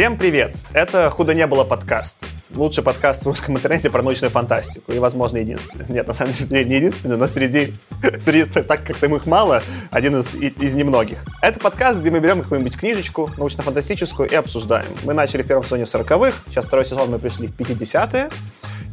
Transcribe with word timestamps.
Всем 0.00 0.16
привет! 0.16 0.56
Это 0.72 1.10
«Худо 1.10 1.34
не 1.34 1.46
было» 1.46 1.62
подкаст. 1.62 2.24
Лучший 2.54 2.82
подкаст 2.82 3.22
в 3.22 3.26
русском 3.26 3.58
интернете 3.58 3.90
про 3.90 4.02
научную 4.02 4.30
фантастику. 4.30 4.92
И, 4.92 4.98
возможно, 4.98 5.36
единственный. 5.36 5.84
Нет, 5.90 6.06
на 6.06 6.14
самом 6.14 6.32
деле, 6.32 6.64
не 6.64 6.76
единственный, 6.76 7.18
но 7.18 7.26
среди, 7.26 7.74
среди 8.18 8.46
так 8.46 8.82
как 8.82 8.96
там 8.96 9.14
их 9.14 9.26
мало, 9.26 9.62
один 9.90 10.18
из, 10.18 10.34
из 10.34 10.72
немногих. 10.72 11.22
Это 11.42 11.60
подкаст, 11.60 12.00
где 12.00 12.10
мы 12.10 12.20
берем 12.20 12.40
какую-нибудь 12.40 12.78
книжечку 12.78 13.30
научно-фантастическую 13.36 14.26
и 14.26 14.34
обсуждаем. 14.34 14.88
Мы 15.04 15.12
начали 15.12 15.42
в 15.42 15.46
первом 15.46 15.64
сезоне 15.64 15.84
в 15.84 15.94
40-х, 15.94 16.44
сейчас 16.48 16.64
второй 16.64 16.86
сезон 16.86 17.10
мы 17.10 17.18
пришли 17.18 17.48
в 17.48 17.50
50-е, 17.50 18.30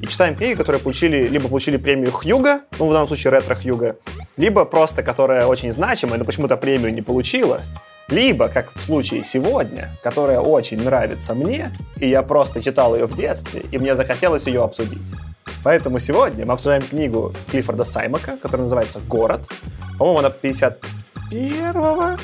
и 0.02 0.08
читаем 0.08 0.36
книги, 0.36 0.56
которые 0.56 0.82
получили, 0.82 1.26
либо 1.26 1.48
получили 1.48 1.78
премию 1.78 2.12
Хьюга, 2.12 2.64
ну, 2.80 2.90
в 2.90 2.92
данном 2.92 3.08
случае 3.08 3.32
ретро 3.32 3.56
Хьюга, 3.56 3.96
либо 4.36 4.66
просто, 4.66 5.04
которая 5.04 5.46
очень 5.46 5.72
значимая, 5.72 6.20
но 6.20 6.26
почему-то 6.26 6.58
премию 6.58 6.94
не 6.94 7.02
получила, 7.02 7.62
либо, 8.10 8.48
как 8.48 8.74
в 8.76 8.84
случае 8.84 9.24
сегодня, 9.24 9.98
которая 10.02 10.40
очень 10.40 10.82
нравится 10.82 11.34
мне, 11.34 11.74
и 11.98 12.08
я 12.08 12.22
просто 12.24 12.62
читал 12.64 12.96
ее 12.96 13.06
в 13.06 13.16
детстве, 13.16 13.66
и 13.72 13.78
мне 13.78 13.96
захотелось 13.96 14.48
ее 14.48 14.64
обсудить. 14.64 15.14
Поэтому 15.64 16.00
сегодня 16.00 16.46
мы 16.46 16.54
обсуждаем 16.54 16.84
книгу 16.84 17.34
Клиффорда 17.52 17.84
Саймака, 17.84 18.38
которая 18.42 18.64
называется 18.64 19.00
«Город». 19.08 19.42
По-моему, 19.98 20.20
она 20.20 20.30
51-го? 20.30 22.18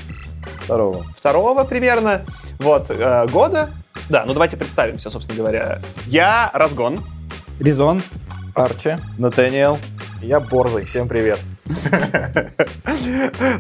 Второго. 0.64 1.06
Второго 1.18 1.64
примерно. 1.64 2.22
Вот, 2.60 2.90
э, 2.90 3.28
года. 3.28 3.70
Да, 4.10 4.24
ну 4.26 4.34
давайте 4.34 4.58
представимся, 4.58 5.10
собственно 5.10 5.38
говоря. 5.38 5.80
Я 6.06 6.52
Разгон. 6.54 7.00
Резон. 7.60 8.02
Арчи. 8.56 8.98
Натаниэл. 9.18 9.78
Я 10.22 10.40
Борзый. 10.40 10.86
Всем 10.86 11.08
привет. 11.08 11.40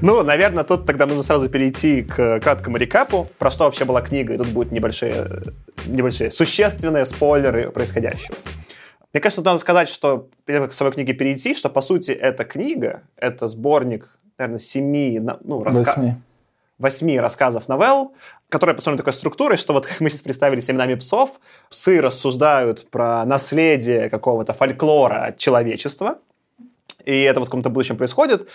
Ну, 0.01 0.23
наверное, 0.23 0.63
тут 0.63 0.85
тогда 0.85 1.05
нужно 1.05 1.23
сразу 1.23 1.49
перейти 1.49 2.03
к 2.03 2.39
краткому 2.39 2.77
рекапу, 2.77 3.27
про 3.37 3.51
что 3.51 3.65
вообще 3.65 3.85
была 3.85 4.01
книга, 4.01 4.33
и 4.33 4.37
тут 4.37 4.47
будут 4.47 4.71
небольшие, 4.71 5.41
небольшие 5.85 6.31
существенные 6.31 7.05
спойлеры 7.05 7.71
происходящего. 7.71 8.35
Мне 9.13 9.21
кажется, 9.21 9.41
тут 9.41 9.45
надо 9.45 9.59
сказать, 9.59 9.89
что 9.89 10.27
к 10.45 10.73
самой 10.73 10.91
книге 10.91 11.13
перейти, 11.13 11.53
что, 11.53 11.69
по 11.69 11.81
сути, 11.81 12.11
эта 12.11 12.45
книга, 12.45 13.03
это 13.15 13.47
сборник, 13.47 14.17
наверное, 14.37 14.59
семи, 14.59 15.21
ну, 15.43 15.63
раска... 15.63 16.17
восьми 16.79 17.19
рассказов 17.19 17.69
новелл, 17.69 18.13
которые 18.49 18.75
построены 18.75 18.97
такой 18.97 19.13
структурой, 19.13 19.57
что 19.57 19.73
вот 19.73 19.85
как 19.87 19.99
мы 20.01 20.09
сейчас 20.09 20.23
представили 20.23 20.59
с 20.59 20.69
именами 20.69 20.95
псов, 20.95 21.39
псы 21.69 22.01
рассуждают 22.01 22.89
про 22.89 23.23
наследие 23.25 24.09
какого-то 24.09 24.53
фольклора 24.53 25.27
от 25.27 25.37
человечества, 25.37 26.17
и 27.05 27.21
это 27.23 27.39
вот 27.39 27.47
в 27.47 27.49
каком-то 27.49 27.69
будущем 27.69 27.97
происходит. 27.97 28.47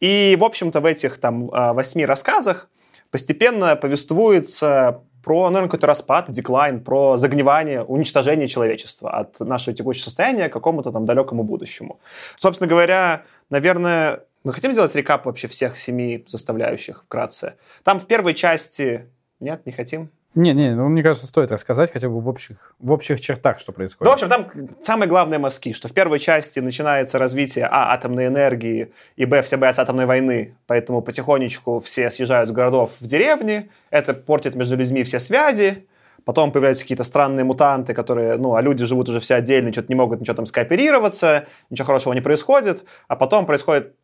И, 0.00 0.36
в 0.38 0.44
общем-то, 0.44 0.80
в 0.80 0.86
этих 0.86 1.18
там 1.18 1.50
а, 1.52 1.72
восьми 1.72 2.04
рассказах 2.06 2.68
постепенно 3.10 3.76
повествуется 3.76 5.02
про, 5.22 5.44
наверное, 5.44 5.68
какой-то 5.68 5.86
распад, 5.86 6.30
деклайн, 6.30 6.84
про 6.84 7.16
загнивание, 7.16 7.82
уничтожение 7.82 8.46
человечества 8.46 9.10
от 9.10 9.40
нашего 9.40 9.74
текущего 9.74 10.04
состояния 10.04 10.48
к 10.48 10.52
какому-то 10.52 10.92
там 10.92 11.06
далекому 11.06 11.44
будущему. 11.44 11.98
Собственно 12.36 12.68
говоря, 12.68 13.22
наверное, 13.48 14.24
мы 14.44 14.52
хотим 14.52 14.72
сделать 14.72 14.94
рекап 14.94 15.24
вообще 15.24 15.48
всех 15.48 15.78
семи 15.78 16.22
составляющих 16.26 17.04
вкратце. 17.04 17.54
Там 17.82 17.98
в 17.98 18.06
первой 18.06 18.34
части... 18.34 19.08
Нет, 19.40 19.64
не 19.64 19.72
хотим? 19.72 20.10
Не, 20.34 20.52
не, 20.52 20.74
ну, 20.74 20.88
мне 20.88 21.02
кажется, 21.02 21.28
стоит 21.28 21.52
рассказать 21.52 21.92
хотя 21.92 22.08
бы 22.08 22.20
в 22.20 22.28
общих, 22.28 22.74
в 22.80 22.90
общих 22.90 23.20
чертах, 23.20 23.60
что 23.60 23.72
происходит. 23.72 24.04
Ну, 24.04 24.10
в 24.10 24.14
общем, 24.14 24.28
там 24.28 24.68
самые 24.80 25.08
главные 25.08 25.38
мазки, 25.38 25.72
что 25.72 25.86
в 25.86 25.92
первой 25.92 26.18
части 26.18 26.58
начинается 26.58 27.18
развитие, 27.18 27.66
а, 27.66 27.92
атомной 27.92 28.26
энергии, 28.26 28.92
и, 29.14 29.26
б, 29.26 29.42
все 29.42 29.56
боятся 29.56 29.82
атомной 29.82 30.06
войны, 30.06 30.56
поэтому 30.66 31.02
потихонечку 31.02 31.78
все 31.78 32.10
съезжают 32.10 32.48
с 32.48 32.52
городов 32.52 32.96
в 33.00 33.06
деревни, 33.06 33.70
это 33.90 34.12
портит 34.12 34.56
между 34.56 34.76
людьми 34.76 35.04
все 35.04 35.20
связи, 35.20 35.86
потом 36.24 36.50
появляются 36.50 36.82
какие-то 36.82 37.04
странные 37.04 37.44
мутанты, 37.44 37.94
которые, 37.94 38.36
ну, 38.36 38.56
а 38.56 38.62
люди 38.62 38.84
живут 38.84 39.08
уже 39.08 39.20
все 39.20 39.36
отдельно, 39.36 39.70
что-то 39.72 39.88
не 39.88 39.94
могут 39.94 40.20
ничего 40.20 40.34
там 40.34 40.46
скооперироваться, 40.46 41.46
ничего 41.70 41.86
хорошего 41.86 42.12
не 42.12 42.20
происходит, 42.20 42.84
а 43.06 43.14
потом 43.14 43.46
происходит 43.46 43.94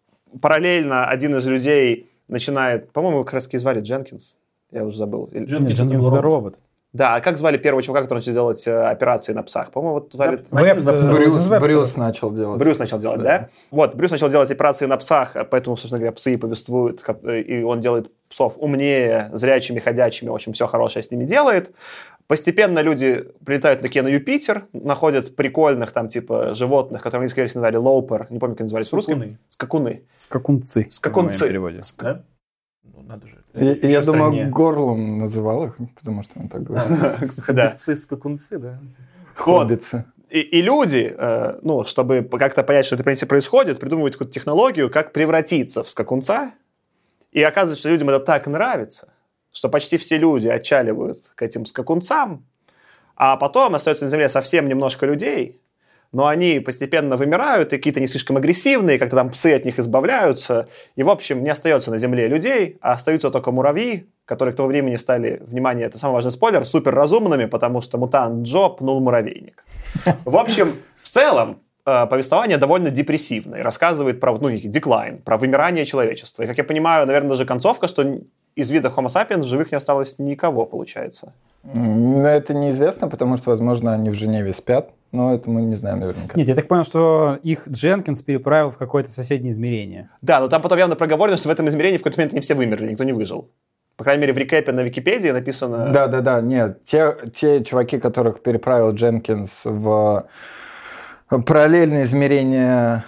параллельно 0.41 1.09
один 1.09 1.37
из 1.37 1.47
людей 1.49 2.09
начинает, 2.29 2.93
по-моему, 2.93 3.25
как 3.25 3.35
раз 3.35 3.49
звали 3.51 3.81
Дженкинс, 3.81 4.39
я 4.73 4.85
уже 4.85 4.97
забыл. 4.97 5.31
Дженкинс, 5.33 5.79
Дженкинс 5.79 6.09
это 6.09 6.23
робот. 6.23 6.59
Да, 6.93 7.15
а 7.15 7.21
как 7.21 7.39
звали 7.39 7.57
первого 7.57 7.83
чувака, 7.85 8.03
который 8.03 8.19
начал 8.19 8.33
делать 8.33 8.67
э, 8.67 8.83
операции 8.83 9.33
на 9.33 9.45
псах? 9.45 9.71
По-моему, 9.71 9.95
вот 9.95 10.13
звали... 10.13 10.45
Вебстер. 10.51 11.13
Брюс, 11.13 11.47
Брюс 11.47 11.97
начал 11.97 12.33
делать. 12.33 12.59
Брюс 12.59 12.79
начал 12.79 12.99
делать, 12.99 13.23
да. 13.23 13.39
да? 13.39 13.49
Вот, 13.71 13.95
Брюс 13.95 14.11
начал 14.11 14.29
делать 14.29 14.51
операции 14.51 14.87
на 14.87 14.97
псах, 14.97 15.37
поэтому, 15.51 15.77
собственно 15.77 16.01
говоря, 16.01 16.13
псы 16.13 16.37
повествуют, 16.37 17.05
и 17.29 17.63
он 17.63 17.81
делает 17.81 18.11
псов 18.29 18.55
умнее, 18.57 19.31
зрячими, 19.33 19.79
ходячими, 19.79 20.31
в 20.31 20.35
общем, 20.35 20.53
все 20.53 20.67
хорошее 20.67 21.05
с 21.05 21.11
ними 21.13 21.25
делает. 21.27 21.73
Постепенно 22.27 22.81
люди 22.81 23.25
прилетают 23.45 23.83
такие 23.83 24.03
на 24.03 24.09
Юпитер, 24.09 24.67
находят 24.73 25.37
прикольных 25.37 25.93
там 25.93 26.09
типа 26.09 26.55
животных, 26.55 27.03
которые 27.03 27.23
они, 27.23 27.29
скорее 27.29 27.47
всего, 27.47 27.61
называли 27.61 27.77
loper, 27.77 28.27
не 28.31 28.41
помню, 28.41 28.57
как 28.57 28.63
назывались 28.63 28.89
в 28.89 28.95
русском. 28.95 29.39
Скакуны. 29.49 30.03
Скакунцы. 30.17 30.87
Скакунцы. 30.91 31.47
переводе. 31.47 31.83
Ск... 31.83 32.03
Да? 32.03 32.23
Ну, 32.83 33.03
надо 33.03 33.27
же. 33.27 33.40
Я, 33.55 33.73
я 33.75 34.03
думаю, 34.03 34.51
горлом 34.51 35.19
называл 35.19 35.65
их, 35.65 35.77
потому 35.97 36.23
что 36.23 36.39
он 36.39 36.49
так 36.49 36.63
говорит. 36.63 37.33
Хоббицы, 37.39 37.97
скакунцы, 37.97 38.59
да. 38.59 38.79
Хоббицы. 39.35 40.05
И, 40.31 40.41
и 40.41 40.63
люди, 40.63 41.13
э, 41.17 41.59
ну, 41.63 41.85
чтобы 41.85 42.23
как-то 42.23 42.63
понять, 42.63 42.87
что 42.87 42.95
это 42.95 43.03
в 43.03 43.05
принципе 43.05 43.29
происходит, 43.29 43.81
придумывают 43.81 44.15
какую-то 44.15 44.33
технологию, 44.33 44.89
как 44.89 45.13
превратиться 45.13 45.83
в 45.83 45.91
скакунца. 45.91 46.53
И 47.33 47.43
оказывается, 47.43 47.81
что 47.81 47.91
людям 47.91 48.11
это 48.11 48.21
так 48.21 48.47
нравится, 48.47 49.09
что 49.53 49.69
почти 49.69 49.97
все 49.97 50.19
люди 50.19 50.47
отчаливают 50.47 51.33
к 51.35 51.43
этим 51.43 51.67
скакунцам, 51.67 52.47
а 53.17 53.37
потом 53.37 53.75
остается 53.75 54.05
на 54.05 54.11
Земле 54.11 54.29
совсем 54.29 54.69
немножко 54.69 55.07
людей, 55.07 55.61
но 56.13 56.27
они 56.27 56.61
постепенно 56.61 57.17
вымирают, 57.17 57.73
и 57.73 57.77
какие-то 57.77 58.01
не 58.01 58.09
слишком 58.09 58.37
агрессивные, 58.37 58.99
как-то 58.99 59.17
там 59.17 59.31
псы 59.31 59.55
от 59.55 59.65
них 59.65 59.79
избавляются, 59.79 60.69
и, 60.97 61.03
в 61.03 61.11
общем, 61.11 61.43
не 61.43 61.51
остается 61.51 61.91
на 61.91 61.99
Земле 61.99 62.27
людей, 62.27 62.79
а 62.81 62.93
остаются 62.93 63.31
только 63.31 63.53
муравьи, 63.53 64.09
которые 64.25 64.53
к 64.53 64.57
тому 64.57 64.69
времени 64.69 64.97
стали, 64.97 65.43
внимание, 65.47 65.87
это 65.87 65.99
самый 65.99 66.15
важный 66.15 66.33
спойлер, 66.33 66.65
супер 66.65 66.95
разумными, 66.95 67.47
потому 67.47 67.81
что 67.81 67.99
мутант 67.99 68.47
Джо 68.47 68.69
пнул 68.69 69.01
муравейник. 69.01 69.65
В 70.25 70.37
общем, 70.37 70.75
в 71.01 71.09
целом, 71.09 71.61
э, 71.87 72.07
повествование 72.07 72.57
довольно 72.57 72.91
депрессивное, 72.91 73.63
рассказывает 73.63 74.21
про 74.21 74.37
ну, 74.37 74.51
деклайн, 74.51 75.19
про 75.19 75.37
вымирание 75.37 75.85
человечества. 75.85 76.45
И, 76.45 76.47
как 76.47 76.59
я 76.59 76.65
понимаю, 76.65 77.07
наверное, 77.07 77.31
даже 77.31 77.45
концовка, 77.45 77.89
что 77.89 78.21
из 78.57 78.71
вида 78.71 78.89
Homo 78.89 79.07
sapiens 79.07 79.41
в 79.41 79.47
живых 79.47 79.73
не 79.73 79.77
осталось 79.77 80.19
никого, 80.19 80.67
получается. 80.67 81.33
Это 81.65 82.55
неизвестно, 82.55 83.09
потому 83.09 83.37
что, 83.37 83.51
возможно, 83.51 83.93
они 83.93 84.11
в 84.11 84.15
Женеве 84.15 84.53
спят. 84.53 84.91
Но 85.13 85.35
это 85.35 85.51
мы 85.51 85.63
не 85.63 85.75
знаем 85.75 85.99
наверняка. 85.99 86.39
Нет, 86.39 86.49
я 86.49 86.55
так 86.55 86.69
понял, 86.69 86.85
что 86.85 87.37
их 87.43 87.67
Дженкинс 87.69 88.23
переправил 88.23 88.71
в 88.71 88.79
какое-то 88.79 89.11
соседнее 89.11 89.51
измерение. 89.51 90.09
Да, 90.23 90.39
но 90.39 90.47
там 90.47 90.63
потом 90.63 90.79
явно 90.79 90.95
проговорено, 90.95 91.37
что 91.37 91.49
в 91.49 91.53
этом 91.53 91.67
измерении 91.67 91.97
в 91.97 92.03
какой-то 92.03 92.19
момент 92.19 92.33
не 92.33 92.41
все 92.41 92.55
вымерли, 92.55 92.91
никто 92.91 93.03
не 93.03 93.13
выжил. 93.13 93.51
По 93.97 94.05
крайней 94.05 94.21
мере, 94.21 94.33
в 94.33 94.39
рекэпе 94.39 94.71
на 94.71 94.83
Википедии 94.83 95.31
написано... 95.31 95.91
Да, 95.93 96.07
да, 96.07 96.21
да, 96.21 96.41
нет. 96.41 96.85
Те, 96.85 97.17
те 97.35 97.65
чуваки, 97.65 97.99
которых 97.99 98.41
переправил 98.41 98.93
Дженкинс 98.93 99.65
в 99.65 100.27
параллельное 101.29 102.05
измерение 102.05 103.05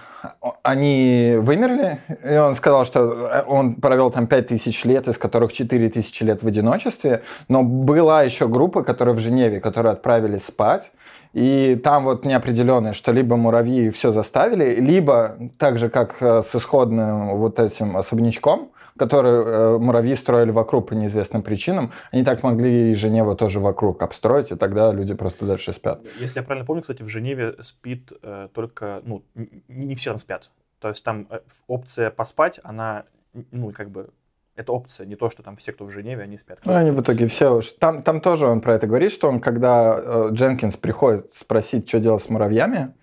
они 0.61 1.35
вымерли, 1.37 1.99
и 2.23 2.35
он 2.35 2.55
сказал, 2.55 2.85
что 2.85 3.43
он 3.47 3.75
провел 3.75 4.11
там 4.11 4.27
5000 4.27 4.85
лет, 4.85 5.07
из 5.07 5.17
которых 5.17 5.51
4000 5.53 6.23
лет 6.23 6.43
в 6.43 6.47
одиночестве, 6.47 7.23
но 7.49 7.63
была 7.63 8.23
еще 8.23 8.47
группа, 8.47 8.83
которая 8.83 9.15
в 9.15 9.19
Женеве, 9.19 9.59
которые 9.59 9.93
отправились 9.93 10.45
спать, 10.45 10.91
и 11.33 11.79
там 11.83 12.03
вот 12.03 12.25
неопределенное, 12.25 12.93
что 12.93 13.11
либо 13.11 13.35
муравьи 13.35 13.89
все 13.89 14.11
заставили, 14.11 14.75
либо 14.79 15.35
так 15.57 15.79
же, 15.79 15.89
как 15.89 16.21
э, 16.21 16.43
с 16.43 16.55
исходным 16.55 17.37
вот 17.37 17.59
этим 17.59 17.97
особнячком, 17.97 18.69
который 18.97 19.31
э, 19.31 19.77
муравьи 19.77 20.15
строили 20.15 20.51
вокруг 20.51 20.89
по 20.89 20.93
неизвестным 20.93 21.43
причинам, 21.43 21.91
они 22.11 22.23
так 22.23 22.43
могли 22.43 22.91
и 22.91 22.93
Женеву 22.93 23.35
тоже 23.35 23.59
вокруг 23.59 24.01
обстроить, 24.01 24.51
и 24.51 24.55
тогда 24.55 24.91
люди 24.91 25.13
просто 25.13 25.45
дальше 25.45 25.73
спят. 25.73 26.01
Если 26.19 26.39
я 26.39 26.43
правильно 26.43 26.65
помню, 26.65 26.81
кстати, 26.81 27.03
в 27.03 27.07
Женеве 27.07 27.55
спит 27.61 28.11
э, 28.21 28.49
только, 28.53 29.01
ну, 29.05 29.23
не 29.67 29.95
все 29.95 30.11
там 30.11 30.19
спят. 30.19 30.49
То 30.79 30.89
есть 30.89 31.03
там 31.03 31.27
э, 31.29 31.39
опция 31.67 32.09
поспать, 32.09 32.59
она, 32.63 33.03
ну, 33.51 33.71
как 33.71 33.89
бы 33.89 34.09
Это 34.55 34.71
опция, 34.71 35.07
не 35.07 35.15
то, 35.15 35.31
что 35.31 35.41
там 35.41 35.55
все, 35.55 35.71
кто 35.71 35.85
в 35.85 35.89
Женеве, 35.89 36.21
они 36.23 36.37
спят. 36.37 36.59
Ну, 36.65 36.75
они 36.75 36.91
в 36.91 37.01
итоге 37.01 37.25
все 37.25 37.55
уж... 37.55 37.69
Там, 37.79 38.03
там 38.03 38.21
тоже 38.21 38.45
он 38.45 38.61
про 38.61 38.75
это 38.75 38.85
говорит, 38.85 39.11
что 39.11 39.27
он, 39.27 39.39
когда 39.39 39.97
э, 39.97 40.29
Дженкинс 40.31 40.77
приходит 40.77 41.33
спросить, 41.33 41.87
что 41.89 41.99
делать 41.99 42.21
с 42.21 42.29
муравьями, 42.29 42.93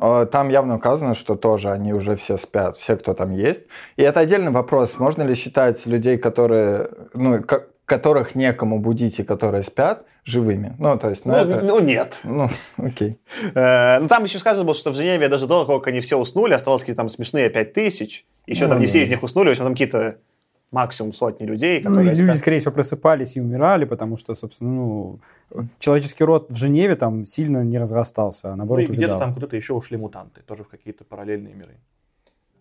там 0.00 0.48
явно 0.48 0.76
указано, 0.76 1.14
что 1.14 1.36
тоже 1.36 1.70
они 1.70 1.92
уже 1.92 2.16
все 2.16 2.38
спят, 2.38 2.76
все, 2.76 2.96
кто 2.96 3.14
там 3.14 3.30
есть. 3.32 3.62
И 3.96 4.02
это 4.02 4.20
отдельный 4.20 4.50
вопрос. 4.50 4.98
Можно 4.98 5.22
ли 5.22 5.34
считать 5.34 5.84
людей, 5.86 6.16
которые, 6.18 6.88
ну, 7.14 7.42
ко- 7.42 7.66
которых 7.84 8.34
некому 8.34 8.78
будить 8.80 9.18
и 9.18 9.24
которые 9.24 9.62
спят, 9.64 10.04
живыми? 10.24 10.74
Ну, 10.78 10.96
то 10.98 11.10
есть, 11.10 11.24
ну, 11.26 11.32
Ну, 11.32 11.38
это... 11.38 11.64
ну, 11.64 11.80
нет. 11.80 12.20
Ну, 12.24 12.48
окей. 12.78 13.18
Э, 13.54 13.98
Ну, 14.00 14.08
там 14.08 14.24
еще 14.24 14.38
сказано 14.38 14.64
было, 14.64 14.74
что 14.74 14.90
в 14.90 14.94
Женеве 14.94 15.28
даже 15.28 15.46
до 15.46 15.64
того, 15.64 15.78
как 15.80 15.88
они 15.88 16.00
все 16.00 16.16
уснули, 16.16 16.52
оставалось 16.54 16.82
какие-то 16.82 17.00
там 17.00 17.08
смешные 17.08 17.50
5 17.50 17.72
тысяч. 17.72 18.24
Еще 18.46 18.64
Ну, 18.64 18.70
там 18.70 18.78
не 18.78 18.86
да. 18.86 18.88
все 18.90 19.02
из 19.02 19.08
них 19.08 19.22
уснули, 19.22 19.48
в 19.48 19.50
общем, 19.52 19.64
там 19.64 19.72
какие-то 19.74 20.16
максимум 20.70 21.12
сотни 21.12 21.44
людей, 21.46 21.80
Ну, 21.82 21.90
которые 21.90 22.12
и 22.12 22.16
люди, 22.16 22.36
скорее 22.36 22.58
всего, 22.60 22.72
просыпались 22.72 23.36
и 23.36 23.40
умирали, 23.40 23.84
потому 23.84 24.16
что, 24.16 24.34
собственно, 24.34 24.70
ну, 24.70 25.18
человеческий 25.78 26.22
род 26.24 26.50
в 26.50 26.54
Женеве 26.56 26.94
там 26.94 27.24
сильно 27.24 27.64
не 27.64 27.78
разрастался, 27.78 28.48
а 28.48 28.50
Ну 28.52 28.56
наоборот 28.58 28.84
и 28.88 28.92
где-то 28.92 29.18
там 29.18 29.34
куда-то 29.34 29.56
еще 29.56 29.74
ушли 29.74 29.96
мутанты, 29.96 30.42
тоже 30.46 30.62
в 30.64 30.68
какие-то 30.68 31.04
параллельные 31.04 31.54
миры. 31.54 31.76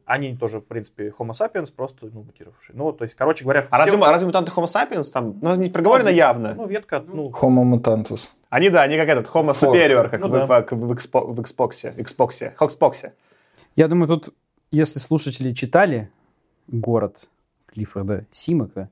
Они 0.06 0.36
тоже, 0.36 0.60
в 0.60 0.66
принципе, 0.66 1.10
Homo 1.20 1.34
sapiens, 1.40 1.72
просто 1.76 2.08
ну, 2.12 2.24
мутировавшие. 2.24 2.76
Ну, 2.76 2.92
то 2.94 3.04
есть, 3.04 3.14
короче 3.16 3.44
говоря, 3.44 3.68
А 3.70 3.76
все- 3.84 3.92
разве, 3.92 4.04
а 4.04 4.12
разве 4.12 4.26
мутанты 4.26 4.52
Homo 4.52 4.66
sapiens 4.66 5.12
там? 5.14 5.38
Ну, 5.40 5.56
не 5.56 5.70
проговорено 5.70 6.10
Ну, 6.10 6.16
явно. 6.16 6.54
Ну, 6.56 6.66
ветка, 6.66 7.04
ну, 7.08 7.30
Homo 7.30 7.64
mutantus. 7.64 8.22
Они, 8.50 8.72
да, 8.72 8.82
они 8.82 8.98
как 8.98 9.08
этот 9.08 9.28
Homo 9.28 9.54
Форк. 9.54 9.76
superior, 9.76 10.10
как 10.10 10.20
Ну 10.22 10.30
в, 10.30 10.32
да. 10.32 10.46
в, 10.48 10.72
в, 10.72 10.92
Xpo- 10.94 11.32
в 11.32 11.40
Xbox, 11.42 11.96
Xbox, 11.96 12.56
Xbox. 12.58 13.12
Я 13.76 13.88
думаю, 13.88 14.08
тут, 14.08 14.34
если 14.72 14.98
слушатели 14.98 15.54
читали 15.54 16.10
«Город» 16.68 17.30
Клиффорда 17.72 18.26
Симака, 18.32 18.90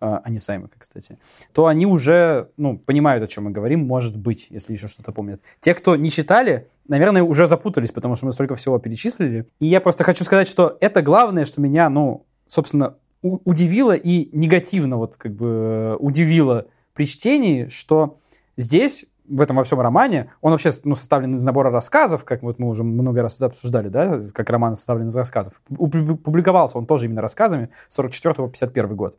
а 0.00 0.20
а 0.24 0.30
не 0.30 0.38
Саймака, 0.38 0.76
кстати, 0.78 1.18
то 1.52 1.66
они 1.66 1.86
уже 1.86 2.50
ну, 2.56 2.78
понимают, 2.78 3.24
о 3.24 3.26
чем 3.26 3.44
мы 3.44 3.50
говорим, 3.50 3.86
может 3.86 4.16
быть, 4.16 4.46
если 4.50 4.72
еще 4.72 4.86
что-то 4.88 5.12
помнят. 5.12 5.42
Те, 5.60 5.74
кто 5.74 5.96
не 5.96 6.10
читали, 6.10 6.68
наверное, 6.86 7.22
уже 7.22 7.46
запутались, 7.46 7.90
потому 7.90 8.14
что 8.14 8.26
мы 8.26 8.32
столько 8.32 8.54
всего 8.54 8.78
перечислили. 8.78 9.48
И 9.58 9.66
я 9.66 9.80
просто 9.80 10.04
хочу 10.04 10.24
сказать, 10.24 10.46
что 10.46 10.76
это 10.80 11.02
главное, 11.02 11.44
что 11.44 11.60
меня, 11.60 11.88
ну, 11.90 12.26
собственно, 12.46 12.94
удивило 13.22 13.92
и 13.92 14.28
негативно 14.36 14.96
вот 14.96 15.16
как 15.16 15.34
бы 15.34 15.46
э, 15.46 15.96
удивило 15.98 16.66
при 16.94 17.04
чтении, 17.04 17.66
что 17.66 18.18
здесь 18.56 19.06
в 19.28 19.40
этом 19.40 19.56
во 19.56 19.64
всем 19.64 19.80
романе, 19.80 20.30
он 20.40 20.52
вообще 20.52 20.70
ну, 20.84 20.96
составлен 20.96 21.36
из 21.36 21.44
набора 21.44 21.70
рассказов, 21.70 22.24
как 22.24 22.42
вот 22.42 22.58
мы 22.58 22.68
уже 22.68 22.84
много 22.84 23.22
раз 23.22 23.40
обсуждали, 23.40 23.88
да, 23.88 24.22
как 24.32 24.50
роман 24.50 24.76
составлен 24.76 25.08
из 25.08 25.16
рассказов. 25.16 25.60
Публиковался 25.68 26.78
он 26.78 26.86
тоже 26.86 27.06
именно 27.06 27.22
рассказами 27.22 27.70
44 27.88 28.34
по 28.34 28.48
51 28.48 28.96
год. 28.96 29.16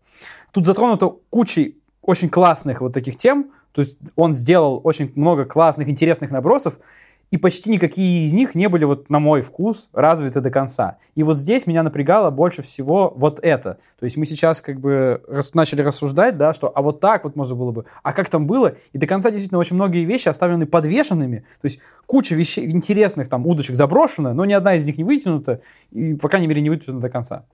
Тут 0.52 0.66
затронуто 0.66 1.16
кучей 1.30 1.78
очень 2.02 2.30
классных 2.30 2.82
вот 2.82 2.94
таких 2.94 3.18
тем, 3.18 3.52
то 3.72 3.82
есть 3.82 3.98
он 4.16 4.34
сделал 4.34 4.82
очень 4.84 5.12
много 5.16 5.46
классных, 5.46 5.90
интересных 5.90 6.32
набросов, 6.32 6.80
и 7.32 7.38
почти 7.38 7.70
никакие 7.70 8.26
из 8.26 8.34
них 8.34 8.56
не 8.56 8.68
были, 8.68 8.86
вот 8.86 9.10
на 9.10 9.20
мой 9.20 9.42
вкус, 9.42 9.90
развиты 9.94 10.42
до 10.42 10.50
конца. 10.50 10.98
И 11.16 11.24
вот 11.24 11.38
здесь 11.38 11.68
меня 11.68 11.84
напрягало 11.84 12.32
больше 12.32 12.62
всего 12.62 13.14
вот 13.16 13.40
это. 13.42 13.78
То 14.00 14.06
есть 14.06 14.18
мы 14.18 14.26
сейчас 14.26 14.62
как 14.62 14.80
бы 14.80 15.22
начали 15.54 15.82
рассуждать, 15.82 16.38
да, 16.38 16.54
что 16.54 16.72
а 16.74 16.82
вот 16.82 17.00
так 17.00 17.24
вот 17.24 17.36
можно 17.36 17.56
было 17.56 17.72
бы, 17.72 17.86
а 18.04 18.14
как 18.14 18.30
там 18.30 18.48
было? 18.48 18.76
И 18.94 18.98
до 18.98 19.08
конца 19.08 19.30
действительно 19.30 19.60
очень 19.60 19.76
многие 19.76 20.06
вещи 20.06 20.30
оставлены 20.30 20.66
подвешенными. 20.66 21.40
То 21.62 21.66
есть 21.66 21.80
куча 22.06 22.36
вещей 22.36 22.70
интересных, 22.70 23.28
там, 23.28 23.46
удочек 23.46 23.76
заброшена, 23.76 24.34
но 24.34 24.46
ни 24.46 24.54
одна 24.54 24.76
из 24.76 24.86
них 24.86 24.98
не 24.98 25.04
вытянута, 25.04 25.62
и, 25.92 26.16
по 26.16 26.30
крайней 26.30 26.48
мере, 26.48 26.62
не 26.62 26.70
вытянута 26.70 27.02
до 27.02 27.10
конца. 27.10 27.46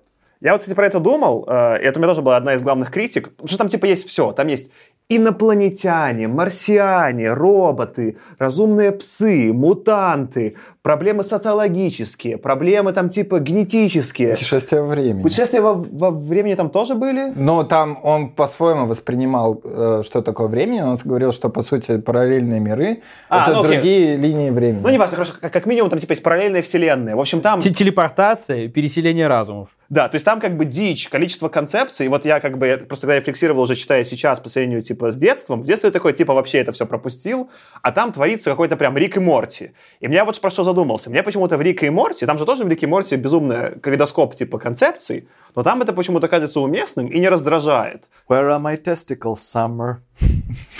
Я 0.46 0.52
вот, 0.52 0.60
кстати, 0.60 0.76
про 0.76 0.86
это 0.86 1.00
думал, 1.00 1.44
э, 1.48 1.78
это 1.82 1.98
у 1.98 2.04
меня 2.04 2.10
тоже 2.10 2.22
была 2.22 2.38
одна 2.38 2.54
из 2.54 2.62
главных 2.62 2.92
критик, 2.92 3.32
потому 3.32 3.48
что 3.48 3.58
там 3.58 3.68
типа 3.68 3.88
есть 3.88 4.08
все. 4.08 4.32
Там 4.32 4.46
есть 4.46 4.72
инопланетяне, 5.10 6.28
марсиане, 6.28 7.34
роботы, 7.34 8.18
разумные 8.38 8.92
псы, 8.92 9.52
мутанты, 9.52 10.56
проблемы 10.86 11.24
социологические, 11.24 12.38
проблемы 12.38 12.94
там 12.94 13.10
типа 13.10 13.40
генетические. 13.40 14.36
Путешествие 14.36 14.84
во 14.84 14.90
времени. 14.90 15.24
Путешествия 15.24 15.60
во, 15.60 15.74
во 15.74 16.12
времени 16.12 16.54
там 16.54 16.70
тоже 16.70 16.94
были? 16.94 17.34
Но 17.36 17.64
там 17.64 17.98
он 18.04 18.30
по-своему 18.30 18.86
воспринимал, 18.86 19.60
э, 19.64 20.04
что 20.06 20.22
такое 20.22 20.46
времени. 20.48 20.82
Он 20.82 21.00
говорил, 21.04 21.34
что, 21.34 21.50
по 21.50 21.64
сути, 21.64 21.98
параллельные 21.98 22.60
миры 22.60 23.02
А, 23.30 23.46
это 23.46 23.54
ну 23.54 23.64
окей. 23.64 23.74
другие 23.74 24.18
линии 24.18 24.52
времени. 24.52 24.82
Ну, 24.84 24.90
неважно, 24.90 25.16
короче, 25.16 25.34
как, 25.42 25.52
как 25.52 25.66
минимум 25.66 25.90
там 25.90 25.98
типа 25.98 26.12
есть 26.12 26.22
параллельные 26.22 26.62
вселенные. 26.62 27.16
В 27.16 27.20
общем, 27.20 27.42
там... 27.42 27.62
Те- 27.62 27.74
Телепортация, 27.74 28.68
переселение 28.68 29.28
разумов. 29.28 29.70
Да, 29.90 30.08
то 30.08 30.16
есть 30.16 30.26
там 30.26 30.40
как 30.40 30.58
бы 30.58 30.66
дичь, 30.66 31.10
количество 31.10 31.50
концепций. 31.50 32.06
И 32.06 32.10
вот 32.10 32.26
я 32.26 32.40
как 32.40 32.58
бы 32.58 32.68
я 32.68 32.78
просто 32.78 33.08
когда 33.08 33.20
рефлексировал, 33.20 33.64
уже 33.64 33.76
читая 33.76 34.04
сейчас 34.04 34.40
по 34.40 34.50
сравнению 34.50 34.82
типа 34.82 35.12
с 35.12 35.16
детством, 35.16 35.62
в 35.62 35.66
детстве 35.66 35.92
такой 35.92 36.14
типа 36.14 36.34
вообще 36.34 36.60
это 36.60 36.72
все 36.72 36.86
пропустил, 36.86 37.50
а 37.82 37.92
там 37.92 38.12
творится 38.12 38.50
какой-то 38.50 38.78
прям 38.78 38.98
Рик 38.98 39.18
и 39.18 39.20
Морти. 39.20 39.72
И 40.00 40.08
меня 40.08 40.26
вот 40.26 40.40
про 40.40 40.50
что 40.50 40.64
задумался. 40.76 41.10
Мне 41.10 41.24
почему-то 41.24 41.58
в 41.58 41.62
Рике 41.62 41.88
и 41.88 41.90
Морти, 41.90 42.26
там 42.26 42.38
же 42.38 42.46
тоже 42.46 42.66
в 42.66 42.70
Рике 42.70 42.86
и 42.86 42.90
Морти 42.90 43.16
безумный 43.16 43.80
калейдоскоп 43.80 44.36
типа 44.36 44.60
концепций, 44.60 45.28
но 45.56 45.64
там 45.64 45.82
это 45.82 45.94
почему-то 45.94 46.28
кажется 46.28 46.60
уместным 46.60 47.08
и 47.08 47.20
не 47.20 47.30
раздражает. 47.30 48.04
Where 48.30 48.50
are 48.50 48.60
my 48.60 48.76
testicles, 48.84 49.36
Summer? 49.36 49.96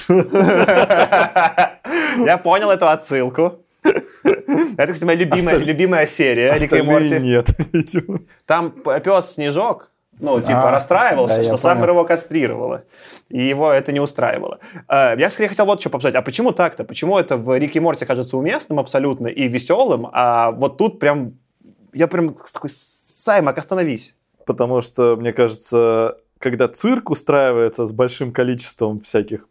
Я 2.26 2.38
понял 2.38 2.72
эту 2.72 2.88
отсылку. 2.88 3.60
Это, 3.84 4.94
кстати, 4.94 5.06
моя 5.06 5.18
любимая, 5.20 5.58
любимая 5.58 6.08
серия 6.08 6.58
Рика 6.58 6.78
и 6.78 6.82
Морти. 6.82 7.20
нет. 7.20 7.50
Там 8.46 8.72
пес 9.04 9.34
Снежок, 9.34 9.92
ну, 10.20 10.40
типа, 10.40 10.70
А, 10.70 10.72
расстраивался, 10.72 11.38
да, 11.38 11.44
что 11.44 11.58
Саммер 11.58 11.90
его 11.90 12.06
кастрировала. 12.06 12.84
И 13.30 13.44
его 13.44 13.72
это 13.72 13.92
не 13.92 14.00
устраивало. 14.00 14.60
Э, 14.88 15.16
Я, 15.18 15.30
скорее, 15.30 15.50
хотел 15.50 15.66
вот 15.66 15.82
что 15.82 15.90
побежать. 15.90 16.16
А 16.16 16.22
почему 16.22 16.52
так-то? 16.52 16.84
Почему 16.84 17.18
это 17.18 17.38
в 17.38 17.58
Рике 17.58 17.80
и 17.80 17.82
Морте 17.82 18.06
кажется 18.06 18.38
уместным 18.38 18.80
абсолютно 18.80 19.28
и 19.28 19.48
веселым, 19.48 20.08
а 20.12 20.52
вот 20.52 20.78
тут 20.78 21.00
прям... 21.00 21.34
Я 21.94 22.08
прям 22.08 22.36
такой, 22.54 22.70
Саймак, 22.70 23.58
остановись. 23.58 24.16
Потому 24.46 24.82
что, 24.82 25.16
мне 25.16 25.34
кажется, 25.34 26.18
когда 26.40 26.68
цирк 26.68 27.10
устраивается 27.10 27.86
с 27.86 27.92
большим 27.92 28.32
количеством 28.32 29.00
всяких 29.00 29.48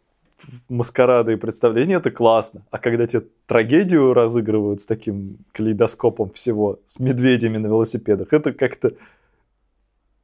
маскарады 0.69 1.33
и 1.33 1.35
представлений, 1.37 1.95
это 1.95 2.11
классно. 2.11 2.61
А 2.71 2.77
когда 2.77 3.07
тебе 3.07 3.23
трагедию 3.47 4.13
разыгрывают 4.13 4.81
с 4.81 4.85
таким 4.85 5.37
калейдоскопом 5.53 6.31
всего, 6.31 6.79
с 6.87 6.99
медведями 6.99 7.57
на 7.57 7.67
велосипедах, 7.67 8.33
это 8.33 8.53
как-то... 8.53 8.93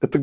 Это, 0.01 0.19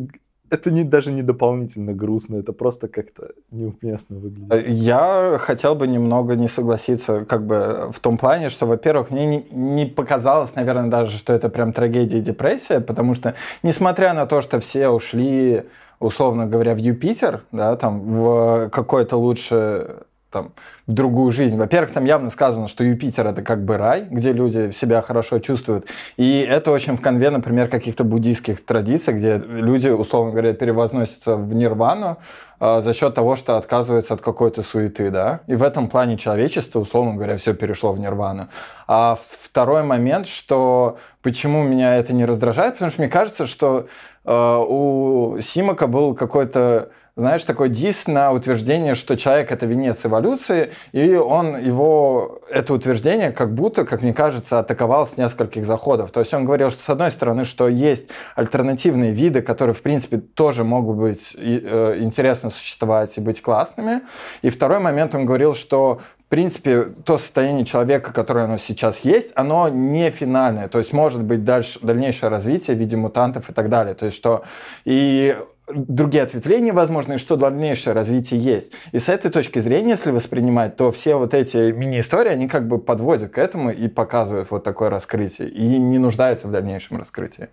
это 0.50 0.70
не, 0.70 0.84
даже 0.84 1.12
не 1.12 1.22
дополнительно 1.22 1.92
грустно, 1.92 2.36
это 2.36 2.52
просто 2.52 2.88
как-то 2.88 3.30
неуместно 3.50 4.18
выглядит. 4.18 4.68
Я 4.68 5.38
хотел 5.40 5.74
бы 5.74 5.86
немного 5.86 6.36
не 6.36 6.48
согласиться 6.48 7.24
как 7.24 7.46
бы 7.46 7.90
в 7.92 8.00
том 8.00 8.18
плане, 8.18 8.48
что, 8.48 8.66
во-первых, 8.66 9.10
мне 9.10 9.26
не, 9.26 9.46
не 9.50 9.86
показалось, 9.86 10.54
наверное, 10.54 10.90
даже, 10.90 11.16
что 11.16 11.32
это 11.32 11.48
прям 11.48 11.72
трагедия 11.72 12.18
и 12.18 12.22
депрессия, 12.22 12.80
потому 12.80 13.14
что, 13.14 13.34
несмотря 13.62 14.14
на 14.14 14.26
то, 14.26 14.42
что 14.42 14.58
все 14.60 14.88
ушли, 14.88 15.64
условно 16.00 16.46
говоря, 16.46 16.74
в 16.74 16.78
Юпитер, 16.78 17.44
да, 17.52 17.76
там, 17.76 18.00
в 18.00 18.68
какой-то 18.70 19.16
лучше 19.16 20.02
там, 20.30 20.52
в 20.86 20.92
другую 20.92 21.32
жизнь. 21.32 21.56
Во-первых, 21.56 21.92
там 21.92 22.04
явно 22.04 22.30
сказано, 22.30 22.68
что 22.68 22.84
Юпитер 22.84 23.26
это 23.26 23.42
как 23.42 23.64
бы 23.64 23.76
рай, 23.76 24.06
где 24.10 24.32
люди 24.32 24.70
себя 24.72 25.00
хорошо 25.00 25.38
чувствуют. 25.38 25.86
И 26.16 26.46
это 26.48 26.70
очень 26.70 26.96
в 26.96 27.00
конве, 27.00 27.30
например, 27.30 27.68
каких-то 27.68 28.04
буддийских 28.04 28.64
традиций, 28.64 29.14
где 29.14 29.38
люди, 29.38 29.88
условно 29.88 30.32
говоря, 30.32 30.52
перевозносятся 30.52 31.36
в 31.36 31.54
нирвану 31.54 32.18
э, 32.60 32.82
за 32.82 32.92
счет 32.92 33.14
того, 33.14 33.36
что 33.36 33.56
отказывается 33.56 34.14
от 34.14 34.20
какой-то 34.20 34.62
суеты, 34.62 35.10
да. 35.10 35.40
И 35.46 35.54
в 35.54 35.62
этом 35.62 35.88
плане 35.88 36.18
человечество, 36.18 36.80
условно 36.80 37.14
говоря, 37.14 37.38
все 37.38 37.54
перешло 37.54 37.92
в 37.92 37.98
нирвану. 37.98 38.48
А 38.86 39.18
второй 39.20 39.82
момент, 39.82 40.26
что 40.26 40.98
почему 41.22 41.62
меня 41.62 41.96
это 41.96 42.12
не 42.12 42.26
раздражает, 42.26 42.74
потому 42.74 42.90
что 42.90 43.00
мне 43.00 43.10
кажется, 43.10 43.46
что 43.46 43.86
э, 44.26 44.64
у 44.68 45.38
Симака 45.40 45.86
был 45.86 46.14
какой-то 46.14 46.90
знаешь, 47.18 47.42
такой 47.42 47.68
дис 47.68 48.06
на 48.06 48.30
утверждение, 48.30 48.94
что 48.94 49.16
человек 49.16 49.50
это 49.50 49.66
венец 49.66 50.06
эволюции, 50.06 50.70
и 50.92 51.16
он 51.16 51.58
его, 51.58 52.40
это 52.48 52.72
утверждение, 52.72 53.32
как 53.32 53.54
будто, 53.54 53.84
как 53.84 54.02
мне 54.02 54.14
кажется, 54.14 54.60
атаковал 54.60 55.04
с 55.04 55.16
нескольких 55.16 55.66
заходов. 55.66 56.12
То 56.12 56.20
есть 56.20 56.32
он 56.32 56.44
говорил, 56.44 56.70
что 56.70 56.80
с 56.80 56.88
одной 56.88 57.10
стороны, 57.10 57.44
что 57.44 57.66
есть 57.66 58.06
альтернативные 58.36 59.12
виды, 59.12 59.42
которые, 59.42 59.74
в 59.74 59.82
принципе, 59.82 60.18
тоже 60.18 60.62
могут 60.62 60.96
быть 60.96 61.34
э, 61.36 61.96
интересно 61.98 62.50
существовать 62.50 63.18
и 63.18 63.20
быть 63.20 63.42
классными. 63.42 64.02
И 64.42 64.50
второй 64.50 64.78
момент 64.78 65.12
он 65.16 65.26
говорил, 65.26 65.54
что 65.54 66.00
в 66.20 66.30
принципе, 66.30 66.82
то 67.04 67.16
состояние 67.16 67.64
человека, 67.64 68.12
которое 68.12 68.44
оно 68.44 68.58
сейчас 68.58 69.00
есть, 69.00 69.30
оно 69.34 69.70
не 69.70 70.10
финальное. 70.10 70.68
То 70.68 70.78
есть 70.78 70.92
может 70.92 71.22
быть 71.22 71.42
дальше, 71.42 71.80
дальнейшее 71.80 72.28
развитие 72.28 72.76
в 72.76 72.78
виде 72.78 72.98
мутантов 72.98 73.48
и 73.48 73.54
так 73.54 73.70
далее. 73.70 73.94
То 73.94 74.04
есть 74.04 74.18
что 74.18 74.44
и 74.84 75.34
другие 75.72 76.22
ответвления 76.22 76.72
возможны, 76.72 77.18
что 77.18 77.36
дальнейшее 77.36 77.94
развитие 77.94 78.40
есть. 78.40 78.72
И 78.92 78.98
с 78.98 79.08
этой 79.08 79.30
точки 79.30 79.58
зрения, 79.58 79.90
если 79.90 80.10
воспринимать, 80.10 80.76
то 80.76 80.90
все 80.92 81.16
вот 81.16 81.34
эти 81.34 81.72
мини-истории, 81.72 82.30
они 82.30 82.48
как 82.48 82.66
бы 82.68 82.78
подводят 82.78 83.32
к 83.32 83.38
этому 83.38 83.70
и 83.70 83.88
показывают 83.88 84.50
вот 84.50 84.64
такое 84.64 84.90
раскрытие. 84.90 85.48
И 85.48 85.78
не 85.78 85.98
нуждаются 85.98 86.48
в 86.48 86.50
дальнейшем 86.50 86.98
раскрытии. 86.98 87.48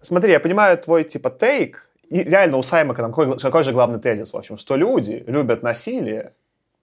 Смотри, 0.00 0.32
я 0.32 0.40
понимаю 0.40 0.78
твой 0.78 1.04
типа 1.04 1.30
тейк, 1.30 1.90
и 2.08 2.22
реально 2.22 2.56
у 2.56 2.62
Саймака 2.62 3.02
там 3.02 3.12
какой, 3.12 3.38
какой 3.38 3.64
же 3.64 3.72
главный 3.72 4.00
тезис, 4.00 4.32
в 4.32 4.36
общем, 4.36 4.56
что 4.56 4.76
люди 4.76 5.24
любят 5.26 5.62
насилие, 5.62 6.32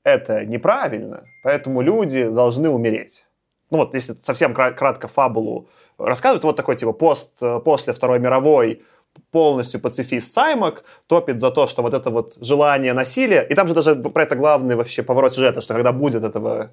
это 0.04 0.46
неправильно, 0.46 1.24
поэтому 1.44 1.82
люди 1.82 2.28
должны 2.28 2.70
умереть. 2.70 3.26
Ну 3.72 3.80
вот, 3.80 3.96
если 3.96 4.14
совсем 4.14 4.54
кратко 4.54 5.08
фабулу 5.08 5.68
рассказывать, 5.98 6.44
вот 6.44 6.56
такой 6.56 6.76
типа 6.76 6.94
пост 6.94 7.42
после 7.64 7.94
Второй 7.94 8.20
мировой 8.20 8.84
полностью 9.32 9.80
пацифист 9.80 10.34
Саймак 10.34 10.84
топит 11.08 11.40
за 11.40 11.52
то, 11.52 11.68
что 11.68 11.82
вот 11.82 11.94
это 11.94 12.10
вот 12.10 12.38
желание 12.42 12.94
насилия, 12.94 13.46
и 13.50 13.54
там 13.54 13.68
же 13.68 13.74
даже 13.74 13.96
про 13.96 14.24
это 14.24 14.36
главный 14.36 14.76
вообще 14.76 15.04
поворот 15.04 15.36
сюжета, 15.36 15.62
что 15.62 15.74
когда 15.74 15.92
будет 15.92 16.24
этого 16.24 16.72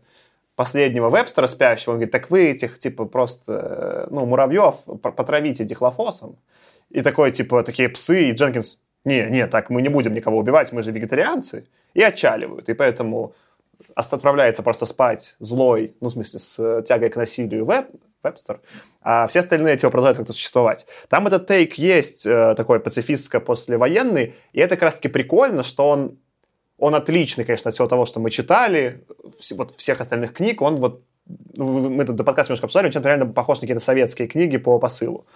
последнего 0.54 1.10
вебстера 1.10 1.46
спящего, 1.46 1.92
он 1.92 1.96
говорит, 1.96 2.12
так 2.12 2.30
вы 2.30 2.50
этих, 2.50 2.78
типа, 2.78 3.06
просто, 3.06 4.06
ну, 4.10 4.26
муравьев 4.26 4.76
потравите 5.02 5.64
дихлофосом. 5.64 6.36
И 6.90 7.00
такой, 7.00 7.32
типа, 7.32 7.62
такие 7.62 7.88
псы, 7.88 8.24
и 8.28 8.32
Дженкинс, 8.32 8.80
не, 9.04 9.26
не, 9.30 9.46
так 9.46 9.70
мы 9.70 9.82
не 9.82 9.88
будем 9.88 10.14
никого 10.14 10.38
убивать, 10.38 10.72
мы 10.72 10.82
же 10.82 10.92
вегетарианцы. 10.92 11.66
И 11.94 12.02
отчаливают. 12.02 12.68
И 12.68 12.74
поэтому 12.74 13.34
отправляется 13.94 14.62
просто 14.62 14.86
спать 14.86 15.36
злой, 15.40 15.96
ну, 16.00 16.08
в 16.08 16.12
смысле, 16.12 16.38
с 16.38 16.82
тягой 16.82 17.08
к 17.08 17.16
насилию 17.16 17.64
веб, 17.64 17.86
Вебстер, 18.22 18.60
а 19.00 19.26
все 19.26 19.40
остальные 19.40 19.74
эти 19.74 19.82
продолжают 19.82 20.18
как-то 20.18 20.32
существовать. 20.32 20.86
Там 21.08 21.26
этот 21.26 21.46
тейк 21.46 21.74
есть 21.74 22.26
э, 22.26 22.54
такой 22.56 22.78
пацифистско-послевоенный, 22.78 24.34
и 24.52 24.60
это 24.60 24.76
как 24.76 24.84
раз-таки 24.84 25.08
прикольно, 25.08 25.62
что 25.62 25.88
он, 25.88 26.18
он 26.78 26.94
отличный, 26.94 27.44
конечно, 27.44 27.68
от 27.68 27.74
всего 27.74 27.88
того, 27.88 28.06
что 28.06 28.20
мы 28.20 28.30
читали, 28.30 29.04
вот 29.56 29.74
всех 29.76 30.00
остальных 30.00 30.32
книг, 30.32 30.62
он 30.62 30.76
вот, 30.76 31.02
ну, 31.56 31.90
мы 31.90 32.04
тут 32.04 32.16
до 32.16 32.24
подкаста 32.24 32.50
немножко 32.50 32.66
обсуждали, 32.66 32.86
он 32.86 32.92
чем-то 32.92 33.08
реально 33.08 33.26
похож 33.26 33.58
на 33.58 33.62
какие-то 33.62 33.84
советские 33.84 34.28
книги 34.28 34.56
по 34.56 34.78
посылу. 34.78 35.26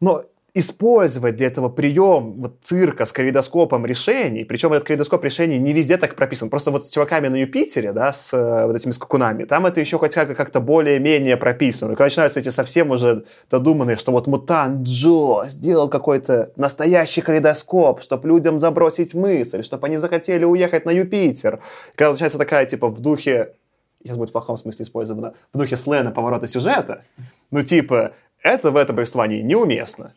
Но 0.00 0.24
использовать 0.54 1.36
для 1.36 1.46
этого 1.46 1.70
прием 1.70 2.34
вот, 2.34 2.58
цирка 2.60 3.06
с 3.06 3.12
калейдоскопом 3.12 3.86
решений, 3.86 4.44
причем 4.44 4.72
этот 4.72 4.86
калейдоскоп 4.86 5.24
решений 5.24 5.58
не 5.58 5.72
везде 5.72 5.96
так 5.96 6.14
прописан. 6.14 6.50
Просто 6.50 6.70
вот 6.70 6.84
с 6.84 6.90
чуваками 6.90 7.28
на 7.28 7.36
Юпитере, 7.36 7.92
да, 7.92 8.12
с 8.12 8.34
э, 8.34 8.66
вот 8.66 8.76
этими 8.76 8.92
скакунами, 8.92 9.44
там 9.44 9.64
это 9.64 9.80
еще 9.80 9.98
хотя 9.98 10.26
бы 10.26 10.34
как-то 10.34 10.60
более-менее 10.60 11.38
прописано. 11.38 11.92
И 11.92 11.94
когда 11.94 12.04
начинаются 12.04 12.40
эти 12.40 12.50
совсем 12.50 12.90
уже 12.90 13.24
додуманные, 13.50 13.96
что 13.96 14.12
вот 14.12 14.26
мутант 14.26 14.86
Джо 14.86 15.44
сделал 15.46 15.88
какой-то 15.88 16.52
настоящий 16.56 17.22
калейдоскоп, 17.22 18.02
чтобы 18.02 18.28
людям 18.28 18.58
забросить 18.58 19.14
мысль, 19.14 19.62
чтобы 19.62 19.86
они 19.86 19.96
захотели 19.96 20.44
уехать 20.44 20.84
на 20.84 20.90
Юпитер. 20.90 21.60
Когда 21.94 22.12
начинается 22.12 22.38
такая, 22.38 22.66
типа, 22.66 22.88
в 22.88 23.00
духе 23.00 23.54
сейчас 24.02 24.18
будет 24.18 24.30
в 24.30 24.32
плохом 24.32 24.56
смысле 24.58 24.82
использовано, 24.82 25.34
в 25.52 25.58
духе 25.58 25.76
слэна 25.76 26.10
поворота 26.10 26.46
сюжета, 26.46 27.04
ну, 27.50 27.62
типа, 27.62 28.12
это 28.42 28.70
в 28.70 28.76
этом 28.76 28.96
повествовании 28.96 29.40
неуместно. 29.40 30.12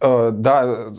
Э, 0.00 0.30
да, 0.32 0.92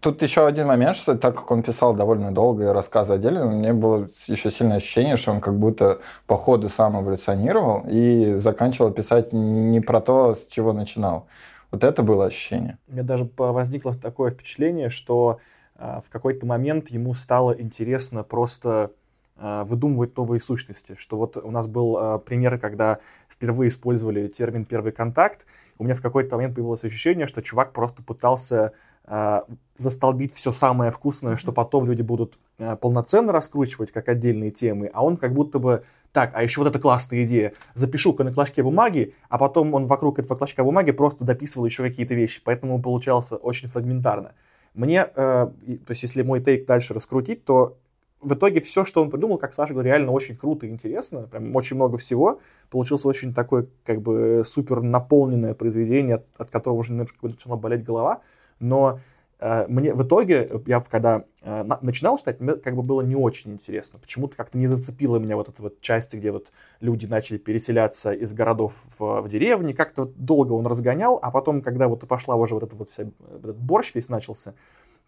тут 0.00 0.22
еще 0.22 0.46
один 0.46 0.66
момент, 0.66 0.96
что 0.96 1.16
так 1.16 1.34
как 1.34 1.50
он 1.50 1.62
писал 1.62 1.94
довольно 1.94 2.32
долго 2.32 2.64
и 2.64 2.66
рассказы 2.66 3.14
отдельно, 3.14 3.46
у 3.46 3.50
меня 3.50 3.74
было 3.74 4.08
еще 4.26 4.50
сильное 4.50 4.76
ощущение, 4.76 5.16
что 5.16 5.32
он 5.32 5.40
как 5.40 5.58
будто 5.58 6.00
по 6.26 6.36
ходу 6.36 6.68
сам 6.68 7.00
эволюционировал 7.00 7.84
и 7.88 8.34
заканчивал 8.36 8.90
писать 8.90 9.32
не 9.32 9.80
про 9.80 10.00
то, 10.00 10.34
с 10.34 10.46
чего 10.46 10.72
начинал. 10.72 11.26
Вот 11.70 11.84
это 11.84 12.02
было 12.02 12.26
ощущение. 12.26 12.78
У 12.88 12.92
меня 12.92 13.02
даже 13.02 13.28
возникло 13.36 13.94
такое 13.94 14.30
впечатление, 14.30 14.90
что 14.90 15.38
э, 15.76 16.00
в 16.04 16.10
какой-то 16.10 16.46
момент 16.46 16.90
ему 16.90 17.14
стало 17.14 17.52
интересно 17.52 18.22
просто 18.22 18.92
э, 19.36 19.64
выдумывать 19.64 20.16
новые 20.16 20.40
сущности. 20.40 20.94
Что 20.98 21.16
вот 21.16 21.36
у 21.36 21.50
нас 21.50 21.66
был 21.66 22.18
пример, 22.20 22.58
когда 22.58 22.98
впервые 23.28 23.68
использовали 23.68 24.28
термин 24.28 24.64
«первый 24.64 24.92
контакт», 24.92 25.46
у 25.78 25.84
меня 25.84 25.94
в 25.94 26.02
какой-то 26.02 26.36
момент 26.36 26.54
появилось 26.54 26.84
ощущение, 26.84 27.26
что 27.26 27.42
чувак 27.42 27.72
просто 27.72 28.02
пытался 28.02 28.72
э, 29.06 29.40
застолбить 29.76 30.32
все 30.32 30.52
самое 30.52 30.90
вкусное, 30.90 31.36
что 31.36 31.52
потом 31.52 31.86
люди 31.86 32.02
будут 32.02 32.38
э, 32.58 32.76
полноценно 32.76 33.32
раскручивать 33.32 33.92
как 33.92 34.08
отдельные 34.08 34.50
темы, 34.50 34.90
а 34.92 35.04
он 35.04 35.16
как 35.16 35.32
будто 35.32 35.58
бы 35.58 35.84
так, 36.12 36.30
а 36.34 36.42
еще 36.44 36.60
вот 36.60 36.68
эта 36.68 36.78
классная 36.78 37.24
идея, 37.24 37.54
запишу-ка 37.74 38.22
на 38.22 38.32
клочке 38.32 38.62
бумаги, 38.62 39.14
а 39.28 39.36
потом 39.36 39.74
он 39.74 39.86
вокруг 39.86 40.20
этого 40.20 40.38
клочка 40.38 40.62
бумаги 40.62 40.92
просто 40.92 41.24
дописывал 41.24 41.66
еще 41.66 41.82
какие-то 41.82 42.14
вещи, 42.14 42.40
поэтому 42.44 42.80
получался 42.80 43.36
очень 43.36 43.68
фрагментарно. 43.68 44.32
Мне, 44.74 45.08
э, 45.14 45.14
то 45.14 45.90
есть 45.90 46.02
если 46.02 46.22
мой 46.22 46.40
тейк 46.40 46.66
дальше 46.66 46.94
раскрутить, 46.94 47.44
то 47.44 47.78
в 48.24 48.34
итоге 48.34 48.60
все, 48.60 48.84
что 48.84 49.02
он 49.02 49.10
придумал, 49.10 49.38
как 49.38 49.54
Саша 49.54 49.72
говорит, 49.72 49.90
реально 49.90 50.10
очень 50.10 50.36
круто 50.36 50.66
и 50.66 50.70
интересно, 50.70 51.22
прям 51.22 51.54
очень 51.54 51.76
много 51.76 51.98
всего. 51.98 52.40
Получился 52.70 53.06
очень 53.06 53.34
такое, 53.34 53.66
как 53.84 54.00
бы, 54.00 54.42
супер 54.44 54.80
наполненное 54.80 55.54
произведение, 55.54 56.16
от, 56.16 56.26
от 56.38 56.50
которого 56.50 56.78
уже 56.78 56.92
немножко 56.92 57.26
начала 57.26 57.56
болеть 57.56 57.84
голова. 57.84 58.22
Но 58.58 59.00
э, 59.38 59.66
мне 59.68 59.92
в 59.92 60.02
итоге, 60.02 60.50
я 60.66 60.80
когда 60.80 61.24
э, 61.42 61.62
на, 61.62 61.78
начинал 61.82 62.16
читать, 62.16 62.40
мне 62.40 62.56
как 62.56 62.74
бы 62.74 62.82
было 62.82 63.02
не 63.02 63.14
очень 63.14 63.52
интересно. 63.52 63.98
Почему-то 63.98 64.36
как-то 64.36 64.56
не 64.58 64.66
зацепила 64.66 65.18
меня 65.18 65.36
вот 65.36 65.48
эта 65.48 65.62
вот 65.62 65.80
часть, 65.80 66.14
где 66.14 66.32
вот 66.32 66.50
люди 66.80 67.06
начали 67.06 67.36
переселяться 67.36 68.12
из 68.12 68.32
городов 68.32 68.74
в, 68.98 69.20
в 69.20 69.28
деревни. 69.28 69.72
Как-то 69.72 70.10
долго 70.16 70.52
он 70.52 70.66
разгонял, 70.66 71.18
а 71.22 71.30
потом, 71.30 71.60
когда 71.60 71.88
вот 71.88 72.08
пошла 72.08 72.34
уже 72.36 72.54
вот 72.54 72.62
эта 72.62 72.74
вот 72.74 72.88
вся, 72.88 73.04
этот 73.36 73.58
борщ 73.58 73.94
весь 73.94 74.08
начался, 74.08 74.54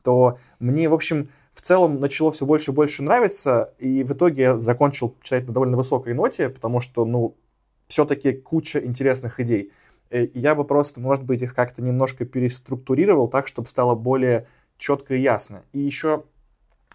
то 0.02 0.38
мне, 0.60 0.88
в 0.88 0.94
общем, 0.94 1.30
в 1.56 1.62
целом 1.62 2.00
начало 2.00 2.30
все 2.32 2.44
больше 2.44 2.70
и 2.70 2.74
больше 2.74 3.02
нравиться, 3.02 3.72
и 3.78 4.04
в 4.04 4.12
итоге 4.12 4.42
я 4.42 4.58
закончил 4.58 5.16
читать 5.22 5.46
на 5.46 5.54
довольно 5.54 5.78
высокой 5.78 6.12
ноте, 6.12 6.50
потому 6.50 6.80
что, 6.80 7.06
ну, 7.06 7.34
все-таки 7.88 8.34
куча 8.34 8.84
интересных 8.84 9.40
идей. 9.40 9.72
Э, 10.10 10.24
и 10.24 10.38
я 10.38 10.54
бы 10.54 10.64
просто, 10.64 11.00
может 11.00 11.24
быть, 11.24 11.40
их 11.40 11.54
как-то 11.54 11.80
немножко 11.80 12.26
переструктурировал 12.26 13.28
так, 13.28 13.48
чтобы 13.48 13.68
стало 13.68 13.94
более 13.94 14.46
четко 14.76 15.14
и 15.14 15.20
ясно. 15.22 15.62
И 15.72 15.78
еще, 15.78 16.24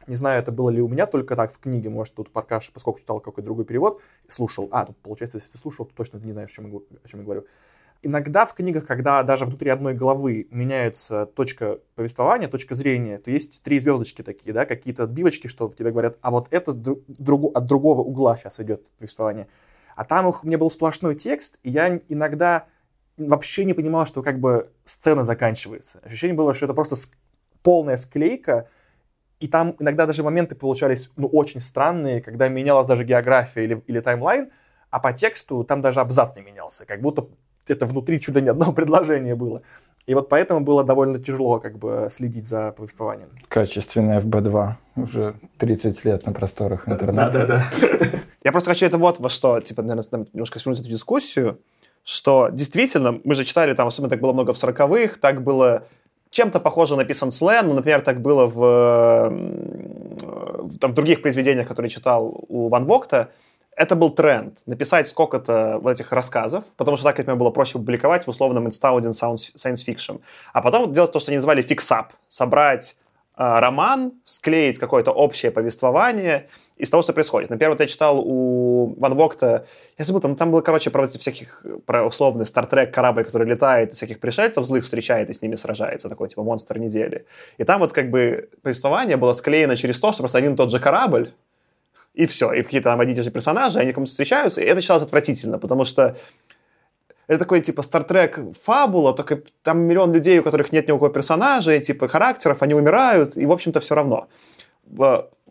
не 0.05 0.13
знаю, 0.13 0.39
это 0.39 0.51
было 0.51 0.69
ли 0.69 0.79
у 0.79 0.87
меня 0.87 1.07
только 1.07 1.35
так 1.35 1.51
в 1.51 1.57
книге, 1.57 1.89
может, 1.89 2.13
тут 2.13 2.29
Паркаш, 2.29 2.71
поскольку 2.71 2.99
читал 2.99 3.19
какой-то 3.19 3.45
другой 3.45 3.65
перевод, 3.65 3.99
слушал. 4.27 4.69
А, 4.71 4.85
тут, 4.85 4.97
получается, 4.97 5.39
если 5.39 5.51
ты 5.51 5.57
слушал, 5.57 5.85
то 5.85 5.95
точно 5.95 6.19
ты 6.19 6.27
не 6.27 6.33
знаешь, 6.33 6.51
о 6.51 6.53
чем 6.53 6.71
я, 6.71 6.79
о 7.03 7.07
чем 7.07 7.21
я 7.21 7.23
говорю. 7.23 7.45
Иногда 8.03 8.47
в 8.47 8.55
книгах, 8.55 8.87
когда 8.87 9.21
даже 9.21 9.45
внутри 9.45 9.69
одной 9.69 9.93
главы 9.93 10.47
меняется 10.49 11.27
точка 11.27 11.79
повествования, 11.93 12.47
точка 12.47 12.73
зрения, 12.73 13.19
то 13.19 13.29
есть 13.29 13.61
три 13.61 13.77
звездочки 13.79 14.23
такие, 14.23 14.53
да, 14.53 14.65
какие-то 14.65 15.03
отбивочки, 15.03 15.47
что 15.47 15.71
тебе 15.77 15.91
говорят, 15.91 16.17
а 16.21 16.31
вот 16.31 16.47
это 16.49 16.73
друг, 16.73 17.55
от 17.55 17.65
другого 17.67 18.01
угла 18.01 18.37
сейчас 18.37 18.59
идет 18.59 18.89
повествование. 18.97 19.47
А 19.95 20.03
там 20.03 20.25
у 20.25 20.35
меня 20.41 20.57
был 20.57 20.71
сплошной 20.71 21.15
текст, 21.15 21.59
и 21.61 21.69
я 21.69 22.01
иногда 22.09 22.65
вообще 23.17 23.65
не 23.65 23.73
понимал, 23.73 24.07
что 24.07 24.23
как 24.23 24.39
бы 24.39 24.71
сцена 24.83 25.23
заканчивается. 25.23 25.99
Ощущение 26.03 26.35
было, 26.35 26.55
что 26.55 26.65
это 26.65 26.73
просто 26.73 26.95
полная 27.61 27.97
склейка, 27.97 28.67
и 29.39 29.47
там 29.47 29.75
иногда 29.79 30.05
даже 30.05 30.23
моменты 30.23 30.55
получались 30.55 31.11
ну, 31.17 31.27
очень 31.27 31.59
странные, 31.59 32.21
когда 32.21 32.47
менялась 32.47 32.87
даже 32.87 33.03
география 33.03 33.63
или, 33.63 33.83
или 33.87 33.99
таймлайн, 33.99 34.51
а 34.89 34.99
по 34.99 35.13
тексту 35.13 35.63
там 35.63 35.81
даже 35.81 35.99
абзац 35.99 36.35
не 36.35 36.41
менялся, 36.41 36.85
как 36.85 37.01
будто 37.01 37.27
это 37.67 37.85
внутри 37.85 38.19
чуть 38.19 38.35
ли 38.35 38.41
не 38.41 38.49
одно 38.49 38.71
предложение 38.73 39.35
было. 39.35 39.61
И 40.07 40.15
вот 40.15 40.29
поэтому 40.29 40.61
было 40.61 40.83
довольно 40.83 41.19
тяжело 41.19 41.59
как 41.59 41.77
бы 41.77 42.07
следить 42.11 42.47
за 42.47 42.71
повествованием. 42.71 43.29
Качественный 43.47 44.17
FB2. 44.17 44.73
Уже 44.95 45.35
30 45.57 46.05
лет 46.05 46.25
на 46.25 46.33
просторах 46.33 46.89
интернета. 46.89 47.31
Да-да-да. 47.31 47.65
Я 48.43 48.51
просто 48.51 48.71
хочу 48.71 48.85
это 48.85 48.97
вот 48.97 49.19
во 49.19 49.29
что, 49.29 49.59
типа, 49.61 49.83
наверное, 49.83 50.25
немножко 50.33 50.59
свернуть 50.59 50.79
эту 50.81 50.89
дискуссию, 50.89 51.59
что 52.03 52.49
действительно, 52.51 53.19
мы 53.23 53.35
же 53.35 53.45
читали, 53.45 53.73
там 53.73 53.87
особенно 53.87 54.09
так 54.09 54.19
было 54.19 54.33
много 54.33 54.53
в 54.53 54.57
сороковых, 54.57 55.19
так 55.19 55.43
было 55.43 55.83
чем-то 56.31 56.59
похоже 56.59 56.95
написан 56.95 57.29
слэн, 57.29 57.67
ну, 57.67 57.73
например, 57.75 58.01
так 58.01 58.21
было 58.21 58.47
в, 58.47 59.29
в, 59.29 60.79
там, 60.79 60.91
в 60.91 60.93
других 60.95 61.21
произведениях, 61.21 61.67
которые 61.67 61.89
читал 61.89 62.43
у 62.47 62.69
Ван 62.69 62.85
Вогта, 62.85 63.29
это 63.75 63.95
был 63.95 64.09
тренд. 64.09 64.61
Написать 64.65 65.09
сколько-то 65.09 65.79
вот 65.81 65.91
этих 65.91 66.11
рассказов, 66.11 66.65
потому 66.77 66.97
что 66.97 67.05
так 67.05 67.19
это 67.19 67.35
было 67.35 67.49
проще 67.51 67.73
публиковать 67.73 68.25
в 68.25 68.29
условном 68.29 68.67
Astounding 68.67 69.11
Science 69.11 69.85
Fiction. 69.87 70.21
А 70.53 70.61
потом 70.61 70.91
делать 70.91 71.11
то, 71.11 71.19
что 71.19 71.31
они 71.31 71.37
называли 71.37 71.61
fix-up. 71.61 72.13
Собрать 72.27 72.95
э, 73.37 73.59
роман, 73.59 74.13
склеить 74.23 74.77
какое-то 74.77 75.11
общее 75.11 75.51
повествование 75.51 76.47
из 76.77 76.89
того, 76.89 77.03
что 77.03 77.13
происходит. 77.13 77.49
Например, 77.49 77.71
вот 77.71 77.79
я 77.79 77.87
читал 77.87 78.19
у 78.19 78.95
Ван 78.97 79.15
Вогта, 79.15 79.67
я 79.97 80.05
забыл, 80.05 80.19
там, 80.19 80.35
там 80.35 80.51
было, 80.51 80.61
короче, 80.61 80.89
про 80.89 81.07
всяких, 81.07 81.63
про 81.85 82.05
условный 82.05 82.45
Star 82.45 82.69
Trek 82.69 82.93
корабль, 82.93 83.23
который 83.23 83.47
летает, 83.47 83.91
и 83.91 83.95
всяких 83.95 84.19
пришельцев 84.19 84.65
злых 84.65 84.83
встречает 84.83 85.29
и 85.29 85.33
с 85.33 85.41
ними 85.41 85.55
сражается, 85.55 86.09
такой, 86.09 86.27
типа, 86.27 86.43
монстр 86.43 86.79
недели. 86.79 87.25
И 87.57 87.63
там 87.63 87.79
вот 87.79 87.93
как 87.93 88.09
бы 88.09 88.49
повествование 88.63 89.15
было 89.15 89.33
склеено 89.33 89.75
через 89.75 89.99
то, 89.99 90.11
что 90.11 90.23
просто 90.23 90.39
один 90.39 90.53
и 90.53 90.57
тот 90.57 90.71
же 90.71 90.79
корабль, 90.79 91.33
и 92.13 92.25
все. 92.25 92.51
И 92.53 92.63
какие-то 92.63 92.89
там 92.89 92.99
одни 92.99 93.13
и 93.13 93.15
те 93.15 93.23
же 93.23 93.31
персонажи, 93.31 93.79
они 93.79 93.93
кому-то 93.93 94.11
встречаются, 94.11 94.61
и 94.61 94.65
это 94.65 94.81
считалось 94.81 95.03
отвратительно, 95.03 95.59
потому 95.59 95.85
что 95.85 96.17
это 97.27 97.39
такой, 97.39 97.61
типа, 97.61 97.81
Стартрек 97.81 98.39
фабула, 98.61 99.13
только 99.13 99.41
там 99.63 99.79
миллион 99.79 100.11
людей, 100.11 100.39
у 100.39 100.43
которых 100.43 100.73
нет 100.73 100.87
никакого 100.87 101.09
персонажа, 101.09 101.73
и, 101.73 101.79
типа, 101.79 102.09
характеров, 102.09 102.61
они 102.61 102.73
умирают, 102.73 103.37
и, 103.37 103.45
в 103.45 103.51
общем-то, 103.51 103.79
все 103.79 103.95
равно. 103.95 104.27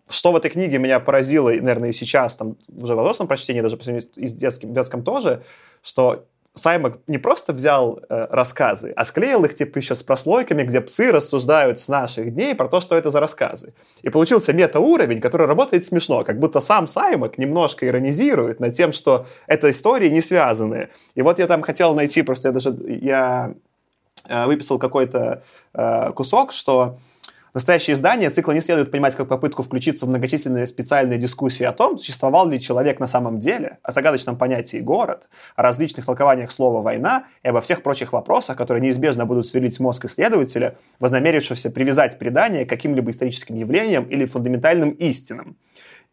Что 0.09 0.33
в 0.33 0.37
этой 0.37 0.51
книге 0.51 0.79
меня 0.79 1.01
поразило, 1.01 1.49
наверное, 1.49 1.91
и 1.91 1.93
сейчас, 1.93 2.37
там, 2.37 2.57
уже 2.69 2.95
в 2.95 3.01
взрослом 3.01 3.29
прочтении, 3.29 3.63
даже 3.63 3.77
по 3.77 3.85
сравнению 3.85 4.11
с 4.15 4.35
детским, 4.35 4.75
детском 4.75 5.03
тоже, 5.03 5.43
что 5.83 6.27
Саймак 6.55 6.99
не 7.07 7.19
просто 7.19 7.53
взял 7.53 8.01
э, 8.09 8.27
рассказы, 8.31 8.93
а 8.97 9.05
склеил 9.05 9.45
их 9.45 9.55
типа 9.55 9.79
еще 9.79 9.95
с 9.95 10.03
прослойками, 10.03 10.65
где 10.65 10.81
псы 10.81 11.13
рассуждают 11.13 11.79
с 11.79 11.89
наших 11.89 12.35
дней 12.35 12.55
про 12.55 12.67
то, 12.67 12.81
что 12.81 12.97
это 12.97 13.11
за 13.11 13.21
рассказы. 13.21 13.73
И 14.03 14.11
получился 14.11 14.53
мета-уровень, 14.53 15.21
который 15.21 15.47
работает 15.47 15.85
смешно, 15.85 16.25
как 16.25 16.41
будто 16.41 16.61
сам 16.61 16.89
Саймак 16.89 17.39
немножко 17.39 17.87
иронизирует 17.87 18.59
над 18.59 18.75
тем, 18.75 18.93
что 18.93 19.27
это 19.47 19.71
истории 19.71 20.09
не 20.09 20.21
связанные. 20.21 20.91
И 21.15 21.23
вот 21.23 21.39
я 21.39 21.47
там 21.47 21.63
хотел 21.63 21.95
найти, 21.95 22.23
просто 22.23 22.49
я 22.49 22.53
даже 22.53 22.77
я 22.87 23.55
э, 24.29 24.47
выписал 24.47 24.79
какой-то 24.79 25.45
э, 25.73 26.13
кусок, 26.15 26.51
что 26.51 26.99
Настоящее 27.53 27.95
издание 27.95 28.31
цикла 28.31 28.53
не 28.53 28.61
следует 28.61 28.91
понимать 28.91 29.17
как 29.17 29.29
попытку 29.29 29.63
включиться 29.63 30.07
в 30.07 30.09
многочисленные 30.09 30.67
специальные 30.67 31.19
дискуссии 31.19 31.65
о 31.65 31.73
том, 31.73 31.99
существовал 31.99 32.49
ли 32.49 32.61
человек 32.61 33.01
на 33.01 33.07
самом 33.07 33.41
деле, 33.41 33.79
о 33.83 33.91
загадочном 33.91 34.37
понятии 34.37 34.79
«город», 34.79 35.29
о 35.57 35.63
различных 35.63 36.07
толкованиях 36.07 36.53
слова 36.53 36.81
«война» 36.81 37.25
и 37.43 37.49
обо 37.49 37.61
всех 37.61 37.83
прочих 37.83 38.13
вопросах, 38.13 38.57
которые 38.57 38.83
неизбежно 38.83 39.27
будут 39.27 39.47
сверлить 39.47 39.81
мозг 39.81 40.05
исследователя, 40.05 40.77
вознамерившегося 41.01 41.71
привязать 41.71 42.19
предание 42.19 42.65
к 42.65 42.69
каким-либо 42.69 43.11
историческим 43.11 43.57
явлениям 43.57 44.05
или 44.05 44.27
фундаментальным 44.27 44.91
истинам. 44.91 45.57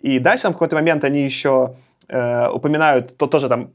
И 0.01 0.19
дальше 0.19 0.43
там 0.43 0.53
в 0.53 0.55
какой-то 0.55 0.75
момент 0.75 1.03
они 1.03 1.23
еще 1.23 1.75
э, 2.07 2.49
упоминают, 2.49 3.17
то 3.17 3.27
тоже 3.27 3.47
там 3.47 3.71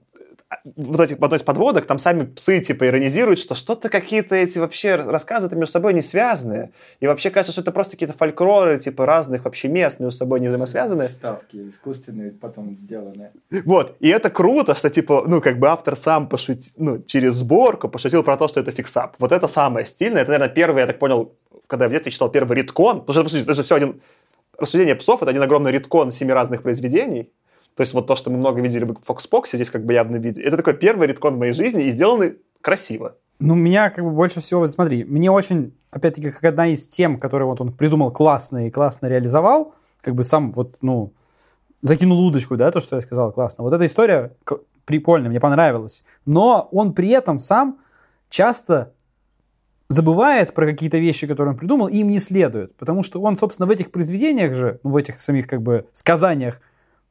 вот 0.64 1.00
этих, 1.00 1.18
в 1.18 1.24
одной 1.24 1.38
из 1.38 1.42
подводок, 1.42 1.86
там 1.86 1.98
сами 1.98 2.24
псы 2.24 2.60
типа 2.60 2.86
иронизируют, 2.86 3.38
что 3.38 3.54
что-то 3.54 3.88
какие-то 3.88 4.34
эти 4.34 4.58
вообще 4.58 4.96
рассказы-то 4.96 5.56
между 5.56 5.72
собой 5.72 5.94
не 5.94 6.00
связаны. 6.00 6.72
И 7.00 7.06
вообще 7.06 7.30
кажется, 7.30 7.52
что 7.52 7.60
это 7.60 7.72
просто 7.72 7.92
какие-то 7.92 8.16
фольклоры 8.16 8.78
типа 8.78 9.06
разных 9.06 9.44
вообще 9.44 9.68
мест 9.68 10.00
между 10.00 10.16
собой 10.16 10.40
не 10.40 10.48
взаимосвязаны. 10.48 11.08
Ставки 11.08 11.70
искусственные 11.70 12.32
потом 12.32 12.76
сделаны. 12.82 13.30
Вот. 13.64 13.96
И 14.00 14.08
это 14.08 14.30
круто, 14.30 14.74
что 14.74 14.90
типа, 14.90 15.24
ну 15.26 15.40
как 15.40 15.58
бы 15.58 15.68
автор 15.68 15.96
сам 15.96 16.28
пошутил, 16.28 16.72
ну 16.76 17.02
через 17.02 17.34
сборку 17.34 17.88
пошутил 17.88 18.22
про 18.22 18.36
то, 18.36 18.48
что 18.48 18.60
это 18.60 18.72
фиксап. 18.72 19.16
Вот 19.18 19.32
это 19.32 19.46
самое 19.46 19.86
стильное. 19.86 20.22
Это, 20.22 20.32
наверное, 20.32 20.54
первый, 20.54 20.80
я 20.80 20.86
так 20.86 20.98
понял, 20.98 21.34
когда 21.66 21.86
я 21.86 21.88
в 21.88 21.92
детстве 21.92 22.12
читал 22.12 22.30
первый 22.30 22.56
риткон, 22.56 23.00
потому 23.00 23.14
что, 23.14 23.24
по 23.24 23.30
сути, 23.30 23.42
это 23.42 23.54
же 23.54 23.62
все 23.62 23.76
один... 23.76 24.00
Рассуждение 24.58 24.94
псов— 24.94 25.22
это 25.22 25.30
один 25.30 25.42
огромный 25.42 25.72
риткон 25.72 26.10
семи 26.10 26.32
разных 26.32 26.62
произведений, 26.62 27.32
то 27.76 27.82
есть 27.82 27.94
вот 27.94 28.06
то, 28.06 28.16
что 28.16 28.30
мы 28.30 28.38
много 28.38 28.60
видели 28.60 28.84
в 28.84 28.92
Foxbox, 28.92 29.46
здесь 29.52 29.70
как 29.70 29.84
бы 29.84 29.94
явно 29.94 30.16
видели. 30.16 30.44
Это 30.44 30.56
такой 30.56 30.74
первый 30.74 31.08
редкон 31.08 31.36
в 31.36 31.38
моей 31.38 31.52
жизни 31.52 31.84
и 31.84 31.90
сделанный 31.90 32.38
красиво. 32.60 33.16
Ну, 33.38 33.54
меня 33.54 33.90
как 33.90 34.04
бы 34.04 34.10
больше 34.10 34.40
всего, 34.40 34.66
смотри, 34.68 35.04
мне 35.04 35.30
очень, 35.30 35.74
опять-таки, 35.90 36.30
как 36.30 36.44
одна 36.44 36.68
из 36.68 36.86
тем, 36.86 37.18
которые 37.18 37.48
вот 37.48 37.60
он 37.60 37.72
придумал 37.72 38.12
классно 38.12 38.66
и 38.66 38.70
классно 38.70 39.06
реализовал, 39.06 39.74
как 40.00 40.14
бы 40.14 40.22
сам 40.22 40.52
вот, 40.52 40.76
ну, 40.80 41.12
закинул 41.80 42.24
удочку, 42.24 42.56
да, 42.56 42.70
то, 42.70 42.80
что 42.80 42.96
я 42.96 43.02
сказал, 43.02 43.32
классно. 43.32 43.64
Вот 43.64 43.72
эта 43.72 43.84
история 43.86 44.32
прикольная, 44.84 45.30
мне 45.30 45.40
понравилась. 45.40 46.04
Но 46.26 46.68
он 46.72 46.92
при 46.92 47.08
этом 47.08 47.38
сам 47.38 47.78
часто 48.28 48.92
забывает 49.88 50.54
про 50.54 50.66
какие-то 50.66 50.98
вещи, 50.98 51.26
которые 51.26 51.52
он 51.52 51.58
придумал, 51.58 51.88
и 51.88 51.98
им 51.98 52.08
не 52.08 52.18
следует. 52.18 52.76
Потому 52.76 53.02
что 53.02 53.20
он, 53.20 53.36
собственно, 53.36 53.66
в 53.66 53.70
этих 53.70 53.90
произведениях 53.90 54.54
же, 54.54 54.80
ну, 54.82 54.90
в 54.90 54.96
этих 54.96 55.20
самих 55.20 55.46
как 55.46 55.62
бы 55.62 55.86
сказаниях, 55.92 56.60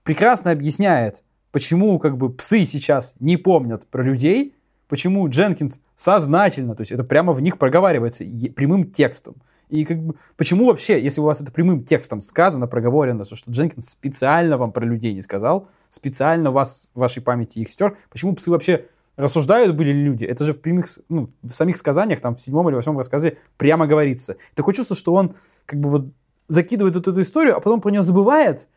прекрасно 0.04 0.52
объясняет, 0.52 1.24
почему 1.52 2.00
как 2.00 2.18
бы 2.18 2.32
псы 2.32 2.66
сейчас 2.66 3.16
не 3.20 3.38
помнят 3.38 3.88
про 3.88 4.04
людей, 4.04 4.56
почему 4.88 5.28
Дженкинс 5.30 5.80
сознательно, 5.96 6.76
то 6.76 6.82
есть 6.82 6.92
это 6.92 7.04
прямо 7.04 7.34
в 7.34 7.42
них 7.42 7.58
проговаривается 7.58 8.26
прямым 8.56 8.92
текстом. 8.92 9.36
И 9.70 9.86
как 9.86 9.98
бы, 10.00 10.16
почему 10.36 10.66
вообще, 10.66 11.02
если 11.02 11.22
у 11.22 11.24
вас 11.24 11.40
это 11.40 11.52
прямым 11.52 11.86
текстом 11.86 12.22
сказано, 12.22 12.68
проговорено, 12.68 13.24
что, 13.24 13.38
что 13.38 13.52
Дженкинс 13.52 13.90
специально 13.90 14.58
вам 14.58 14.74
про 14.74 14.86
людей 14.86 15.14
не 15.14 15.22
сказал, 15.22 15.70
специально 15.90 16.52
вас, 16.52 16.90
в 16.94 17.00
вашей 17.00 17.22
памяти 17.22 17.60
их 17.60 17.70
стер, 17.70 17.98
почему 18.10 18.36
псы 18.36 18.52
вообще 18.52 18.88
рассуждают 19.16 19.76
были 19.78 19.94
ли 19.94 20.04
люди? 20.04 20.26
Это 20.26 20.44
же 20.44 20.54
в 20.54 20.60
прямых, 20.62 20.88
ну, 21.08 21.30
в 21.42 21.52
самих 21.52 21.78
сказаниях, 21.78 22.20
там, 22.20 22.36
в 22.36 22.42
седьмом 22.42 22.68
или 22.68 22.76
восьмом 22.76 22.98
рассказе 22.98 23.38
прямо 23.56 23.88
говорится. 23.88 24.36
Такое 24.56 24.76
чувство, 24.76 24.96
что 24.96 25.14
он 25.14 25.36
как 25.66 25.80
бы 25.80 25.90
вот 25.90 26.08
закидывает 26.50 26.96
вот 26.96 27.08
эту 27.08 27.22
историю, 27.22 27.56
а 27.56 27.62
потом 27.62 27.80
про 27.80 27.92
нее 27.92 28.04
забывает, 28.04 28.68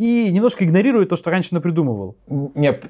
и 0.00 0.32
немножко 0.32 0.64
игнорирует 0.64 1.10
то, 1.10 1.16
что 1.16 1.28
раньше 1.28 1.52
напридумывал. 1.52 2.16
Не, 2.26 2.80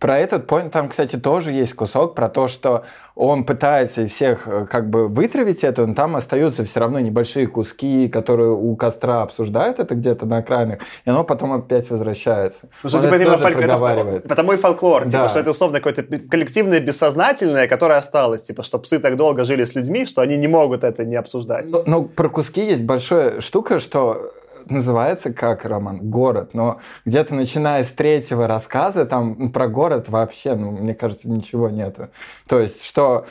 про 0.00 0.18
этот 0.18 0.50
point 0.50 0.70
там, 0.70 0.88
кстати, 0.88 1.14
тоже 1.14 1.52
есть 1.52 1.74
кусок 1.74 2.16
про 2.16 2.28
то, 2.28 2.48
что 2.48 2.82
он 3.14 3.44
пытается 3.44 4.08
всех 4.08 4.48
э, 4.48 4.66
как 4.68 4.90
бы 4.90 5.06
вытравить 5.06 5.62
это, 5.62 5.86
но 5.86 5.94
там 5.94 6.16
остаются 6.16 6.64
все 6.64 6.80
равно 6.80 6.98
небольшие 6.98 7.46
куски, 7.46 8.08
которые 8.08 8.50
у 8.50 8.74
костра 8.74 9.22
обсуждают 9.22 9.78
это 9.78 9.94
где-то 9.94 10.26
на 10.26 10.40
экранах, 10.40 10.80
и 11.04 11.10
оно 11.10 11.22
потом 11.22 11.52
опять 11.52 11.88
возвращается. 11.88 12.68
Ну, 12.82 12.88
что, 12.88 13.00
типа, 13.00 13.14
это, 13.14 13.38
фольк... 13.38 13.56
это 13.58 14.28
потому 14.28 14.52
и 14.52 14.56
фольклор, 14.56 15.04
типа, 15.04 15.22
да. 15.22 15.28
что 15.28 15.38
это 15.38 15.52
условно 15.52 15.80
какое-то 15.80 16.02
коллективное 16.02 16.80
бессознательное, 16.80 17.68
которое 17.68 17.98
осталось, 17.98 18.42
типа, 18.42 18.64
что 18.64 18.80
псы 18.80 18.98
так 18.98 19.14
долго 19.14 19.44
жили 19.44 19.64
с 19.64 19.76
людьми, 19.76 20.04
что 20.04 20.20
они 20.20 20.36
не 20.36 20.48
могут 20.48 20.82
это 20.82 21.04
не 21.04 21.14
обсуждать. 21.14 21.70
Ну, 21.70 21.84
ну 21.86 22.04
про 22.06 22.28
куски 22.28 22.66
есть 22.66 22.82
большая 22.82 23.40
штука, 23.40 23.78
что 23.78 24.32
называется 24.66 25.32
как 25.32 25.64
роман 25.64 26.10
«Город», 26.10 26.50
но 26.54 26.80
где-то 27.04 27.34
начиная 27.34 27.84
с 27.84 27.92
третьего 27.92 28.46
рассказа, 28.46 29.06
там 29.06 29.52
про 29.52 29.68
город 29.68 30.08
вообще, 30.08 30.54
ну, 30.54 30.70
мне 30.70 30.94
кажется, 30.94 31.30
ничего 31.30 31.70
нету. 31.70 32.10
То 32.48 32.58
есть, 32.60 32.84
что 32.84 33.26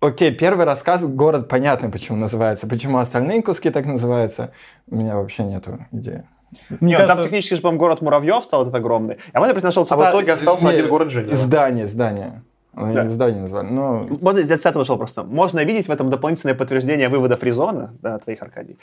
Окей, 0.00 0.32
первый 0.32 0.66
рассказ 0.66 1.02
«Город» 1.02 1.48
понятно, 1.48 1.90
почему 1.90 2.18
называется. 2.18 2.66
Почему 2.66 2.98
остальные 2.98 3.42
куски 3.42 3.70
так 3.70 3.86
называются, 3.86 4.52
у 4.90 4.96
меня 4.96 5.16
вообще 5.16 5.44
нету 5.44 5.86
идеи. 5.92 6.28
Мне 6.68 6.90
Нет, 6.90 6.98
кажется... 6.98 7.16
там 7.16 7.24
технически 7.24 7.54
же, 7.54 7.62
по-моему, 7.62 7.80
город 7.80 8.02
Муравьев 8.02 8.44
стал 8.44 8.62
этот 8.62 8.74
огромный. 8.74 9.18
А 9.32 9.40
мы, 9.40 9.46
например, 9.46 9.64
нашел 9.64 9.84
цитат... 9.84 10.00
А 10.00 10.10
в 10.10 10.10
итоге 10.10 10.32
остался 10.32 10.66
Не, 10.66 10.74
один 10.74 10.88
город 10.88 11.10
Женева. 11.10 11.34
Здание, 11.34 11.86
здание. 11.86 12.42
Они 12.76 12.94
да. 12.94 13.08
здание 13.08 13.42
назвали. 13.42 13.68
Но... 13.68 14.06
Можно, 14.20 14.40
из 14.40 14.48
цитаты 14.48 14.78
вышел 14.78 14.96
просто. 14.96 15.22
Можно 15.22 15.64
видеть 15.64 15.88
в 15.88 15.90
этом 15.90 16.10
дополнительное 16.10 16.54
подтверждение 16.54 17.08
выводов 17.08 17.42
Резона, 17.42 17.94
да, 18.02 18.18
твоих, 18.18 18.42
Аркадий. 18.42 18.78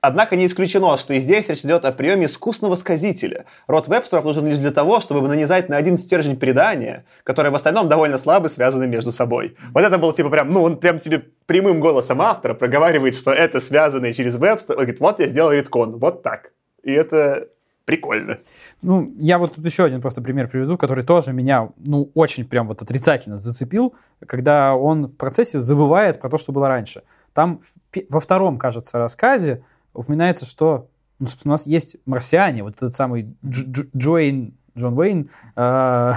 Однако 0.00 0.36
не 0.36 0.46
исключено, 0.46 0.96
что 0.96 1.14
и 1.14 1.20
здесь 1.20 1.48
речь 1.48 1.64
идет 1.64 1.84
о 1.84 1.92
приеме 1.92 2.26
искусного 2.26 2.74
сказителя. 2.74 3.44
Род 3.66 3.86
Вебстеров 3.88 4.24
нужен 4.24 4.46
лишь 4.46 4.58
для 4.58 4.70
того, 4.70 5.00
чтобы 5.00 5.28
нанизать 5.28 5.68
на 5.68 5.76
один 5.76 5.96
стержень 5.96 6.36
предания, 6.36 7.04
которые 7.22 7.52
в 7.52 7.54
остальном 7.54 7.88
довольно 7.88 8.16
слабо 8.16 8.48
связаны 8.48 8.86
между 8.86 9.12
собой. 9.12 9.56
Вот 9.74 9.84
это 9.84 9.98
было 9.98 10.14
типа 10.14 10.30
прям, 10.30 10.52
ну, 10.52 10.62
он 10.62 10.78
прям 10.78 10.98
тебе 10.98 11.22
прямым 11.46 11.80
голосом 11.80 12.22
автора 12.22 12.54
проговаривает, 12.54 13.14
что 13.14 13.30
это 13.32 13.60
связано 13.60 14.12
через 14.12 14.36
Вебстер. 14.36 14.76
Он 14.76 14.84
говорит, 14.84 15.00
вот 15.00 15.20
я 15.20 15.26
сделал 15.26 15.52
retcon, 15.52 15.98
вот 15.98 16.22
так. 16.22 16.52
И 16.82 16.92
это 16.92 17.48
прикольно. 17.90 18.38
Ну, 18.82 19.12
я 19.18 19.38
вот 19.38 19.56
тут 19.56 19.64
еще 19.64 19.84
один 19.84 20.00
просто 20.00 20.22
пример 20.22 20.48
приведу, 20.48 20.78
который 20.78 21.04
тоже 21.04 21.32
меня, 21.32 21.70
ну, 21.76 22.10
очень 22.14 22.44
прям 22.44 22.68
вот 22.68 22.82
отрицательно 22.82 23.36
зацепил, 23.36 23.94
когда 24.26 24.76
он 24.76 25.08
в 25.08 25.16
процессе 25.16 25.58
забывает 25.58 26.20
про 26.20 26.30
то, 26.30 26.38
что 26.38 26.52
было 26.52 26.68
раньше. 26.68 27.02
Там 27.32 27.62
во 28.08 28.20
втором, 28.20 28.58
кажется, 28.58 28.98
рассказе 28.98 29.64
упоминается, 29.92 30.46
что, 30.46 30.88
ну, 31.18 31.26
собственно, 31.26 31.52
у 31.52 31.54
нас 31.54 31.66
есть 31.66 31.96
марсиане, 32.06 32.62
вот 32.62 32.76
этот 32.76 32.94
самый 32.94 33.34
Дж 33.42 33.86
Джоэйн, 33.96 34.54
Джон 34.78 34.96
Уэйн, 34.96 35.30
э, 35.56 36.12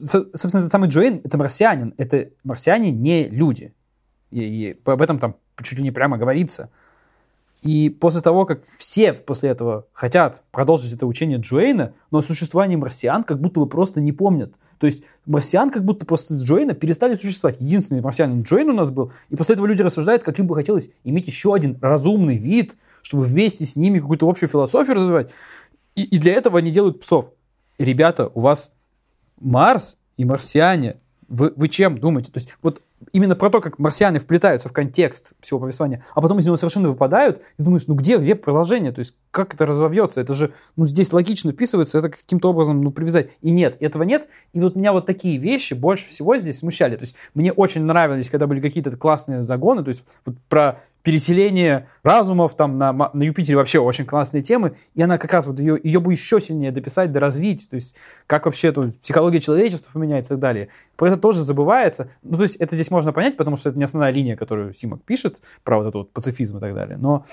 собственно, 0.00 0.62
этот 0.62 0.72
самый 0.72 0.88
Джоэйн, 0.88 1.20
это 1.22 1.38
марсианин, 1.38 1.94
это 1.96 2.30
марсиане 2.42 2.90
не 2.90 3.28
люди. 3.28 3.72
И, 4.32 4.40
и 4.40 4.80
об 4.84 5.00
этом 5.00 5.20
там 5.20 5.36
чуть 5.62 5.78
ли 5.78 5.84
не 5.84 5.92
прямо 5.92 6.18
говорится. 6.18 6.70
И 7.62 7.90
после 7.90 8.20
того, 8.20 8.44
как 8.46 8.62
все 8.76 9.12
после 9.12 9.50
этого 9.50 9.86
хотят 9.92 10.42
продолжить 10.52 10.92
это 10.92 11.06
учение 11.06 11.38
Джуэйна, 11.38 11.92
но 12.10 12.18
о 12.18 12.22
существовании 12.22 12.76
марсиан 12.76 13.24
как 13.24 13.40
будто 13.40 13.60
бы 13.60 13.66
просто 13.66 14.00
не 14.00 14.12
помнят. 14.12 14.54
То 14.78 14.86
есть 14.86 15.04
марсиан 15.26 15.70
как 15.70 15.84
будто 15.84 16.06
просто 16.06 16.36
с 16.36 16.44
Джоэйна 16.44 16.74
перестали 16.74 17.14
существовать. 17.14 17.60
Единственный 17.60 18.00
марсианин 18.00 18.42
Джоэйн 18.42 18.70
у 18.70 18.74
нас 18.74 18.90
был. 18.90 19.12
И 19.28 19.36
после 19.36 19.54
этого 19.54 19.66
люди 19.66 19.82
рассуждают, 19.82 20.22
каким 20.22 20.46
бы 20.46 20.54
хотелось 20.54 20.90
иметь 21.02 21.26
еще 21.26 21.52
один 21.52 21.78
разумный 21.80 22.36
вид, 22.36 22.76
чтобы 23.02 23.24
вместе 23.24 23.64
с 23.64 23.74
ними 23.74 23.98
какую-то 23.98 24.28
общую 24.28 24.48
философию 24.48 24.96
развивать. 24.96 25.30
И, 25.96 26.04
и 26.04 26.18
для 26.18 26.34
этого 26.34 26.58
они 26.58 26.70
делают 26.70 27.00
псов. 27.00 27.32
Ребята, 27.78 28.30
у 28.34 28.40
вас 28.40 28.72
Марс 29.40 29.98
и 30.16 30.24
марсиане. 30.24 30.96
Вы, 31.28 31.52
вы 31.56 31.68
чем 31.68 31.98
думаете? 31.98 32.30
То 32.30 32.38
есть 32.38 32.56
вот 32.62 32.82
именно 33.12 33.36
про 33.36 33.50
то, 33.50 33.60
как 33.60 33.78
марсиане 33.78 34.18
вплетаются 34.18 34.68
в 34.68 34.72
контекст 34.72 35.32
всего 35.40 35.60
повествования, 35.60 36.04
а 36.14 36.20
потом 36.20 36.38
из 36.38 36.46
него 36.46 36.56
совершенно 36.56 36.88
выпадают, 36.88 37.42
и 37.58 37.62
думаешь, 37.62 37.86
ну 37.86 37.94
где, 37.94 38.16
где 38.16 38.34
продолжение, 38.34 38.92
то 38.92 39.00
есть 39.00 39.14
как 39.30 39.54
это 39.54 39.66
разовьется, 39.66 40.20
это 40.20 40.34
же, 40.34 40.52
ну 40.76 40.86
здесь 40.86 41.12
логично 41.12 41.52
вписывается, 41.52 41.98
это 41.98 42.10
каким-то 42.10 42.50
образом, 42.50 42.82
ну, 42.82 42.90
привязать. 42.90 43.30
И 43.40 43.50
нет, 43.50 43.76
этого 43.80 44.02
нет, 44.02 44.28
и 44.52 44.60
вот 44.60 44.76
меня 44.76 44.92
вот 44.92 45.06
такие 45.06 45.38
вещи 45.38 45.74
больше 45.74 46.06
всего 46.06 46.36
здесь 46.38 46.58
смущали, 46.58 46.96
то 46.96 47.02
есть 47.02 47.16
мне 47.34 47.52
очень 47.52 47.82
нравились, 47.82 48.30
когда 48.30 48.46
были 48.46 48.60
какие-то 48.60 48.96
классные 48.96 49.42
загоны, 49.42 49.82
то 49.82 49.88
есть 49.88 50.04
вот 50.24 50.36
про 50.48 50.80
переселение 51.02 51.88
разумов 52.02 52.54
там 52.56 52.76
на, 52.76 52.92
на 52.92 53.22
Юпитере 53.22 53.56
вообще 53.56 53.78
очень 53.78 54.04
классные 54.04 54.42
темы, 54.42 54.74
и 54.94 55.02
она 55.02 55.18
как 55.18 55.32
раз 55.32 55.46
вот 55.46 55.58
ее, 55.58 55.78
ее 55.82 56.00
бы 56.00 56.12
еще 56.12 56.40
сильнее 56.40 56.72
дописать, 56.72 57.12
доразвить, 57.12 57.68
то 57.70 57.76
есть 57.76 57.96
как 58.26 58.46
вообще 58.46 58.72
тут 58.72 59.00
психология 59.00 59.40
человечества 59.40 59.90
поменяется 59.92 60.34
и 60.34 60.36
так 60.36 60.40
далее. 60.40 60.68
Про 60.96 61.08
это 61.08 61.16
тоже 61.16 61.44
забывается. 61.44 62.10
Ну, 62.22 62.36
то 62.36 62.42
есть 62.42 62.56
это 62.56 62.74
здесь 62.74 62.90
можно 62.90 63.12
понять, 63.12 63.36
потому 63.36 63.56
что 63.56 63.70
это 63.70 63.78
не 63.78 63.84
основная 63.84 64.10
линия, 64.10 64.36
которую 64.36 64.74
Симок 64.74 65.02
пишет, 65.02 65.42
про 65.64 65.76
вот 65.76 65.82
этот 65.84 65.94
вот 65.94 66.12
пацифизм 66.12 66.58
и 66.58 66.60
так 66.60 66.74
далее. 66.74 66.96
Но 66.98 67.24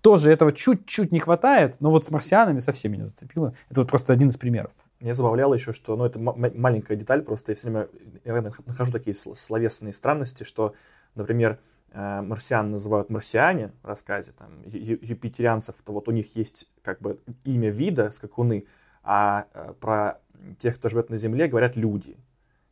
тоже 0.00 0.30
этого 0.32 0.52
чуть-чуть 0.52 1.12
не 1.12 1.20
хватает, 1.20 1.76
но 1.80 1.90
вот 1.90 2.06
с 2.06 2.10
марсианами 2.10 2.58
совсем 2.58 2.92
меня 2.92 3.04
зацепило. 3.04 3.54
Это 3.70 3.80
вот 3.80 3.90
просто 3.90 4.12
один 4.12 4.28
из 4.28 4.36
примеров. 4.36 4.72
Меня 4.98 5.14
забавляло 5.14 5.54
еще, 5.54 5.72
что, 5.72 5.96
ну, 5.96 6.04
это 6.04 6.18
маленькая 6.18 6.96
деталь, 6.96 7.22
просто 7.22 7.52
я 7.52 7.56
все 7.56 7.68
время 7.68 7.88
я 8.24 8.52
нахожу 8.66 8.92
такие 8.92 9.14
словесные 9.14 9.94
странности, 9.94 10.44
что, 10.44 10.74
например, 11.14 11.58
марсиан 11.92 12.70
называют 12.70 13.10
марсиане 13.10 13.72
в 13.82 13.86
рассказе, 13.86 14.32
там, 14.38 14.62
юпитерианцев, 14.64 15.76
то 15.84 15.92
вот 15.92 16.08
у 16.08 16.12
них 16.12 16.36
есть 16.36 16.68
как 16.82 17.00
бы 17.00 17.18
имя 17.44 17.70
вида, 17.70 18.10
скакуны, 18.12 18.66
а 19.02 19.46
э, 19.54 19.74
про 19.80 20.20
тех, 20.58 20.76
кто 20.76 20.88
живет 20.88 21.10
на 21.10 21.16
Земле, 21.16 21.48
говорят 21.48 21.76
люди. 21.76 22.16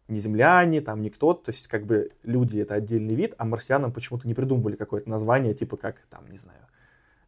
Не 0.08 0.18
земляне, 0.18 0.80
там, 0.80 1.02
не 1.02 1.10
кто, 1.10 1.34
то 1.34 1.50
есть 1.50 1.68
как 1.68 1.84
бы 1.84 2.10
люди 2.22 2.58
это 2.58 2.74
отдельный 2.74 3.14
вид, 3.14 3.34
а 3.36 3.44
марсианам 3.44 3.92
почему-то 3.92 4.26
не 4.26 4.32
придумывали 4.32 4.74
какое-то 4.74 5.10
название, 5.10 5.52
типа 5.52 5.76
как, 5.76 5.96
там, 6.08 6.24
не 6.30 6.38
знаю, 6.38 6.60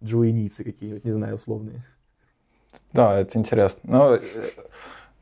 джуиницы 0.03 0.65
какие-нибудь, 0.65 1.05
не 1.05 1.11
знаю, 1.11 1.35
условные. 1.35 1.83
Да, 2.93 3.19
это 3.19 3.39
интересно. 3.39 3.81
Но 3.83 4.15
э, 4.15 4.51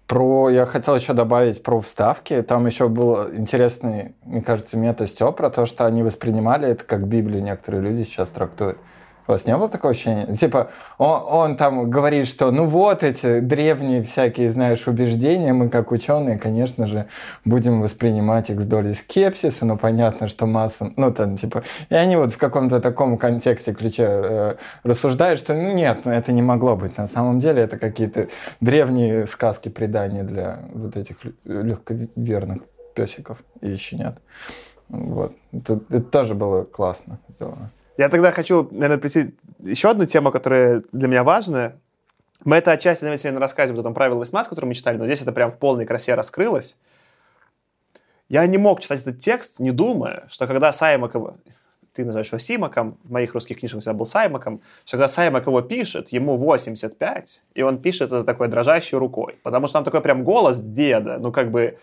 про, 0.08 0.48
я 0.48 0.64
хотел 0.64 0.96
еще 0.96 1.12
добавить 1.12 1.62
про 1.62 1.80
вставки. 1.80 2.42
Там 2.42 2.66
еще 2.66 2.88
был 2.88 3.28
интересный, 3.32 4.14
мне 4.24 4.40
кажется, 4.40 4.78
мета 4.78 5.06
про 5.32 5.50
то, 5.50 5.66
что 5.66 5.86
они 5.86 6.02
воспринимали 6.02 6.66
это 6.66 6.82
как 6.84 7.06
Библию, 7.06 7.42
некоторые 7.42 7.82
люди 7.82 8.02
сейчас 8.02 8.30
трактуют. 8.30 8.78
У 9.28 9.32
вас 9.32 9.46
не 9.46 9.54
было 9.54 9.68
такого 9.68 9.90
ощущения? 9.90 10.34
Типа, 10.34 10.70
он, 10.96 11.22
он 11.26 11.56
там 11.58 11.90
говорит, 11.90 12.26
что 12.26 12.50
ну 12.50 12.64
вот 12.64 13.02
эти 13.02 13.40
древние 13.40 14.02
всякие, 14.02 14.48
знаешь, 14.48 14.88
убеждения, 14.88 15.52
мы 15.52 15.68
как 15.68 15.92
ученые, 15.92 16.38
конечно 16.38 16.86
же, 16.86 17.08
будем 17.44 17.82
воспринимать 17.82 18.48
их 18.48 18.58
с 18.58 18.64
долей 18.64 18.94
скепсиса, 18.94 19.66
но 19.66 19.76
понятно, 19.76 20.28
что 20.28 20.46
масса, 20.46 20.92
ну 20.96 21.12
там, 21.12 21.36
типа, 21.36 21.62
и 21.90 21.94
они 21.94 22.16
вот 22.16 22.32
в 22.32 22.38
каком-то 22.38 22.80
таком 22.80 23.18
контексте, 23.18 23.74
ключе 23.74 24.06
э, 24.08 24.54
рассуждают, 24.82 25.38
что 25.38 25.52
ну 25.52 25.74
нет, 25.74 26.00
ну 26.06 26.12
это 26.12 26.32
не 26.32 26.40
могло 26.40 26.74
быть. 26.74 26.96
На 26.96 27.06
самом 27.06 27.38
деле 27.38 27.60
это 27.60 27.78
какие-то 27.78 28.28
древние 28.62 29.26
сказки, 29.26 29.68
предания 29.68 30.22
для 30.22 30.60
вот 30.72 30.96
этих 30.96 31.18
легковерных 31.44 32.62
песиков 32.94 33.44
и 33.60 33.76
щенят. 33.76 34.18
Вот. 34.88 35.34
Это, 35.52 35.80
это 35.90 36.00
тоже 36.00 36.34
было 36.34 36.64
классно 36.64 37.18
сделано. 37.28 37.70
Я 37.98 38.08
тогда 38.08 38.30
хочу, 38.30 38.68
наверное, 38.70 38.98
прийти 38.98 39.34
еще 39.58 39.90
одну 39.90 40.06
тему, 40.06 40.30
которая 40.30 40.84
для 40.92 41.08
меня 41.08 41.24
важная. 41.24 41.80
Мы 42.44 42.54
это 42.54 42.70
отчасти, 42.70 43.02
наверное, 43.02 43.40
рассказывали 43.40 43.78
в 43.78 43.80
этом 43.80 43.92
правило 43.92 44.18
18, 44.20 44.48
который 44.48 44.66
мы 44.66 44.74
читали, 44.74 44.96
но 44.96 45.06
здесь 45.06 45.20
это 45.20 45.32
прям 45.32 45.50
в 45.50 45.58
полной 45.58 45.84
красе 45.84 46.14
раскрылось. 46.14 46.76
Я 48.28 48.46
не 48.46 48.56
мог 48.56 48.80
читать 48.80 49.00
этот 49.00 49.18
текст, 49.18 49.58
не 49.58 49.72
думая, 49.72 50.26
что 50.28 50.46
когда 50.46 50.72
Саймак 50.72 51.14
его... 51.14 51.36
Ты 51.92 52.04
называешь 52.04 52.28
его 52.28 52.38
Симаком, 52.38 52.96
в 53.02 53.10
моих 53.10 53.34
русских 53.34 53.58
книжках 53.58 53.80
всегда 53.80 53.94
был 53.94 54.06
Саймаком, 54.06 54.60
что 54.84 54.98
когда 54.98 55.08
Саймак 55.08 55.48
его 55.48 55.60
пишет, 55.62 56.10
ему 56.10 56.36
85, 56.36 57.42
и 57.54 57.62
он 57.62 57.82
пишет 57.82 58.12
это 58.12 58.22
такой 58.22 58.46
дрожащей 58.46 58.96
рукой, 58.96 59.40
потому 59.42 59.66
что 59.66 59.72
там 59.72 59.84
такой 59.84 60.00
прям 60.02 60.22
голос 60.22 60.60
деда, 60.60 61.18
ну 61.18 61.32
как 61.32 61.50
бы... 61.50 61.78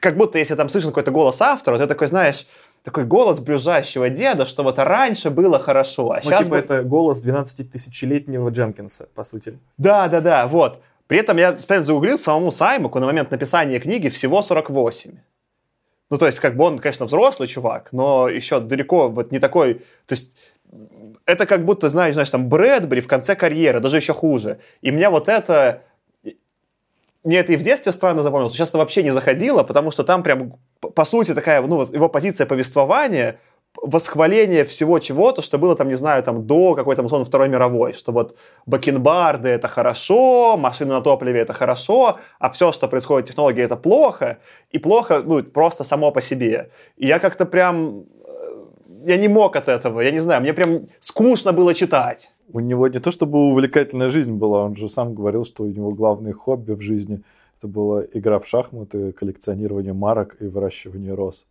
Как 0.00 0.16
будто 0.16 0.38
если 0.38 0.56
там 0.56 0.68
слышен 0.68 0.90
какой-то 0.90 1.12
голос 1.12 1.40
автора, 1.40 1.78
ты 1.78 1.86
такой, 1.86 2.08
знаешь, 2.08 2.48
такой 2.86 3.04
голос 3.04 3.40
брюзжащего 3.40 4.08
деда, 4.10 4.46
что 4.46 4.62
вот 4.62 4.78
раньше 4.78 5.30
было 5.30 5.58
хорошо, 5.58 6.12
а 6.12 6.16
ну, 6.16 6.22
сейчас... 6.22 6.44
типа 6.44 6.50
бы... 6.50 6.56
это 6.58 6.82
голос 6.84 7.20
12-тысячелетнего 7.20 8.48
Дженкинса, 8.50 9.08
по 9.12 9.24
сути. 9.24 9.58
Да, 9.76 10.06
да, 10.06 10.20
да, 10.20 10.46
вот. 10.46 10.80
При 11.08 11.18
этом 11.18 11.36
я 11.36 11.52
специально 11.56 11.82
загуглил 11.82 12.16
самому 12.16 12.52
Саймаку 12.52 13.00
на 13.00 13.06
момент 13.06 13.32
написания 13.32 13.80
книги 13.80 14.08
всего 14.08 14.40
48. 14.40 15.18
Ну, 16.10 16.16
то 16.16 16.26
есть, 16.26 16.38
как 16.38 16.56
бы 16.56 16.62
он, 16.62 16.78
конечно, 16.78 17.06
взрослый 17.06 17.48
чувак, 17.48 17.88
но 17.90 18.28
еще 18.28 18.60
далеко 18.60 19.08
вот 19.08 19.32
не 19.32 19.40
такой... 19.40 19.82
То 20.06 20.12
есть, 20.12 20.36
это 21.24 21.44
как 21.44 21.64
будто, 21.64 21.88
знаешь, 21.88 22.14
знаешь, 22.14 22.30
там 22.30 22.48
Брэдбери 22.48 23.00
в 23.00 23.08
конце 23.08 23.34
карьеры, 23.34 23.80
даже 23.80 23.96
еще 23.96 24.14
хуже. 24.14 24.60
И 24.80 24.92
мне 24.92 25.08
вот 25.08 25.28
это 25.28 25.82
мне 27.26 27.38
это 27.38 27.52
и 27.52 27.56
в 27.56 27.62
детстве 27.62 27.90
странно 27.90 28.22
запомнилось, 28.22 28.52
сейчас 28.52 28.68
это 28.68 28.78
вообще 28.78 29.02
не 29.02 29.10
заходило, 29.10 29.64
потому 29.64 29.90
что 29.90 30.04
там 30.04 30.22
прям, 30.22 30.54
по 30.80 31.04
сути, 31.04 31.34
такая, 31.34 31.60
ну, 31.60 31.76
вот 31.76 31.92
его 31.92 32.08
позиция 32.08 32.46
повествования, 32.46 33.40
восхваление 33.82 34.64
всего 34.64 35.00
чего-то, 35.00 35.42
что 35.42 35.58
было 35.58 35.74
там, 35.74 35.88
не 35.88 35.96
знаю, 35.96 36.22
там 36.22 36.46
до 36.46 36.74
какой-то, 36.74 37.02
условно, 37.02 37.24
Второй 37.24 37.48
мировой, 37.48 37.92
что 37.94 38.12
вот 38.12 38.36
бакенбарды 38.64 39.48
это 39.48 39.66
хорошо, 39.66 40.56
машины 40.56 40.94
на 40.94 41.00
топливе 41.00 41.40
это 41.40 41.52
хорошо, 41.52 42.18
а 42.38 42.48
все, 42.50 42.70
что 42.70 42.86
происходит 42.86 43.26
в 43.26 43.28
технологии, 43.30 43.64
это 43.64 43.76
плохо, 43.76 44.38
и 44.70 44.78
плохо, 44.78 45.20
ну, 45.24 45.42
просто 45.42 45.84
само 45.84 46.12
по 46.12 46.22
себе. 46.22 46.70
И 46.96 47.08
я 47.08 47.18
как-то 47.18 47.44
прям, 47.44 48.04
э, 48.24 48.64
я 49.04 49.16
не 49.16 49.28
мог 49.28 49.56
от 49.56 49.68
этого, 49.68 50.00
я 50.00 50.12
не 50.12 50.20
знаю, 50.20 50.42
мне 50.42 50.54
прям 50.54 50.86
скучно 51.00 51.52
было 51.52 51.74
читать 51.74 52.35
у 52.52 52.60
него 52.60 52.88
не 52.88 53.00
то 53.00 53.10
чтобы 53.10 53.38
увлекательная 53.38 54.08
жизнь 54.08 54.34
была, 54.34 54.64
он 54.64 54.76
же 54.76 54.88
сам 54.88 55.14
говорил, 55.14 55.44
что 55.44 55.64
у 55.64 55.66
него 55.66 55.90
главное 55.92 56.32
хобби 56.32 56.72
в 56.72 56.80
жизни 56.80 57.22
это 57.58 57.68
была 57.68 58.04
игра 58.12 58.38
в 58.38 58.46
шахматы, 58.46 59.12
коллекционирование 59.12 59.92
марок 59.92 60.36
и 60.40 60.46
выращивание 60.46 61.14
роз. 61.14 61.46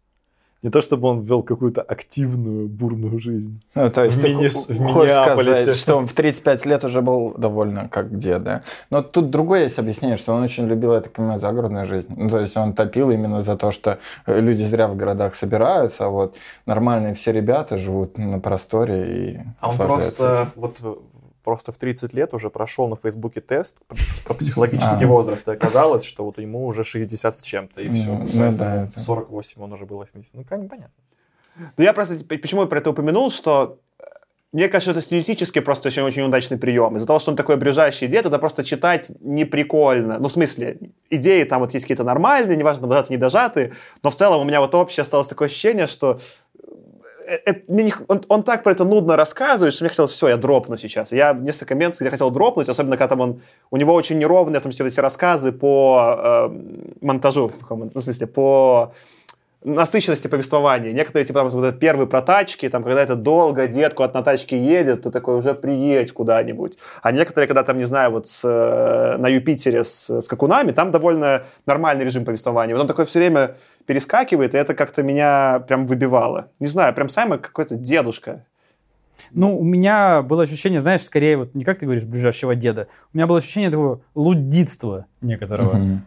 Не 0.64 0.72
то 0.72 0.82
чтобы 0.82 1.08
он 1.08 1.22
вел 1.22 1.44
какую-то 1.44 1.82
активную, 1.82 2.68
бурную 2.68 3.20
жизнь. 3.20 3.62
Ну, 3.76 3.90
то 3.92 4.04
есть 4.04 4.16
в, 4.16 4.24
мини, 4.24 4.48
в 4.48 4.80
Миннеаполисе. 4.80 5.62
Сказать, 5.62 5.78
что 5.78 5.96
он 5.98 6.08
в 6.08 6.14
35 6.14 6.66
лет 6.66 6.84
уже 6.84 7.02
был 7.02 7.36
довольно 7.38 7.88
как 7.88 8.18
дед, 8.18 8.44
да? 8.44 8.64
Но 8.90 9.04
тут 9.04 9.30
другое 9.30 9.64
есть 9.64 9.78
объяснение, 9.78 10.18
что 10.18 10.34
он 10.34 10.42
очень 10.42 10.66
любил, 10.68 10.94
я 10.94 11.02
так 11.02 11.12
понимаю, 11.14 11.40
загородную 11.40 11.86
жизнь. 11.86 12.14
Ну, 12.18 12.30
то 12.30 12.40
есть 12.40 12.58
он 12.58 12.74
топил 12.74 13.12
именно 13.12 13.44
за 13.44 13.56
то, 13.56 13.72
что 13.72 14.00
люди 14.26 14.64
зря 14.64 14.88
в 14.88 14.96
городах 14.96 15.36
собираются, 15.36 16.06
а 16.06 16.10
вот 16.10 16.36
нормальные 16.66 17.14
все 17.14 17.32
ребята 17.32 17.78
живут 17.78 18.18
на 18.18 18.40
просторе 18.40 19.06
и 19.06 19.40
А 19.60 19.70
он 19.70 19.78
просто 19.78 20.50
вот 20.56 20.82
просто 21.46 21.72
в 21.72 21.78
30 21.78 22.14
лет 22.14 22.34
уже 22.34 22.50
прошел 22.50 22.88
на 22.88 22.96
Фейсбуке 22.96 23.40
тест 23.40 23.78
по 24.28 24.34
психологический 24.34 25.06
возраст, 25.06 25.48
и 25.48 25.52
оказалось, 25.52 26.04
что 26.04 26.26
вот 26.26 26.40
ему 26.40 26.66
уже 26.66 26.84
60 26.84 27.40
с 27.40 27.42
чем-то, 27.44 27.82
и 27.82 27.90
все. 27.90 28.12
Ну, 28.12 28.52
да, 28.52 28.90
48 28.96 29.62
он 29.62 29.74
уже 29.74 29.86
был 29.86 29.98
80. 29.98 30.34
Ну, 30.34 30.44
понятно. 30.44 30.90
Ну, 31.78 31.84
я 31.84 31.94
просто, 31.94 32.18
почему 32.26 32.62
я 32.62 32.68
про 32.68 32.80
это 32.80 32.90
упомянул, 32.90 33.30
что 33.30 33.80
э, 34.00 34.04
мне 34.52 34.68
кажется, 34.68 34.92
это 34.92 35.02
стилистически 35.02 35.60
просто 35.60 35.88
очень, 35.88 36.02
очень 36.02 36.24
удачный 36.24 36.58
прием. 36.58 36.98
Из-за 36.98 37.08
того, 37.08 37.20
что 37.20 37.32
он 37.32 37.38
такой 37.38 37.56
брюжащий 37.56 38.08
дед, 38.08 38.26
это 38.26 38.40
просто 38.40 38.64
читать 38.64 39.12
не 39.22 39.46
прикольно. 39.46 40.18
Ну, 40.20 40.28
в 40.28 40.32
смысле, 40.32 40.80
идеи 41.10 41.44
там 41.44 41.62
вот 41.62 41.74
есть 41.74 41.86
какие-то 41.86 42.04
нормальные, 42.04 42.58
неважно, 42.58 42.88
дожатые, 42.88 43.18
не 43.18 43.22
дожатые, 43.22 43.74
но 44.04 44.10
в 44.10 44.16
целом 44.16 44.42
у 44.42 44.44
меня 44.44 44.60
вот 44.60 44.76
общее 44.76 45.04
осталось 45.04 45.28
такое 45.28 45.48
ощущение, 45.48 45.88
что 45.88 46.20
это, 47.26 47.62
не, 47.68 47.94
он, 48.08 48.22
он 48.28 48.44
так 48.44 48.64
про 48.64 48.72
это 48.72 48.84
нудно 48.84 49.16
рассказывает, 49.16 49.74
что 49.74 49.84
мне 49.84 49.90
хотелось, 49.90 50.12
все, 50.12 50.30
я 50.30 50.38
дропну 50.38 50.78
сейчас. 50.78 51.12
Я 51.12 51.34
несколько 51.34 51.76
мест, 51.76 52.00
где 52.00 52.10
хотел 52.10 52.32
дропнуть, 52.32 52.70
особенно 52.70 52.98
когда 52.98 53.10
там 53.10 53.22
он, 53.22 53.42
у 53.72 53.78
него 53.78 53.94
очень 53.94 54.18
неровные, 54.18 54.60
в 54.60 54.64
том 54.64 54.72
числе, 54.72 54.88
эти 54.88 55.00
рассказы 55.00 55.52
по 55.52 56.50
э, 56.52 56.96
монтажу, 57.02 57.52
в 57.70 57.90
смысле, 57.90 58.28
по 58.28 58.94
насыщенности 59.66 60.28
повествования. 60.28 60.92
Некоторые, 60.92 61.26
типа, 61.26 61.40
там, 61.40 61.50
вот 61.50 61.64
этот 61.64 61.80
первый 61.80 62.08
про 62.08 62.22
тачки, 62.22 62.70
там, 62.70 62.84
когда 62.84 63.02
это 63.02 63.16
долго 63.16 63.68
детку 63.68 64.04
от 64.04 64.14
на 64.14 64.22
тачке 64.22 64.64
едет, 64.64 65.04
ты 65.04 65.12
такой, 65.12 65.36
уже 65.36 65.54
приедь 65.54 66.14
куда-нибудь. 66.14 66.78
А 67.02 67.12
некоторые, 67.12 67.48
когда 67.48 67.64
там, 67.64 67.78
не 67.78 67.86
знаю, 67.86 68.12
вот 68.12 68.28
с, 68.28 68.48
э, 68.48 69.18
на 69.18 69.28
Юпитере 69.28 69.84
с, 69.84 70.10
с 70.22 70.28
какунами, 70.28 70.72
там 70.72 70.92
довольно 70.92 71.44
нормальный 71.66 72.06
режим 72.06 72.26
повествования. 72.26 72.76
Вот 72.76 72.82
он 72.82 72.88
такой 72.88 73.06
все 73.06 73.20
время 73.20 73.56
перескакивает, 73.88 74.54
и 74.54 74.58
это 74.58 74.76
как-то 74.76 75.04
меня 75.04 75.64
прям 75.68 75.88
выбивало. 75.88 76.50
Не 76.60 76.68
знаю, 76.68 76.94
прям 76.94 77.10
Саймон 77.10 77.40
какой-то 77.40 77.76
дедушка. 77.76 78.46
Ну, 79.32 79.58
у 79.58 79.64
меня 79.64 80.22
было 80.22 80.44
ощущение, 80.44 80.80
знаешь, 80.80 81.04
скорее, 81.04 81.38
вот 81.38 81.56
не 81.56 81.64
как 81.64 81.80
ты 81.80 81.86
говоришь, 81.86 82.04
ближайшего 82.04 82.56
деда, 82.56 82.88
у 83.14 83.18
меня 83.18 83.28
было 83.28 83.38
ощущение 83.38 83.72
такого 83.72 84.02
луддитства 84.14 85.06
некоторого. 85.22 85.78
Mm-hmm. 85.78 85.98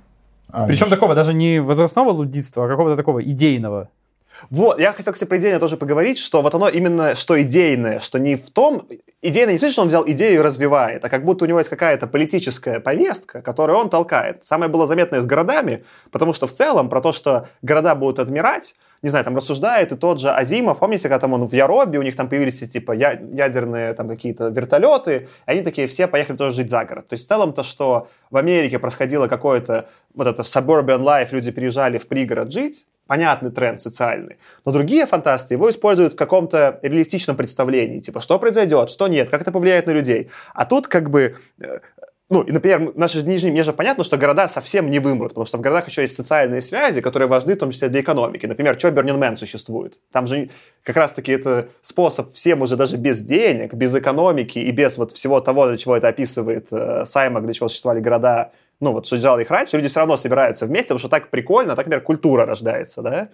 А, 0.51 0.67
Причем 0.67 0.87
Миш. 0.87 0.95
такого 0.95 1.15
даже 1.15 1.35
не 1.35 1.61
возрастного 1.61 2.11
луддитства, 2.11 2.65
а 2.65 2.69
какого-то 2.69 2.97
такого 2.97 3.23
идейного. 3.23 3.89
Вот, 4.51 4.79
я 4.79 4.93
хотел, 4.93 5.13
кстати, 5.13 5.29
про 5.29 5.39
идейное 5.39 5.59
тоже 5.59 5.77
поговорить, 5.77 6.19
что 6.19 6.43
вот 6.43 6.55
оно 6.55 6.69
именно, 6.69 7.17
что 7.17 7.41
идейное, 7.43 7.99
что 7.99 8.19
не 8.19 8.37
в 8.37 8.51
том... 8.51 8.87
Идейное 9.21 9.53
не 9.53 9.57
в 9.57 9.61
смысле, 9.61 9.73
что 9.73 9.83
он 9.83 9.89
взял 9.89 10.09
идею 10.09 10.37
и 10.37 10.43
развивает, 10.43 11.05
а 11.05 11.09
как 11.09 11.25
будто 11.25 11.45
у 11.45 11.49
него 11.49 11.59
есть 11.59 11.71
какая-то 11.71 12.07
политическая 12.07 12.79
повестка, 12.79 13.43
которую 13.43 13.77
он 13.77 13.91
толкает. 13.91 14.45
Самое 14.45 14.71
было 14.71 14.87
заметное 14.87 15.21
с 15.21 15.27
городами, 15.27 15.85
потому 16.13 16.33
что 16.33 16.47
в 16.47 16.53
целом 16.53 16.89
про 16.89 17.01
то, 17.01 17.13
что 17.13 17.49
города 17.61 17.97
будут 17.97 18.21
отмирать, 18.21 18.77
не 19.03 19.11
знаю, 19.11 19.25
там 19.25 19.37
рассуждает 19.37 19.93
и 19.93 19.97
тот 19.97 20.21
же 20.21 20.31
Азимов, 20.31 20.79
помните, 20.79 21.09
когда 21.09 21.19
там 21.21 21.33
он 21.33 21.49
в 21.49 21.53
Яробе, 21.53 21.99
у 21.99 22.03
них 22.03 22.17
там 22.17 22.29
появились 22.29 22.61
типа 22.61 22.93
ядерные 22.93 23.93
там 23.95 24.09
какие-то 24.09 24.49
вертолеты, 24.49 25.29
они 25.47 25.61
такие 25.61 25.87
все 25.87 26.07
поехали 26.07 26.37
тоже 26.37 26.57
жить 26.57 26.71
за 26.71 26.85
город. 26.85 27.09
То 27.09 27.15
есть 27.15 27.27
в 27.27 27.29
целом 27.29 27.53
то, 27.53 27.63
что 27.63 28.09
в 28.31 28.37
Америке 28.37 28.79
происходило 28.79 29.29
какое-то 29.29 29.89
вот 30.15 30.27
это 30.27 30.43
suburban 30.43 31.03
life, 31.03 31.29
люди 31.33 31.51
переезжали 31.51 31.99
в 31.99 32.09
пригород 32.09 32.53
жить, 32.53 32.87
понятный 33.07 33.51
тренд 33.51 33.81
социальный. 33.81 34.37
Но 34.65 34.73
другие 34.73 35.07
фантасты 35.07 35.55
его 35.55 35.71
используют 35.71 36.13
в 36.13 36.17
каком-то 36.17 36.79
реалистичном 36.83 37.37
представлении, 37.37 38.01
типа, 38.01 38.21
что 38.21 38.39
произойдет, 38.39 38.91
что 38.91 39.09
нет, 39.09 39.31
как 39.31 39.41
это 39.41 39.51
повлияет 39.51 39.87
на 39.87 39.93
людей. 39.93 40.31
А 40.55 40.67
тут 40.67 40.89
как 40.89 41.11
бы 41.11 41.37
э, 41.59 41.79
ну, 42.31 42.43
и, 42.43 42.53
например, 42.53 42.93
наши 42.95 43.23
нижние, 43.23 43.53
мне 43.53 43.63
же 43.63 43.73
понятно, 43.73 44.05
что 44.05 44.19
города 44.19 44.49
совсем 44.49 44.91
не 44.91 44.99
вымрут, 44.99 45.31
потому 45.31 45.47
что 45.47 45.57
в 45.57 45.63
городах 45.63 45.89
еще 45.89 46.03
есть 46.03 46.15
социальные 46.15 46.61
связи, 46.61 47.01
которые 47.01 47.27
важны 47.27 47.55
в 47.55 47.59
том 47.59 47.71
числе 47.71 47.89
для 47.89 48.03
экономики. 48.03 48.45
Например, 48.45 48.79
что 48.79 48.89
Burning 48.89 49.19
Man 49.19 49.37
существует? 49.37 49.99
Там 50.13 50.27
же 50.27 50.51
как 50.83 50.97
раз-таки 50.97 51.33
это 51.33 51.69
способ 51.81 52.33
всем 52.35 52.61
уже 52.61 52.77
даже 52.77 52.99
без 52.99 53.23
денег, 53.23 53.73
без 53.73 53.95
экономики 53.95 54.59
и 54.59 54.71
без 54.73 54.99
вот 54.99 55.13
всего 55.13 55.41
того, 55.41 55.69
для 55.69 55.79
чего 55.79 55.97
это 55.97 56.09
описывает 56.09 56.69
э, 56.71 57.07
Саймак, 57.07 57.45
для 57.45 57.55
чего 57.55 57.69
существовали 57.69 58.01
города 58.01 58.53
ну, 58.81 58.93
вот 58.93 59.07
что 59.07 59.19
делали 59.19 59.43
их 59.43 59.51
раньше, 59.51 59.77
люди 59.77 59.89
все 59.89 59.99
равно 59.99 60.17
собираются 60.17 60.67
вместе, 60.67 60.89
потому 60.89 61.01
что 61.01 61.09
так 61.09 61.31
прикольно, 61.31 61.75
так, 61.75 61.87
например, 61.87 62.01
культура 62.05 62.47
рождается, 62.47 63.03
да. 63.03 63.29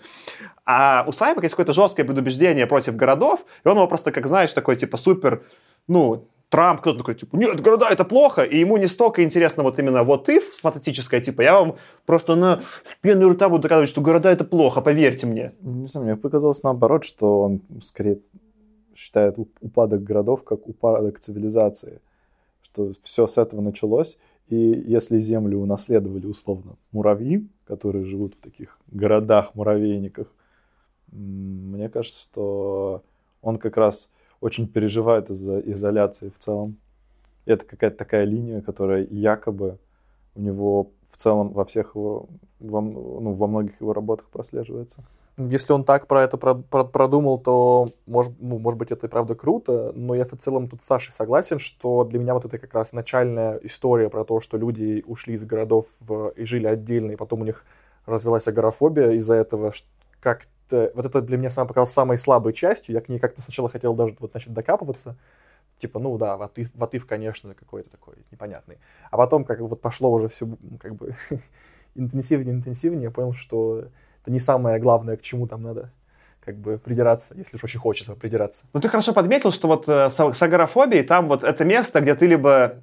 А 0.64 1.04
у 1.06 1.12
Сайбека 1.12 1.44
есть 1.44 1.54
какое-то 1.54 1.74
жесткое 1.74 2.06
предубеждение 2.06 2.66
против 2.66 2.96
городов, 2.96 3.44
и 3.62 3.68
он 3.68 3.76
его 3.76 3.86
просто, 3.86 4.10
как 4.10 4.26
знаешь, 4.26 4.54
такой, 4.54 4.76
типа, 4.76 4.96
супер, 4.96 5.42
ну, 5.86 6.26
Трамп, 6.48 6.80
кто-то 6.80 6.98
такой, 6.98 7.14
типа, 7.16 7.36
нет, 7.36 7.60
города 7.60 7.88
это 7.90 8.04
плохо, 8.04 8.42
и 8.42 8.58
ему 8.58 8.76
не 8.76 8.86
столько 8.86 9.24
интересно 9.24 9.62
вот 9.62 9.78
именно 9.78 10.04
вот 10.04 10.24
ты 10.24 10.40
фантастическое, 10.40 11.20
типа, 11.20 11.42
я 11.42 11.58
вам 11.58 11.76
просто 12.06 12.36
на 12.36 12.62
с 12.84 12.94
пеной 13.00 13.32
рта 13.32 13.48
буду 13.48 13.62
доказывать, 13.62 13.90
что 13.90 14.00
города 14.00 14.30
это 14.30 14.44
плохо, 14.44 14.80
поверьте 14.80 15.26
мне. 15.26 15.52
Не 15.60 15.86
знаю, 15.86 16.06
мне 16.06 16.16
показалось 16.16 16.62
наоборот, 16.62 17.04
что 17.04 17.40
он 17.40 17.60
скорее 17.82 18.20
считает 18.94 19.36
упадок 19.60 20.04
городов 20.04 20.44
как 20.44 20.68
упадок 20.68 21.18
цивилизации, 21.18 22.00
что 22.62 22.92
все 23.02 23.26
с 23.26 23.36
этого 23.36 23.60
началось, 23.60 24.18
и 24.48 24.56
если 24.56 25.18
землю 25.18 25.58
унаследовали 25.58 26.26
условно 26.26 26.76
муравьи, 26.92 27.48
которые 27.66 28.04
живут 28.04 28.34
в 28.34 28.40
таких 28.40 28.78
городах-муравейниках, 28.92 30.28
мне 31.10 31.88
кажется, 31.88 32.20
что 32.20 33.02
он 33.42 33.58
как 33.58 33.76
раз 33.76 34.12
очень 34.40 34.66
переживает 34.66 35.30
из-за 35.30 35.60
изоляции 35.60 36.30
в 36.30 36.38
целом. 36.38 36.76
И 37.46 37.50
это 37.50 37.64
какая-то 37.64 37.96
такая 37.96 38.24
линия, 38.24 38.60
которая 38.60 39.06
якобы 39.10 39.78
у 40.34 40.40
него 40.40 40.90
в 41.10 41.16
целом 41.16 41.52
во 41.52 41.64
всех 41.64 41.94
его, 41.94 42.28
во, 42.58 42.80
ну, 42.80 43.32
во 43.32 43.46
многих 43.46 43.80
его 43.80 43.92
работах 43.92 44.28
прослеживается. 44.28 45.04
Если 45.36 45.72
он 45.72 45.82
так 45.84 46.06
про 46.06 46.22
это 46.22 46.36
про, 46.36 46.54
про, 46.54 46.84
продумал, 46.84 47.38
то, 47.38 47.88
может, 48.06 48.34
ну, 48.38 48.58
может 48.58 48.78
быть, 48.78 48.92
это 48.92 49.06
и 49.06 49.10
правда 49.10 49.34
круто, 49.34 49.92
но 49.94 50.14
я 50.14 50.24
в 50.24 50.36
целом 50.38 50.68
тут 50.68 50.82
с 50.82 50.86
Сашей 50.86 51.12
согласен, 51.12 51.58
что 51.58 52.04
для 52.04 52.20
меня 52.20 52.34
вот 52.34 52.44
это 52.44 52.56
как 52.56 52.72
раз 52.72 52.92
начальная 52.92 53.56
история 53.56 54.08
про 54.08 54.24
то, 54.24 54.38
что 54.40 54.56
люди 54.56 55.02
ушли 55.06 55.34
из 55.34 55.44
городов 55.44 55.86
в, 56.00 56.28
и 56.36 56.44
жили 56.44 56.66
отдельно, 56.66 57.12
и 57.12 57.16
потом 57.16 57.40
у 57.40 57.44
них 57.44 57.64
развилась 58.06 58.46
агорафобия 58.46 59.10
из-за 59.12 59.34
этого, 59.34 59.72
как 60.20 60.46
вот 60.70 61.06
это 61.06 61.20
для 61.20 61.36
меня 61.36 61.50
сам 61.50 61.66
показалось 61.66 61.92
самой 61.92 62.18
слабой 62.18 62.52
частью. 62.52 62.94
Я 62.94 63.00
к 63.00 63.08
ней 63.08 63.18
как-то 63.18 63.42
сначала 63.42 63.68
хотел 63.68 63.94
даже 63.94 64.16
вот 64.18 64.34
начать 64.34 64.52
докапываться. 64.52 65.16
Типа, 65.78 65.98
ну 65.98 66.16
да, 66.18 66.36
Ватыв, 66.36 66.70
Ватыв 66.74 67.06
конечно, 67.06 67.54
какой-то 67.54 67.90
такой 67.90 68.14
непонятный. 68.30 68.78
А 69.10 69.16
потом, 69.16 69.44
как 69.44 69.60
вот 69.60 69.80
пошло 69.80 70.12
уже 70.12 70.28
все, 70.28 70.48
как 70.80 70.94
бы, 70.94 71.14
интенсивнее, 71.94 72.54
интенсивнее, 72.54 73.04
я 73.04 73.10
понял, 73.10 73.32
что 73.32 73.88
это 74.22 74.30
не 74.30 74.40
самое 74.40 74.78
главное, 74.78 75.16
к 75.16 75.22
чему 75.22 75.46
там 75.46 75.62
надо 75.62 75.90
как 76.44 76.56
бы 76.56 76.78
придираться, 76.78 77.34
если 77.34 77.56
уж 77.56 77.64
очень 77.64 77.80
хочется 77.80 78.14
придираться. 78.14 78.66
Ну, 78.72 78.80
ты 78.80 78.88
хорошо 78.88 79.14
подметил, 79.14 79.50
что 79.50 79.66
вот 79.66 79.88
э, 79.88 80.10
с, 80.10 80.32
с 80.32 80.42
агорафобией 80.42 81.02
там 81.02 81.26
вот 81.26 81.42
это 81.42 81.64
место, 81.64 82.00
где 82.00 82.14
ты 82.14 82.26
либо 82.26 82.82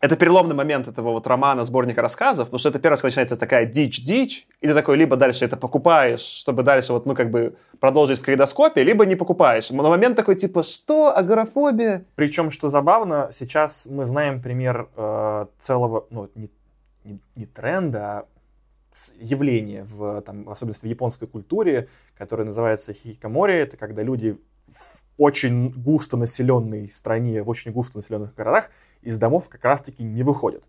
это 0.00 0.16
переломный 0.16 0.54
момент 0.54 0.88
этого 0.88 1.10
вот 1.12 1.26
романа, 1.26 1.64
сборника 1.64 2.02
рассказов, 2.02 2.48
потому 2.48 2.58
что 2.58 2.68
это 2.68 2.78
первый 2.78 2.94
раз, 2.94 3.00
когда 3.00 3.08
начинается 3.08 3.36
такая 3.36 3.66
дичь-дичь, 3.66 4.46
и 4.60 4.68
ты 4.68 4.74
такой 4.74 4.96
либо 4.96 5.16
дальше 5.16 5.44
это 5.44 5.56
покупаешь, 5.56 6.20
чтобы 6.20 6.62
дальше 6.62 6.92
вот, 6.92 7.06
ну, 7.06 7.14
как 7.14 7.30
бы 7.30 7.56
продолжить 7.80 8.18
в 8.18 8.22
калейдоскопе, 8.22 8.82
либо 8.84 9.06
не 9.06 9.16
покупаешь. 9.16 9.70
Но 9.70 9.88
момент 9.88 10.16
такой, 10.16 10.36
типа, 10.36 10.62
что, 10.62 11.16
агорафобия? 11.16 12.04
Причем, 12.14 12.50
что 12.50 12.70
забавно, 12.70 13.30
сейчас 13.32 13.86
мы 13.86 14.04
знаем 14.04 14.42
пример 14.42 14.88
э, 14.96 15.46
целого, 15.60 16.06
ну, 16.10 16.28
не, 16.34 16.50
не, 17.04 17.20
не 17.34 17.46
тренда, 17.46 18.00
а 18.00 18.26
явления, 19.20 19.84
в, 19.84 20.22
там, 20.22 20.48
особенно 20.48 20.74
в 20.74 20.84
японской 20.84 21.26
культуре, 21.26 21.88
которое 22.16 22.44
называется 22.44 22.94
хикамори. 22.94 23.54
Это 23.54 23.76
когда 23.76 24.02
люди 24.02 24.38
в 24.72 25.02
очень 25.18 25.68
густо 25.68 26.16
населенной 26.16 26.88
стране, 26.88 27.42
в 27.42 27.48
очень 27.48 27.72
густо 27.72 27.98
населенных 27.98 28.34
городах 28.34 28.70
из 29.06 29.18
домов 29.18 29.48
как 29.48 29.64
раз-таки 29.64 30.02
не 30.02 30.22
выходят. 30.22 30.64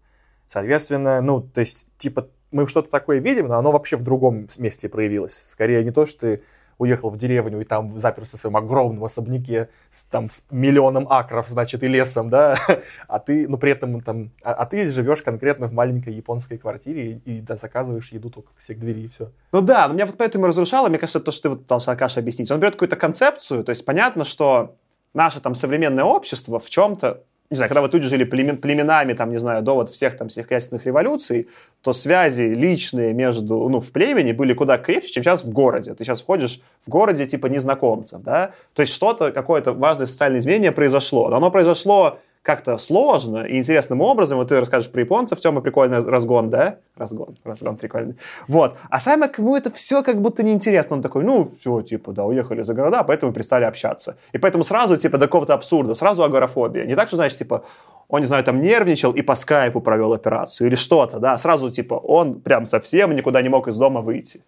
Соответственно, 0.47 1.21
ну, 1.21 1.41
то 1.41 1.59
есть, 1.59 1.87
типа, 1.97 2.29
мы 2.51 2.67
что-то 2.67 2.89
такое 2.89 3.19
видим, 3.19 3.47
но 3.47 3.57
оно 3.57 3.71
вообще 3.71 3.97
в 3.97 4.03
другом 4.03 4.47
месте 4.57 4.87
проявилось. 4.87 5.35
Скорее 5.35 5.83
не 5.83 5.91
то, 5.91 6.05
что 6.05 6.19
ты 6.19 6.43
уехал 6.77 7.09
в 7.09 7.17
деревню 7.17 7.61
и 7.61 7.63
там 7.63 7.99
заперся 7.99 8.37
в 8.37 8.39
своем 8.39 8.55
огромном 8.55 9.03
особняке 9.03 9.69
с, 9.91 10.03
там, 10.03 10.29
с 10.29 10.45
миллионом 10.51 11.07
акров, 11.11 11.49
значит, 11.49 11.83
и 11.83 11.87
лесом, 11.87 12.29
да, 12.29 12.55
а 13.07 13.19
ты, 13.19 13.47
ну, 13.47 13.57
при 13.57 13.71
этом 13.71 13.99
там, 14.01 14.29
а, 14.43 14.53
а 14.53 14.65
ты 14.65 14.87
живешь 14.89 15.23
конкретно 15.23 15.67
в 15.67 15.73
маленькой 15.73 16.13
японской 16.13 16.57
квартире 16.57 17.21
и, 17.25 17.37
и 17.37 17.41
да, 17.41 17.55
заказываешь 17.57 18.11
еду 18.11 18.29
только 18.29 18.49
всех 18.59 18.79
двери 18.79 19.01
и 19.01 19.07
все. 19.07 19.31
Ну 19.51 19.61
да, 19.61 19.87
но 19.87 19.95
меня 19.95 20.05
вот 20.05 20.17
поэтому 20.17 20.45
разрушало, 20.45 20.87
мне 20.87 20.99
кажется, 20.99 21.19
то, 21.19 21.31
что 21.31 21.43
ты 21.43 21.49
вот 21.49 21.61
пытался 21.63 21.91
Акаша 21.91 22.19
объяснить. 22.19 22.51
Он 22.51 22.59
берет 22.59 22.73
какую-то 22.73 22.95
концепцию, 22.95 23.63
то 23.63 23.71
есть 23.71 23.83
понятно, 23.83 24.23
что 24.23 24.75
наше 25.13 25.39
там 25.39 25.55
современное 25.55 26.03
общество 26.03 26.59
в 26.59 26.69
чем-то 26.69 27.23
не 27.49 27.55
знаю, 27.55 27.69
когда 27.69 27.81
вот 27.81 27.93
люди 27.93 28.07
жили 28.07 28.25
племенами, 28.25 29.13
там, 29.13 29.31
не 29.31 29.39
знаю, 29.39 29.61
до 29.61 29.75
вот 29.75 29.89
всех 29.89 30.17
там 30.17 30.27
всех 30.27 30.47
крестных 30.47 30.85
революций, 30.85 31.47
то 31.81 31.93
связи 31.93 32.41
личные 32.41 33.13
между, 33.13 33.69
ну, 33.69 33.79
в 33.79 33.91
племени 33.91 34.33
были 34.33 34.53
куда 34.53 34.77
крепче, 34.77 35.13
чем 35.13 35.23
сейчас 35.23 35.45
в 35.45 35.49
городе. 35.51 35.93
Ты 35.93 36.03
сейчас 36.03 36.21
входишь 36.21 36.61
в 36.85 36.89
городе 36.89 37.25
типа 37.25 37.47
незнакомцев, 37.47 38.21
да? 38.21 38.51
То 38.73 38.81
есть 38.81 38.93
что-то, 38.93 39.31
какое-то 39.31 39.71
важное 39.73 40.07
социальное 40.07 40.39
изменение 40.39 40.73
произошло. 40.73 41.29
Но 41.29 41.37
оно 41.37 41.49
произошло 41.49 42.19
как-то 42.47 42.77
сложно 42.77 43.39
и 43.43 43.57
интересным 43.57 43.99
образом. 43.99 44.37
Вот 44.37 44.47
ты 44.47 44.57
расскажешь 44.61 44.89
про 44.89 45.01
японцев, 45.01 45.37
Тёма, 45.37 45.59
прикольный 45.59 45.99
разгон, 45.99 46.49
да? 46.49 46.77
Разгон, 46.95 47.35
разгон 47.43 47.75
прикольный. 47.75 48.15
Вот. 48.47 48.77
А 48.89 49.01
Саймак, 49.01 49.37
ему 49.37 49.57
это 49.57 49.69
все 49.69 50.01
как 50.01 50.21
будто 50.21 50.43
неинтересно. 50.43 50.95
Он 50.95 51.01
такой, 51.01 51.25
ну, 51.25 51.51
все, 51.59 51.81
типа, 51.81 52.13
да, 52.13 52.23
уехали 52.23 52.61
за 52.61 52.73
города, 52.73 53.03
поэтому 53.03 53.33
перестали 53.33 53.65
общаться. 53.65 54.15
И 54.31 54.37
поэтому 54.37 54.63
сразу, 54.63 54.95
типа, 54.95 55.17
до 55.17 55.25
какого-то 55.25 55.55
абсурда, 55.55 55.93
сразу 55.93 56.23
агорафобия. 56.23 56.85
Не 56.85 56.95
так, 56.95 57.09
что, 57.09 57.17
знаешь, 57.17 57.35
типа, 57.35 57.65
он, 58.07 58.21
не 58.21 58.27
знаю, 58.27 58.45
там 58.45 58.61
нервничал 58.61 59.11
и 59.11 59.21
по 59.21 59.35
скайпу 59.35 59.81
провел 59.81 60.13
операцию 60.13 60.67
или 60.67 60.75
что-то, 60.75 61.19
да, 61.19 61.37
сразу, 61.37 61.69
типа, 61.69 61.95
он 61.95 62.39
прям 62.39 62.65
совсем 62.65 63.13
никуда 63.13 63.41
не 63.41 63.49
мог 63.49 63.67
из 63.67 63.77
дома 63.77 63.99
выйти. 63.99 64.41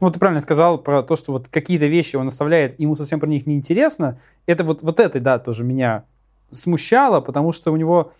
Ну, 0.00 0.10
ты 0.10 0.18
правильно 0.18 0.40
сказал 0.40 0.78
про 0.78 1.02
то, 1.02 1.14
что 1.14 1.32
вот 1.32 1.48
какие-то 1.48 1.84
вещи 1.84 2.16
он 2.16 2.28
оставляет, 2.28 2.80
ему 2.80 2.96
совсем 2.96 3.20
про 3.20 3.28
них 3.28 3.46
не 3.46 3.54
интересно. 3.54 4.18
Это 4.46 4.64
вот, 4.64 4.82
вот 4.82 4.98
это, 4.98 5.20
да, 5.20 5.38
тоже 5.38 5.62
меня 5.62 6.04
смущало, 6.50 7.20
потому 7.20 7.52
что 7.52 7.72
у 7.72 7.76
него, 7.76 8.12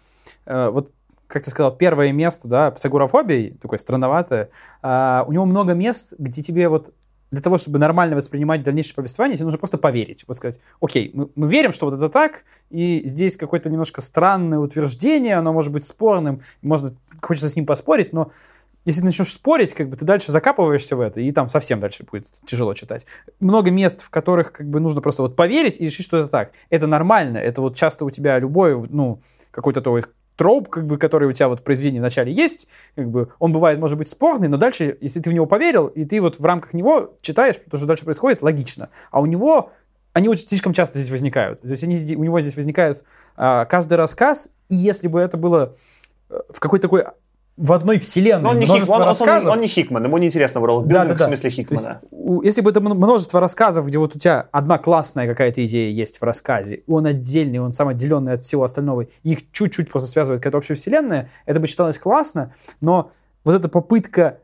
э, 0.46 0.68
вот 0.68 0.90
как 1.26 1.42
ты 1.42 1.50
сказал, 1.50 1.74
первое 1.76 2.12
место, 2.12 2.48
да, 2.48 2.74
с 2.76 2.84
агорафобией, 2.84 3.56
такое 3.60 3.78
странноватое, 3.78 4.50
э, 4.82 5.24
у 5.26 5.32
него 5.32 5.44
много 5.44 5.74
мест, 5.74 6.14
где 6.18 6.42
тебе 6.42 6.68
вот 6.68 6.92
для 7.34 7.42
того, 7.42 7.56
чтобы 7.56 7.78
нормально 7.78 8.14
воспринимать 8.14 8.62
дальнейшее 8.62 8.94
повествование, 8.94 9.36
тебе 9.36 9.46
нужно 9.46 9.58
просто 9.58 9.76
поверить. 9.76 10.24
Вот 10.26 10.36
сказать, 10.36 10.58
окей, 10.80 11.10
мы, 11.14 11.28
мы 11.34 11.48
верим, 11.48 11.72
что 11.72 11.86
вот 11.86 11.94
это 11.94 12.08
так, 12.08 12.44
и 12.70 13.02
здесь 13.04 13.36
какое-то 13.36 13.68
немножко 13.68 14.00
странное 14.00 14.58
утверждение, 14.60 15.36
оно 15.36 15.52
может 15.52 15.72
быть 15.72 15.84
спорным, 15.84 16.42
можно, 16.62 16.90
хочется 17.20 17.48
с 17.48 17.56
ним 17.56 17.66
поспорить, 17.66 18.12
но 18.12 18.30
если 18.84 19.00
ты 19.00 19.06
начнешь 19.06 19.32
спорить, 19.32 19.74
как 19.74 19.88
бы 19.88 19.96
ты 19.96 20.04
дальше 20.04 20.32
закапываешься 20.32 20.96
в 20.96 21.00
это, 21.00 21.20
и 21.20 21.30
там 21.32 21.48
совсем 21.48 21.80
дальше 21.80 22.04
будет 22.04 22.26
тяжело 22.44 22.74
читать. 22.74 23.06
Много 23.40 23.70
мест, 23.70 24.02
в 24.02 24.10
которых 24.10 24.52
как 24.52 24.68
бы 24.68 24.80
нужно 24.80 25.00
просто 25.00 25.22
вот 25.22 25.36
поверить 25.36 25.80
и 25.80 25.84
решить, 25.84 26.06
что 26.06 26.18
это 26.18 26.28
так. 26.28 26.52
Это 26.70 26.86
нормально, 26.86 27.38
это 27.38 27.60
вот 27.60 27.76
часто 27.76 28.04
у 28.04 28.10
тебя 28.10 28.38
любой, 28.38 28.76
ну, 28.88 29.20
какой-то 29.50 29.80
твой 29.80 30.04
троп, 30.36 30.68
как 30.68 30.86
бы, 30.86 30.98
который 30.98 31.28
у 31.28 31.32
тебя 31.32 31.48
вот 31.48 31.60
в 31.60 31.62
произведении 31.62 32.00
вначале 32.00 32.32
есть, 32.32 32.68
как 32.96 33.08
бы, 33.08 33.28
он 33.38 33.52
бывает, 33.52 33.78
может 33.78 33.96
быть, 33.96 34.08
спорный, 34.08 34.48
но 34.48 34.56
дальше, 34.56 34.98
если 35.00 35.20
ты 35.20 35.30
в 35.30 35.32
него 35.32 35.46
поверил, 35.46 35.86
и 35.86 36.04
ты 36.04 36.20
вот 36.20 36.38
в 36.38 36.44
рамках 36.44 36.74
него 36.74 37.14
читаешь, 37.20 37.56
то, 37.70 37.76
что 37.76 37.86
дальше 37.86 38.04
происходит, 38.04 38.42
логично. 38.42 38.90
А 39.10 39.20
у 39.20 39.26
него 39.26 39.70
они 40.12 40.28
очень 40.28 40.46
слишком 40.46 40.72
часто 40.72 40.98
здесь 40.98 41.10
возникают. 41.10 41.60
То 41.60 41.68
есть 41.68 41.82
они, 41.82 41.96
у 42.16 42.22
него 42.22 42.40
здесь 42.40 42.56
возникают 42.56 43.04
а, 43.36 43.64
каждый 43.64 43.94
рассказ, 43.94 44.50
и 44.68 44.76
если 44.76 45.08
бы 45.08 45.20
это 45.20 45.36
было 45.36 45.74
э, 46.30 46.40
в 46.50 46.60
какой-то 46.60 46.82
такой 46.82 47.04
в 47.56 47.72
одной 47.72 47.98
вселенной. 47.98 48.42
Но 48.42 48.50
он 48.50 48.58
не, 48.58 48.66
хик, 48.66 48.88
он, 48.88 49.02
он, 49.02 49.48
он 49.48 49.60
не 49.60 49.68
Хикман, 49.68 50.04
ему 50.04 50.18
не 50.18 50.26
интересно 50.26 50.58
world 50.58 50.86
да, 50.86 51.04
да, 51.04 51.14
да. 51.14 51.14
в 51.14 51.28
смысле 51.28 51.50
Хикмана. 51.50 52.00
Есть, 52.10 52.44
если 52.44 52.60
бы 52.62 52.70
это 52.70 52.80
множество 52.80 53.40
рассказов, 53.40 53.86
где 53.86 53.98
вот 53.98 54.16
у 54.16 54.18
тебя 54.18 54.48
одна 54.50 54.78
классная 54.78 55.28
какая-то 55.28 55.64
идея 55.64 55.90
есть 55.90 56.18
в 56.18 56.24
рассказе, 56.24 56.76
и 56.76 56.90
он 56.90 57.06
отдельный, 57.06 57.60
он 57.60 57.72
сам 57.72 57.88
отделенный 57.88 58.32
от 58.32 58.40
всего 58.40 58.64
остального, 58.64 59.06
их 59.22 59.50
чуть-чуть 59.52 59.90
просто 59.90 60.08
связывает 60.08 60.42
какая-то 60.42 60.58
общая 60.58 60.74
вселенная, 60.74 61.30
это 61.46 61.60
бы 61.60 61.68
читалось 61.68 61.98
классно, 61.98 62.52
но 62.80 63.12
вот 63.44 63.54
эта 63.54 63.68
попытка 63.68 64.38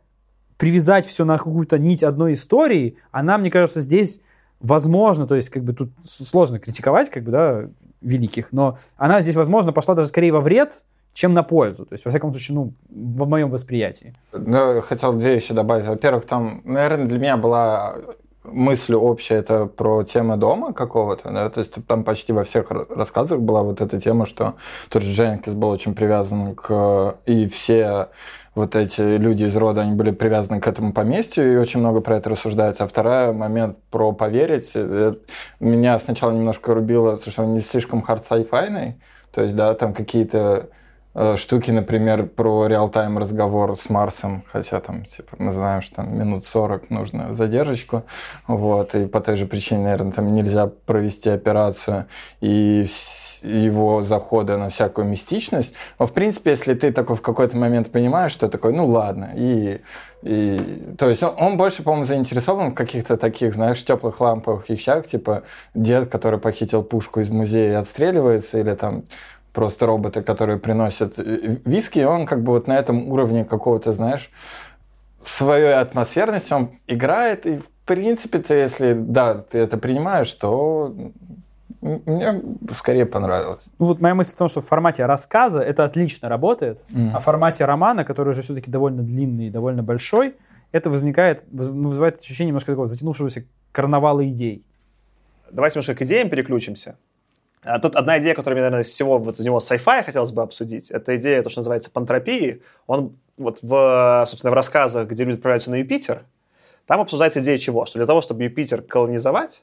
привязать 0.57 1.07
все 1.07 1.25
на 1.25 1.37
какую-то 1.37 1.79
нить 1.79 2.05
одной 2.05 2.35
истории, 2.35 2.97
она, 3.11 3.39
мне 3.39 3.51
кажется, 3.51 3.81
здесь 3.81 4.21
возможно, 4.61 5.27
то 5.27 5.35
есть 5.35 5.51
как 5.51 5.65
бы 5.65 5.73
тут 5.73 5.91
сложно 6.07 6.61
критиковать, 6.61 7.11
как 7.11 7.25
бы, 7.25 7.33
да, 7.33 7.65
великих, 8.03 8.53
но 8.53 8.79
она 8.97 9.21
здесь, 9.21 9.35
возможно, 9.35 9.73
пошла 9.73 9.95
даже 9.95 10.09
скорее 10.09 10.33
во 10.33 10.41
вред, 10.41 10.85
чем 11.13 11.35
на 11.35 11.43
пользу. 11.43 11.87
То 11.87 11.95
есть, 11.95 12.05
во 12.05 12.11
всяком 12.11 12.33
случае, 12.33 12.57
ну, 12.57 12.73
в 12.89 13.29
моем 13.29 13.51
восприятии. 13.51 14.13
Ну, 14.33 14.81
хотел 14.83 15.13
две 15.13 15.35
вещи 15.35 15.55
добавить. 15.55 15.87
Во-первых, 15.87 16.25
там, 16.25 16.63
наверное, 16.65 17.07
для 17.07 17.19
меня 17.19 17.37
была 17.37 17.97
мысль 18.45 18.95
общая, 18.95 19.37
это 19.37 19.67
про 19.67 20.03
тему 20.03 20.37
дома 20.37 20.73
какого-то, 20.73 21.31
да, 21.31 21.51
то 21.51 21.61
есть 21.61 21.75
там 21.87 22.05
почти 22.05 22.33
во 22.33 22.45
всех 22.45 22.71
рассказах 22.71 23.41
была 23.41 23.63
вот 23.63 23.83
эта 23.83 24.01
тема, 24.01 24.25
что 24.25 24.55
тот 24.89 25.03
же 25.03 25.13
Дженкинс 25.13 25.55
был 25.55 25.69
очень 25.69 25.95
привязан 25.95 26.55
к... 26.55 27.17
и 27.27 27.47
все 27.49 28.09
вот 28.55 28.75
эти 28.77 29.01
люди 29.01 29.45
из 29.45 29.57
рода, 29.57 29.83
они 29.83 29.95
были 29.95 30.11
привязаны 30.11 30.61
к 30.61 30.67
этому 30.67 30.93
поместью, 30.93 31.53
и 31.53 31.57
очень 31.57 31.81
много 31.81 32.01
про 32.01 32.17
это 32.17 32.31
рассуждается. 32.31 32.85
А 32.85 32.89
второй 32.89 33.33
момент 33.33 33.79
про 33.91 34.13
поверить, 34.13 34.73
э, 34.75 35.15
меня 35.61 35.99
сначала 35.99 36.33
немножко 36.33 36.75
рубило, 36.75 37.17
что 37.17 37.45
он 37.45 37.55
не 37.55 37.61
слишком 37.61 38.03
хард 38.03 38.25
сайфайный, 38.25 39.01
то 39.33 39.43
есть, 39.43 39.55
да, 39.55 39.73
там 39.75 39.95
какие-то 39.95 40.69
штуки, 41.37 41.71
например, 41.71 42.27
про 42.27 42.67
реал-тайм 42.67 43.19
разговор 43.19 43.77
с 43.77 43.91
Марсом, 43.91 44.45
хотя 44.51 44.81
там, 44.81 45.05
типа, 45.05 45.37
мы 45.39 45.53
знаем, 45.53 45.83
что 45.83 45.97
там 45.97 46.17
минут 46.17 46.45
40 46.45 46.91
нужно 46.91 47.35
задержечку, 47.35 48.05
вот, 48.47 48.95
и 48.95 49.07
по 49.07 49.21
той 49.21 49.37
же 49.37 49.47
причине, 49.47 49.83
наверное, 49.83 50.13
там 50.13 50.33
нельзя 50.35 50.69
провести 50.69 51.31
операцию, 51.31 52.07
и 52.41 52.87
его 53.43 54.03
захода 54.03 54.57
на 54.57 54.69
всякую 54.69 55.07
мистичность. 55.07 55.75
Но, 55.99 56.07
в 56.07 56.13
принципе, 56.13 56.51
если 56.51 56.75
ты 56.75 56.93
такой 56.93 57.17
в 57.17 57.23
какой-то 57.23 57.57
момент 57.57 57.91
понимаешь, 57.91 58.33
что 58.33 58.49
такой, 58.49 58.73
ну 58.73 58.87
ладно, 58.87 59.33
и 59.35 59.81
и, 60.23 60.93
то 60.99 61.09
есть 61.09 61.23
он, 61.23 61.35
он 61.39 61.57
больше, 61.57 61.83
по-моему, 61.83 62.05
заинтересован 62.05 62.73
в 62.73 62.75
каких-то 62.75 63.17
таких, 63.17 63.55
знаешь, 63.55 63.83
теплых 63.83 64.21
ламповых 64.21 64.69
вещах, 64.69 65.07
типа 65.07 65.45
дед, 65.75 66.11
который 66.11 66.39
похитил 66.39 66.83
пушку 66.83 67.21
из 67.21 67.31
музея 67.31 67.73
и 67.73 67.77
отстреливается, 67.77 68.59
или 68.59 68.75
там 68.75 69.05
просто 69.53 69.87
роботы, 69.87 70.23
которые 70.23 70.59
приносят 70.59 71.19
э, 71.19 71.59
виски, 71.65 71.99
и 71.99 72.05
он 72.05 72.27
как 72.27 72.43
бы 72.43 72.53
вот 72.53 72.67
на 72.67 72.77
этом 72.77 73.09
уровне 73.09 73.45
какого-то, 73.45 73.93
знаешь, 73.93 74.31
своей 75.21 75.75
атмосферности 75.75 76.53
он 76.53 76.71
играет, 76.87 77.47
и 77.47 77.59
в 77.59 77.69
принципе 77.85 78.39
ты, 78.39 78.55
если, 78.55 78.95
да, 78.95 79.35
ты 79.35 79.59
это 79.59 79.77
принимаешь, 79.77 80.33
то 80.33 80.95
мне 81.81 82.43
скорее 82.75 83.07
понравилось. 83.07 83.67
Ну, 83.79 83.87
вот 83.87 84.01
моя 84.01 84.15
мысль 84.15 84.33
в 84.33 84.37
том, 84.37 84.49
что 84.49 84.61
в 84.61 84.67
формате 84.67 85.07
рассказа 85.07 85.61
это 85.61 85.85
отлично 85.85 86.29
работает, 86.29 86.85
mm. 86.91 87.13
а 87.15 87.19
в 87.19 87.25
формате 87.25 87.65
романа, 87.65 88.05
который 88.05 88.31
уже 88.31 88.43
все-таки 88.43 88.71
довольно 88.71 89.03
длинный 89.03 89.47
и 89.47 89.51
довольно 89.51 89.83
большой, 89.83 90.37
это 90.73 90.91
возникает, 90.91 91.43
ну, 91.51 91.89
вызывает 91.89 92.21
ощущение 92.21 92.49
немножко 92.49 92.73
такого 92.73 92.87
затянувшегося 92.87 93.45
карнавала 93.73 94.27
идей. 94.29 94.63
Давайте 95.51 95.79
немножко 95.79 95.95
к 95.95 96.03
идеям 96.03 96.29
переключимся. 96.29 96.97
А 97.63 97.79
тут 97.79 97.95
одна 97.97 98.19
идея, 98.19 98.35
которая 98.35 98.57
мне, 98.57 98.63
наверное, 98.63 98.83
из 98.83 98.89
всего 98.89 99.19
вот 99.19 99.39
из 99.39 99.45
него 99.45 99.59
sci-fi 99.59 100.03
хотелось 100.03 100.33
бы 100.33 100.43
обсудить, 100.43 100.91
это 100.91 101.17
идея, 101.17 101.43
то, 101.43 101.51
что 101.51 101.61
называется 101.61 101.91
пантропией. 101.91 102.63
Он 102.87 103.17
вот 103.37 103.59
в, 103.63 104.25
собственно, 104.27 104.51
в 104.51 104.55
рассказах, 104.55 105.09
где 105.09 105.25
люди 105.25 105.37
отправляются 105.37 105.71
на 105.71 105.77
Юпитер, 105.77 106.25
там 106.87 107.01
обсуждается 107.01 107.41
идея 107.41 107.59
чего? 107.59 107.85
Что 107.85 107.99
для 107.99 108.07
того, 108.07 108.21
чтобы 108.23 108.45
Юпитер 108.45 108.83
колонизовать, 108.83 109.63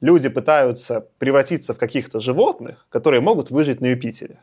люди 0.00 0.28
пытаются 0.28 1.06
превратиться 1.18 1.74
в 1.74 1.78
каких-то 1.78 2.20
животных, 2.20 2.86
которые 2.88 3.20
могут 3.20 3.50
выжить 3.50 3.80
на 3.80 3.86
Юпитере. 3.86 4.38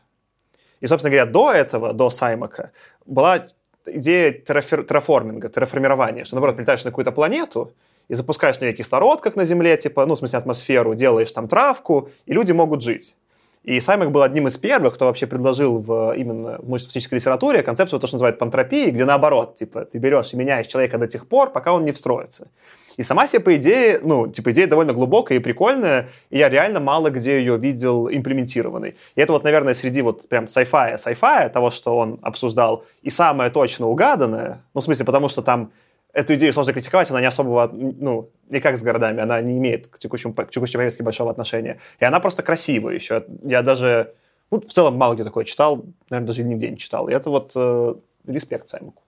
И, 0.80 0.86
собственно 0.86 1.10
говоря, 1.10 1.30
до 1.30 1.52
этого, 1.52 1.92
до 1.92 2.10
Саймака, 2.10 2.72
была 3.06 3.46
идея 3.86 4.32
терраформинга, 4.32 5.48
терраформирования, 5.48 6.24
что, 6.24 6.36
наоборот, 6.36 6.56
прилетаешь 6.56 6.84
на 6.84 6.90
какую-то 6.90 7.12
планету 7.12 7.72
и 8.08 8.14
запускаешь 8.14 8.60
на 8.60 8.66
ней 8.66 8.72
кислород, 8.72 9.20
как 9.20 9.36
на 9.36 9.44
Земле, 9.44 9.76
типа, 9.76 10.06
ну, 10.06 10.14
в 10.14 10.18
смысле, 10.18 10.38
атмосферу, 10.38 10.94
делаешь 10.94 11.32
там 11.32 11.48
травку, 11.48 12.10
и 12.26 12.32
люди 12.32 12.52
могут 12.52 12.82
жить. 12.82 13.16
И 13.64 13.78
Саймак 13.78 14.10
был 14.10 14.22
одним 14.22 14.48
из 14.48 14.56
первых, 14.56 14.94
кто 14.94 15.06
вообще 15.06 15.28
предложил 15.28 15.78
в, 15.78 16.14
именно 16.16 16.58
в 16.58 16.68
научно-физической 16.68 17.14
литературе 17.14 17.62
концепцию, 17.62 18.00
то, 18.00 18.08
что 18.08 18.16
называют 18.16 18.38
пантропией, 18.38 18.90
где 18.90 19.04
наоборот, 19.04 19.54
типа, 19.54 19.84
ты 19.84 19.98
берешь 19.98 20.32
и 20.32 20.36
меняешь 20.36 20.66
человека 20.66 20.98
до 20.98 21.06
тех 21.06 21.28
пор, 21.28 21.50
пока 21.50 21.72
он 21.72 21.84
не 21.84 21.92
встроится. 21.92 22.48
И 22.96 23.02
сама 23.02 23.28
себе, 23.28 23.40
по 23.40 23.54
идее, 23.54 24.00
ну, 24.02 24.26
типа, 24.26 24.50
идея 24.50 24.66
довольно 24.66 24.92
глубокая 24.92 25.38
и 25.38 25.40
прикольная, 25.40 26.08
и 26.30 26.38
я 26.38 26.48
реально 26.48 26.80
мало 26.80 27.10
где 27.10 27.38
ее 27.38 27.56
видел 27.56 28.08
имплементированной. 28.10 28.96
И 29.14 29.20
это 29.20 29.32
вот, 29.32 29.44
наверное, 29.44 29.74
среди 29.74 30.02
вот 30.02 30.28
прям 30.28 30.46
sci-fi, 30.46 30.96
sci-fi, 30.96 31.48
того, 31.48 31.70
что 31.70 31.96
он 31.96 32.18
обсуждал, 32.20 32.84
и 33.02 33.10
самое 33.10 33.50
точно 33.50 33.86
угаданное, 33.86 34.62
ну, 34.74 34.80
в 34.80 34.84
смысле, 34.84 35.04
потому 35.04 35.28
что 35.28 35.40
там 35.40 35.70
эту 36.12 36.34
идею 36.34 36.52
сложно 36.52 36.72
критиковать, 36.72 37.10
она 37.10 37.20
не 37.20 37.26
особого, 37.26 37.70
ну, 37.72 38.30
не 38.48 38.60
как 38.60 38.76
с 38.76 38.82
городами, 38.82 39.22
она 39.22 39.40
не 39.40 39.58
имеет 39.58 39.88
к, 39.88 39.98
текущему, 39.98 40.34
к 40.34 40.50
текущей 40.50 40.76
повестке 40.76 41.02
большого 41.02 41.30
отношения. 41.30 41.80
И 42.00 42.04
она 42.04 42.20
просто 42.20 42.42
красивая 42.42 42.94
еще. 42.94 43.24
Я 43.42 43.62
даже, 43.62 44.14
ну, 44.50 44.60
в 44.60 44.72
целом 44.72 44.96
мало 44.96 45.14
где 45.14 45.24
такое 45.24 45.44
читал, 45.44 45.84
наверное, 46.10 46.28
даже 46.28 46.44
нигде 46.44 46.70
не 46.70 46.76
читал. 46.76 47.08
И 47.08 47.12
это 47.12 47.30
вот 47.30 47.52
э, 47.54 47.94
респект 48.26 48.68
Саймуку. 48.68 49.02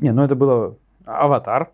Не, 0.00 0.12
ну 0.12 0.22
это 0.24 0.36
было 0.36 0.76
«Аватар», 1.04 1.70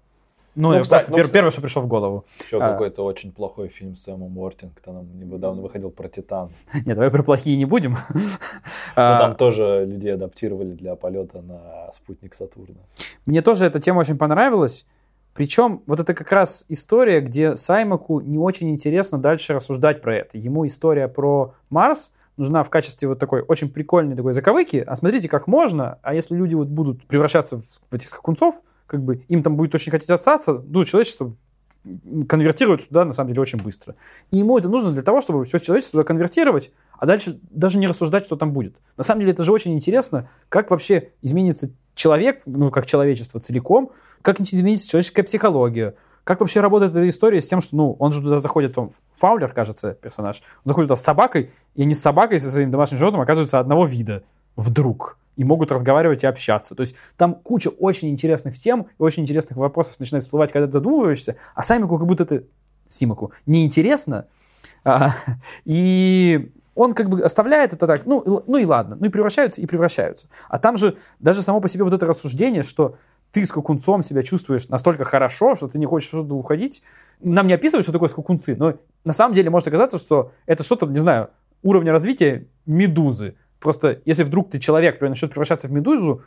ну, 0.57 0.73
ну 0.73 0.83
кстати, 0.83 1.11
ну, 1.11 1.17
пер, 1.17 1.29
первое, 1.29 1.51
что 1.51 1.61
пришло 1.61 1.83
в 1.83 1.87
голову. 1.87 2.25
Еще 2.45 2.59
а... 2.59 2.73
какой-то 2.73 3.05
очень 3.05 3.31
плохой 3.31 3.69
фильм 3.69 3.95
с 3.95 4.03
Сэмом 4.03 4.37
Уортингтоном 4.39 5.07
недавно 5.19 5.63
выходил 5.63 5.91
про 5.91 6.09
Титан. 6.09 6.51
Нет, 6.75 6.97
давай 6.97 7.11
про 7.11 7.23
плохие 7.23 7.57
не 7.57 7.67
будем. 7.67 7.97
Ну, 8.09 8.23
там 8.95 9.37
тоже 9.37 9.85
людей 9.87 10.15
адаптировали 10.15 10.73
для 10.73 10.97
полета 10.97 11.43
на 11.43 11.93
спутник 11.93 12.35
Сатурна. 12.35 12.81
Мне 13.27 13.43
тоже 13.43 13.67
эта 13.67 13.79
тема 13.79 14.01
очень 14.01 14.17
понравилась. 14.17 14.87
Причем 15.35 15.83
вот 15.87 16.01
это 16.01 16.15
как 16.15 16.33
раз 16.33 16.65
история, 16.71 17.21
где 17.21 17.57
Саймаку 17.57 18.21
не 18.21 18.39
очень 18.39 18.71
интересно 18.71 19.19
дальше 19.19 19.53
рассуждать 19.53 20.01
про 20.01 20.17
это. 20.17 20.39
Ему 20.39 20.67
история 20.67 21.09
про 21.09 21.53
Марс 21.69 22.15
нужна 22.39 22.63
в 22.63 22.71
качестве 22.71 23.09
вот 23.09 23.19
такой 23.19 23.43
очень 23.43 23.69
прикольной 23.69 24.17
такой 24.17 24.33
заковыки. 24.33 24.83
А 24.87 24.97
смотрите, 24.97 25.29
как 25.29 25.47
можно, 25.47 25.99
а 26.03 26.15
если 26.15 26.35
люди 26.35 26.55
вот 26.55 26.69
будут 26.69 27.05
превращаться 27.05 27.59
в, 27.59 27.63
в 27.63 27.93
этих 27.93 28.09
скакунцов, 28.09 28.63
как 28.87 29.03
бы 29.03 29.25
им 29.29 29.43
там 29.43 29.57
будет 29.57 29.75
очень 29.75 29.91
хотеть 29.91 30.11
остаться, 30.11 30.63
ну, 30.67 30.85
человечество 30.85 31.35
конвертирует 32.29 32.83
сюда, 32.83 33.05
на 33.05 33.13
самом 33.13 33.29
деле, 33.29 33.43
очень 33.43 33.63
быстро. 33.63 33.95
И 34.31 34.39
ему 34.39 34.59
это 34.59 34.69
нужно 34.69 34.93
для 34.93 35.03
того, 35.03 35.21
чтобы 35.21 35.45
все 35.45 35.59
человечество 35.59 35.99
туда 35.99 36.09
конвертировать, 36.09 36.73
а 36.99 37.07
дальше 37.07 37.39
даже 37.51 37.79
не 37.79 37.87
рассуждать, 37.87 38.27
что 38.27 38.37
там 38.37 38.53
будет. 38.53 38.77
На 38.97 39.05
самом 39.05 39.21
деле, 39.21 39.33
это 39.33 39.43
же 39.43 39.53
очень 39.53 39.73
интересно, 39.73 40.29
как 40.49 40.71
вообще 40.71 41.11
изменится 41.23 41.71
человек, 41.95 42.43
ну, 42.47 42.71
как 42.71 42.87
человечество 42.87 43.41
целиком, 43.41 43.93
как 44.23 44.41
изменится 44.41 44.89
человеческая 44.89 45.23
психология, 45.23 45.95
как 46.25 46.41
вообще 46.41 46.61
работает 46.61 46.91
эта 46.91 47.09
история 47.09 47.41
с 47.41 47.47
тем, 47.47 47.61
что, 47.61 47.77
ну, 47.77 47.93
он 47.99 48.13
же 48.13 48.21
туда 48.21 48.39
заходит, 48.39 48.77
он 48.77 48.91
Фаулер, 49.15 49.53
кажется, 49.53 49.95
персонаж, 49.95 50.43
он 50.65 50.71
заходит 50.71 50.89
туда 50.89 50.97
с 50.97 51.05
собакой, 51.05 51.53
и 51.75 51.83
они 51.83 51.95
с 51.95 52.01
собакой, 52.01 52.41
со 52.41 52.51
своим 52.51 52.71
домашним 52.71 52.99
животным 52.99 53.21
оказываются 53.21 53.61
одного 53.61 53.87
вида. 53.87 54.25
Вдруг 54.57 55.19
и 55.37 55.45
могут 55.45 55.71
разговаривать 55.71 56.25
и 56.25 56.27
общаться. 56.27 56.75
То 56.75 56.81
есть 56.81 56.97
там 57.17 57.35
куча 57.35 57.69
очень 57.69 58.11
интересных 58.11 58.57
тем 58.57 58.87
и 58.99 59.03
очень 59.03 59.23
интересных 59.23 59.57
вопросов 59.57 60.01
начинает 60.01 60.25
всплывать, 60.25 60.53
когда 60.53 60.67
ты 60.67 60.73
задумываешься, 60.73 61.37
а 61.55 61.63
Саймику 61.63 61.99
как 61.99 62.07
будто 62.07 62.25
это 62.25 62.45
Симаку 62.89 63.33
неинтересно. 63.47 64.27
А, 64.85 65.13
и 65.65 66.53
он 66.75 66.93
как 66.93 67.09
бы 67.09 67.23
оставляет 67.23 67.73
это 67.73 67.87
так, 67.87 68.07
ну, 68.07 68.43
ну 68.47 68.57
и 68.59 68.65
ладно, 68.65 68.97
ну 69.01 69.07
и 69.07 69.09
превращаются, 69.09 69.61
и 69.61 69.67
превращаются. 69.67 70.29
А 70.49 70.59
там 70.59 70.77
же 70.77 70.99
даже 71.19 71.43
само 71.43 71.61
по 71.61 71.69
себе 71.69 71.85
вот 71.85 71.93
это 71.93 72.07
рассуждение, 72.07 72.63
что 72.63 72.97
ты 73.33 73.45
с 73.45 73.51
кукунцом 73.51 74.03
себя 74.03 74.23
чувствуешь 74.23 74.69
настолько 74.69 75.05
хорошо, 75.05 75.57
что 75.57 75.69
ты 75.69 75.79
не 75.79 75.87
хочешь 75.87 76.11
оттуда 76.11 76.35
уходить. 76.35 76.83
Нам 77.21 77.47
не 77.47 77.55
описывают, 77.55 77.85
что 77.85 77.93
такое 77.93 78.09
скакунцы, 78.09 78.57
но 78.57 78.75
на 79.05 79.13
самом 79.13 79.35
деле 79.35 79.51
может 79.51 79.69
оказаться, 79.69 79.99
что 79.99 80.33
это 80.47 80.63
что-то, 80.63 80.87
не 80.87 80.99
знаю, 80.99 81.31
уровня 81.63 81.93
развития 81.93 82.47
медузы. 82.67 83.35
Просто 83.61 84.01
если 84.05 84.23
вдруг 84.23 84.51
ты 84.51 84.59
человек, 84.59 84.95
который 84.97 85.11
начнет 85.11 85.31
превращаться 85.31 85.69
в 85.69 85.73
медузу, 85.73 86.23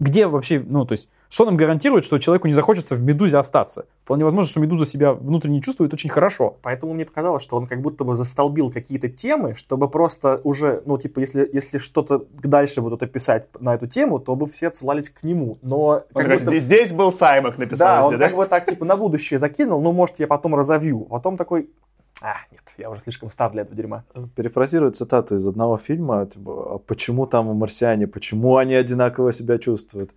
где 0.00 0.28
вообще, 0.28 0.62
ну, 0.64 0.84
то 0.84 0.92
есть, 0.92 1.10
что 1.28 1.44
нам 1.44 1.56
гарантирует, 1.56 2.04
что 2.04 2.18
человеку 2.18 2.46
не 2.46 2.52
захочется 2.52 2.94
в 2.94 3.02
медузе 3.02 3.38
остаться? 3.38 3.86
Вполне 4.04 4.24
возможно, 4.24 4.48
что 4.48 4.60
медуза 4.60 4.86
себя 4.86 5.12
внутренне 5.12 5.60
чувствует 5.60 5.92
очень 5.92 6.08
хорошо. 6.08 6.56
Поэтому 6.62 6.94
мне 6.94 7.04
показалось, 7.04 7.42
что 7.42 7.56
он 7.56 7.66
как 7.66 7.80
будто 7.80 8.04
бы 8.04 8.16
застолбил 8.16 8.70
какие-то 8.70 9.08
темы, 9.08 9.54
чтобы 9.56 9.88
просто 9.88 10.40
уже, 10.44 10.82
ну, 10.86 10.98
типа, 10.98 11.18
если, 11.18 11.48
если 11.52 11.78
что-то 11.78 12.24
дальше 12.42 12.80
будут 12.80 13.02
описать 13.02 13.48
на 13.58 13.74
эту 13.74 13.88
тему, 13.88 14.20
то 14.20 14.36
бы 14.36 14.46
все 14.46 14.68
отсылались 14.68 15.10
к 15.10 15.24
нему. 15.24 15.58
Но... 15.62 16.04
Как 16.14 16.26
будто... 16.26 16.38
здесь, 16.38 16.62
здесь 16.62 16.92
был 16.92 17.10
Саймак 17.10 17.58
написал 17.58 17.88
да, 17.88 18.00
везде, 18.02 18.14
он 18.14 18.20
да? 18.20 18.28
как 18.28 18.36
бы 18.36 18.46
так, 18.46 18.66
типа, 18.66 18.84
на 18.84 18.96
будущее 18.96 19.40
закинул, 19.40 19.82
ну, 19.82 19.92
может, 19.92 20.20
я 20.20 20.28
потом 20.28 20.54
разовью. 20.54 21.00
Потом 21.00 21.36
такой, 21.36 21.70
а, 22.20 22.36
нет, 22.50 22.74
я 22.78 22.90
уже 22.90 23.00
слишком 23.00 23.30
стар 23.30 23.52
для 23.52 23.62
этого 23.62 23.76
дерьма. 23.76 24.04
Перефразирую 24.34 24.90
цитату 24.92 25.36
из 25.36 25.46
одного 25.46 25.78
фильма, 25.78 26.26
типа, 26.26 26.74
«А 26.74 26.78
почему 26.78 27.26
там 27.26 27.46
марсиане, 27.56 28.08
почему 28.08 28.56
они 28.56 28.74
одинаково 28.74 29.32
себя 29.32 29.58
чувствуют. 29.58 30.10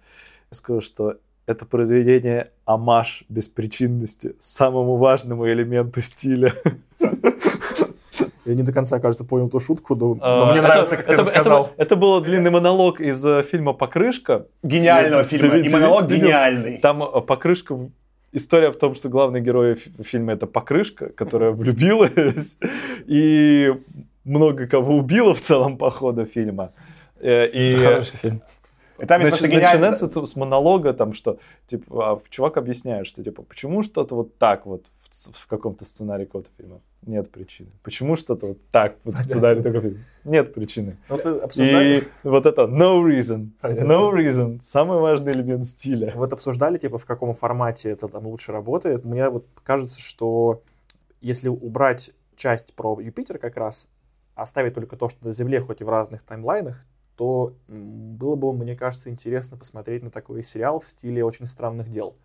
Я 0.51 0.55
скажу, 0.55 0.81
что 0.81 1.17
это 1.45 1.65
произведение 1.65 2.49
амаш 2.65 3.23
беспричинности 3.29 4.35
самому 4.39 4.97
важному 4.97 5.47
элементу 5.47 6.01
стиля. 6.01 6.53
Я 8.45 8.55
не 8.55 8.63
до 8.63 8.73
конца, 8.73 8.99
кажется, 8.99 9.23
понял 9.23 9.49
ту 9.49 9.59
шутку, 9.59 9.95
но, 9.95 10.15
но 10.15 10.45
мне 10.47 10.59
это, 10.59 10.67
нравится, 10.67 10.97
как 10.97 11.05
это, 11.05 11.15
ты 11.15 11.21
рассказал. 11.21 11.65
Это, 11.65 11.73
это 11.83 11.95
был 11.95 12.21
длинный 12.21 12.49
монолог 12.49 12.99
из 12.99 13.23
э, 13.23 13.43
фильма 13.43 13.73
«Покрышка». 13.73 14.47
Гениального 14.63 15.23
фильма. 15.23 15.57
И 15.57 15.69
монолог 15.69 16.07
гениальный. 16.07 16.79
Там 16.79 17.03
э, 17.03 17.21
«Покрышка» 17.21 17.77
история 18.31 18.71
в 18.71 18.77
том, 18.77 18.95
что 18.95 19.09
главный 19.09 19.41
герой 19.41 19.75
фильма 19.75 20.33
это 20.33 20.47
покрышка, 20.47 21.09
которая 21.09 21.51
влюбилась 21.51 22.59
и 23.05 23.73
много 24.23 24.67
кого 24.67 24.97
убила 24.97 25.33
в 25.33 25.41
целом 25.41 25.77
по 25.77 25.91
ходу 25.91 26.25
фильма. 26.25 26.73
Э, 27.19 27.47
и... 27.47 27.77
Хороший 27.77 28.17
фильм. 28.17 28.41
И 28.99 29.05
там 29.07 29.23
Нач, 29.23 29.41
начинается 29.41 30.07
с 30.07 30.35
монолога, 30.35 30.93
там, 30.93 31.13
что 31.13 31.39
типа, 31.65 32.11
а 32.11 32.21
чувак 32.29 32.57
объясняет, 32.57 33.07
что 33.07 33.23
типа, 33.23 33.41
почему 33.41 33.81
что-то 33.81 34.15
вот 34.15 34.37
так 34.37 34.67
вот 34.67 34.85
в, 35.09 35.37
в 35.37 35.47
каком-то 35.47 35.85
сценарии 35.85 36.25
какого-то 36.25 36.51
фильма. 36.55 36.81
Нет 37.07 37.31
причины. 37.31 37.69
Почему 37.81 38.15
что-то 38.15 38.47
вот 38.47 38.59
так 38.69 38.97
вот 39.03 39.15
в 39.15 39.23
сценарии 39.23 39.61
такого 39.61 39.81
фильма? 39.81 39.99
Нет 40.23 40.53
причины. 40.53 40.97
Вот 41.09 41.25
И 41.55 42.03
вот 42.23 42.45
это 42.45 42.63
no 42.63 43.03
reason. 43.03 43.51
No 43.61 44.11
reason. 44.13 44.59
Самый 44.61 44.99
важный 44.99 45.31
элемент 45.33 45.65
стиля. 45.65 46.13
Вот 46.15 46.33
обсуждали, 46.33 46.77
типа, 46.77 46.97
в 46.97 47.05
каком 47.05 47.33
формате 47.33 47.91
это 47.91 48.07
там 48.07 48.27
лучше 48.27 48.51
работает. 48.51 49.03
Мне 49.05 49.29
вот 49.29 49.45
кажется, 49.63 49.99
что 49.99 50.61
если 51.21 51.49
убрать 51.49 52.11
часть 52.35 52.73
про 52.75 52.99
Юпитер 52.99 53.37
как 53.37 53.57
раз, 53.57 53.87
оставить 54.35 54.73
только 54.73 54.95
то, 54.95 55.09
что 55.09 55.25
на 55.25 55.33
Земле, 55.33 55.59
хоть 55.59 55.81
и 55.81 55.83
в 55.83 55.89
разных 55.89 56.23
таймлайнах, 56.23 56.85
то 57.15 57.53
было 57.67 58.35
бы, 58.35 58.53
мне 58.53 58.75
кажется, 58.75 59.09
интересно 59.09 59.57
посмотреть 59.57 60.01
на 60.01 60.09
такой 60.09 60.43
сериал 60.43 60.79
в 60.79 60.87
стиле 60.87 61.23
«Очень 61.23 61.45
странных 61.45 61.89
дел». 61.89 62.15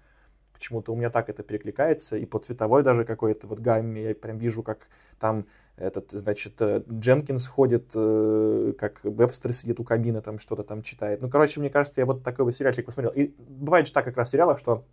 Почему-то 0.55 0.92
у 0.92 0.97
меня 0.97 1.11
так 1.11 1.28
это 1.28 1.42
перекликается, 1.42 2.16
и 2.16 2.24
по 2.24 2.38
цветовой 2.38 2.82
даже 2.82 3.05
какой-то 3.05 3.47
вот 3.47 3.59
гамме 3.59 4.05
я 4.05 4.14
прям 4.14 4.38
вижу, 4.38 4.62
как 4.62 4.88
там 5.19 5.47
этот, 5.77 6.11
значит, 6.12 6.55
э, 6.61 6.83
Дженкинс 6.91 7.47
ходит, 7.47 7.93
э, 7.95 8.73
как 8.79 9.01
Вебстер 9.05 9.53
сидит 9.53 9.79
у 9.79 9.85
камина, 9.85 10.23
там 10.23 10.39
что-то 10.39 10.62
там 10.62 10.83
читает. 10.83 11.21
Ну, 11.21 11.29
короче, 11.29 11.61
мне 11.61 11.69
кажется, 11.69 12.01
я 12.01 12.07
вот 12.07 12.23
такой 12.23 12.47
вот 12.47 12.55
сериальчик 12.55 12.87
посмотрел. 12.87 13.12
И 13.12 13.35
бывает 13.39 13.87
же 13.87 13.93
так 13.93 14.05
как 14.05 14.17
раз 14.17 14.29
в 14.29 14.33
сериалах, 14.33 14.59
что 14.59 14.85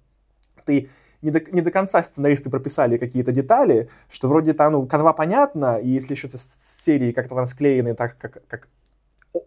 ты 0.66 0.90
не 1.22 1.32
до, 1.32 1.40
не 1.52 1.62
до 1.62 1.72
конца 1.72 2.04
сценаристы 2.04 2.50
прописали 2.50 2.98
какие-то 2.98 3.32
детали, 3.32 3.90
что 4.10 4.28
вроде 4.28 4.54
там, 4.54 4.74
ну, 4.74 4.86
канва 4.86 5.14
понятна, 5.14 5.78
и 5.78 5.88
если 5.88 6.14
еще 6.14 6.30
серии 6.34 7.14
как-то 7.14 7.36
там 7.36 7.46
склеены 7.46 7.96
так, 7.96 8.18
как, 8.18 8.46
как 8.48 8.68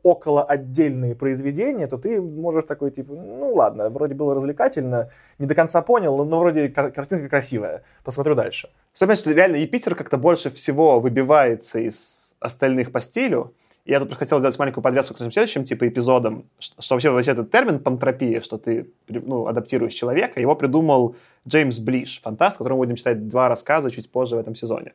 около 0.02 0.42
отдельные 0.42 1.14
произведения, 1.14 1.86
то 1.86 1.98
ты 1.98 2.20
можешь 2.20 2.64
такой, 2.64 2.90
типа, 2.90 3.12
ну 3.12 3.54
ладно, 3.54 3.90
вроде 3.90 4.14
было 4.14 4.34
развлекательно, 4.34 5.10
не 5.38 5.46
до 5.46 5.54
конца 5.54 5.82
понял, 5.82 6.24
но, 6.24 6.38
вроде 6.38 6.68
кар- 6.70 6.90
картинка 6.90 7.28
красивая, 7.28 7.82
посмотрю 8.02 8.34
дальше. 8.34 8.70
Что, 8.96 9.32
реально 9.32 9.56
Юпитер 9.56 9.94
как-то 9.94 10.16
больше 10.16 10.50
всего 10.50 10.98
выбивается 11.00 11.78
из 11.78 12.34
остальных 12.40 12.92
по 12.92 13.00
стилю. 13.00 13.52
И 13.84 13.90
я 13.90 14.00
тут 14.00 14.14
хотел 14.14 14.38
сделать 14.38 14.58
маленькую 14.58 14.82
подвеску 14.82 15.14
к 15.14 15.18
нашим 15.18 15.30
следующим 15.30 15.64
типа 15.64 15.86
эпизодам, 15.86 16.46
что, 16.58 16.80
что 16.80 16.94
вообще, 16.94 17.10
вообще 17.10 17.32
этот 17.32 17.50
термин 17.50 17.78
пантропия, 17.78 18.40
что 18.40 18.56
ты 18.56 18.90
ну, 19.08 19.46
адаптируешь 19.46 19.92
человека, 19.92 20.40
его 20.40 20.56
придумал 20.56 21.14
Джеймс 21.46 21.78
Блиш, 21.78 22.20
фантаст, 22.22 22.56
которому 22.56 22.80
будем 22.80 22.96
читать 22.96 23.28
два 23.28 23.48
рассказа 23.48 23.90
чуть 23.90 24.10
позже 24.10 24.36
в 24.36 24.38
этом 24.38 24.54
сезоне. 24.54 24.94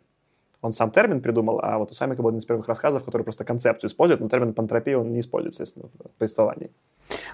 Он 0.62 0.74
сам 0.74 0.92
термин 0.92 1.22
придумал, 1.22 1.60
а 1.64 1.78
вот 1.78 1.92
у 1.92 1.94
Самика 1.94 2.22
был 2.22 2.30
один 2.30 2.40
из 2.40 2.46
первых 2.46 2.68
рассказов, 2.68 3.06
который 3.06 3.22
просто 3.22 3.46
концепцию 3.46 3.90
использует, 3.90 4.20
но 4.20 4.30
термин 4.30 4.54
пантропия 4.54 4.98
он 4.98 5.14
не 5.14 5.20
используется, 5.20 5.64
естественно, 5.64 5.90
в 5.98 6.18
повествовании. 6.18 6.72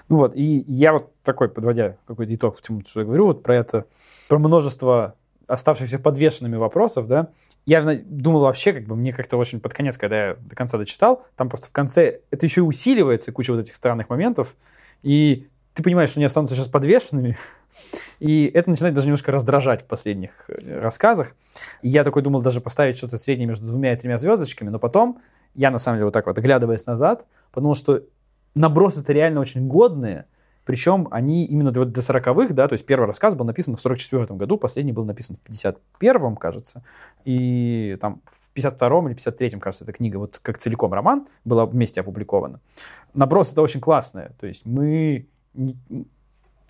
Ну 0.08 0.16
вот, 0.16 0.36
и 0.36 0.64
я 0.68 0.92
вот 0.92 1.12
такой, 1.24 1.48
подводя 1.48 1.96
какой-то 2.06 2.34
итог 2.34 2.56
всему, 2.58 2.82
что 2.86 3.00
я 3.00 3.06
говорю, 3.06 3.26
вот 3.26 3.42
про 3.42 3.56
это, 3.56 3.86
про 4.28 4.38
множество 4.38 5.14
оставшихся 5.48 5.98
подвешенными 5.98 6.56
вопросов, 6.56 7.08
да, 7.08 7.28
я 7.66 7.82
думал 8.04 8.42
вообще, 8.42 8.72
как 8.72 8.84
бы, 8.84 8.94
мне 8.94 9.12
как-то 9.12 9.36
очень 9.36 9.60
под 9.60 9.74
конец, 9.74 9.98
когда 9.98 10.28
я 10.28 10.34
до 10.34 10.54
конца 10.54 10.78
дочитал, 10.78 11.24
там 11.36 11.48
просто 11.48 11.68
в 11.68 11.72
конце 11.72 12.20
это 12.30 12.46
еще 12.46 12.60
и 12.60 12.64
усиливается, 12.64 13.32
куча 13.32 13.52
вот 13.52 13.60
этих 13.60 13.74
странных 13.74 14.10
моментов, 14.10 14.54
и 15.02 15.48
ты 15.74 15.82
понимаешь, 15.82 16.10
что 16.10 16.20
они 16.20 16.26
останутся 16.26 16.54
сейчас 16.54 16.68
подвешенными, 16.68 17.36
и 18.20 18.46
это 18.46 18.70
начинает 18.70 18.94
даже 18.94 19.06
немножко 19.06 19.32
раздражать 19.32 19.82
в 19.82 19.86
последних 19.86 20.32
э, 20.48 20.80
рассказах. 20.80 21.34
И 21.82 21.88
я 21.88 22.04
такой 22.04 22.22
думал 22.22 22.42
даже 22.42 22.60
поставить 22.60 22.96
что-то 22.96 23.16
среднее 23.16 23.48
между 23.48 23.66
двумя 23.66 23.94
и 23.94 23.96
тремя 23.96 24.18
звездочками, 24.18 24.68
но 24.68 24.78
потом 24.78 25.20
я, 25.54 25.70
на 25.70 25.78
самом 25.78 25.96
деле, 25.96 26.04
вот 26.04 26.14
так 26.14 26.26
вот, 26.26 26.36
оглядываясь 26.36 26.84
назад, 26.86 27.26
подумал, 27.52 27.74
что 27.74 28.02
набросы-то 28.54 29.12
реально 29.12 29.40
очень 29.40 29.66
годные, 29.66 30.26
причем 30.68 31.08
они 31.10 31.46
именно 31.46 31.70
до, 31.72 31.84
40-х, 31.84 32.52
да, 32.52 32.68
то 32.68 32.74
есть 32.74 32.84
первый 32.84 33.06
рассказ 33.06 33.34
был 33.34 33.46
написан 33.46 33.74
в 33.74 33.86
44-м 33.86 34.36
году, 34.36 34.58
последний 34.58 34.92
был 34.92 35.06
написан 35.06 35.36
в 35.36 35.48
51-м, 35.48 36.36
кажется, 36.36 36.84
и 37.24 37.96
там 38.02 38.20
в 38.26 38.54
52-м 38.54 39.08
или 39.08 39.16
53-м, 39.16 39.60
кажется, 39.60 39.84
эта 39.84 39.94
книга, 39.94 40.18
вот 40.18 40.38
как 40.40 40.58
целиком 40.58 40.92
роман, 40.92 41.26
была 41.46 41.64
вместе 41.64 42.02
опубликована. 42.02 42.60
Набросы 43.14 43.52
это 43.52 43.62
очень 43.62 43.80
классные, 43.80 44.32
то 44.38 44.46
есть 44.46 44.66
мы 44.66 45.26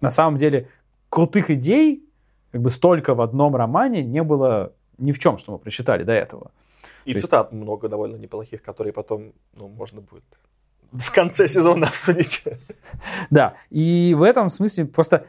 на 0.00 0.10
самом 0.10 0.36
деле 0.36 0.68
крутых 1.08 1.50
идей 1.50 2.08
как 2.52 2.62
бы 2.62 2.70
столько 2.70 3.16
в 3.16 3.20
одном 3.20 3.56
романе 3.56 4.04
не 4.04 4.22
было 4.22 4.74
ни 4.98 5.10
в 5.10 5.18
чем, 5.18 5.38
что 5.38 5.50
мы 5.50 5.58
прочитали 5.58 6.04
до 6.04 6.12
этого. 6.12 6.52
И 7.04 7.10
То 7.10 7.16
есть- 7.16 7.24
цитат 7.24 7.52
много 7.52 7.88
довольно 7.88 8.14
неплохих, 8.14 8.62
которые 8.62 8.92
потом, 8.92 9.32
ну, 9.56 9.66
можно 9.66 10.00
будет 10.00 10.22
в 10.92 11.12
конце 11.12 11.48
сезона 11.48 11.88
обсудить. 11.88 12.44
Да, 13.30 13.54
и 13.70 14.14
в 14.16 14.22
этом 14.22 14.48
смысле 14.48 14.86
просто 14.86 15.26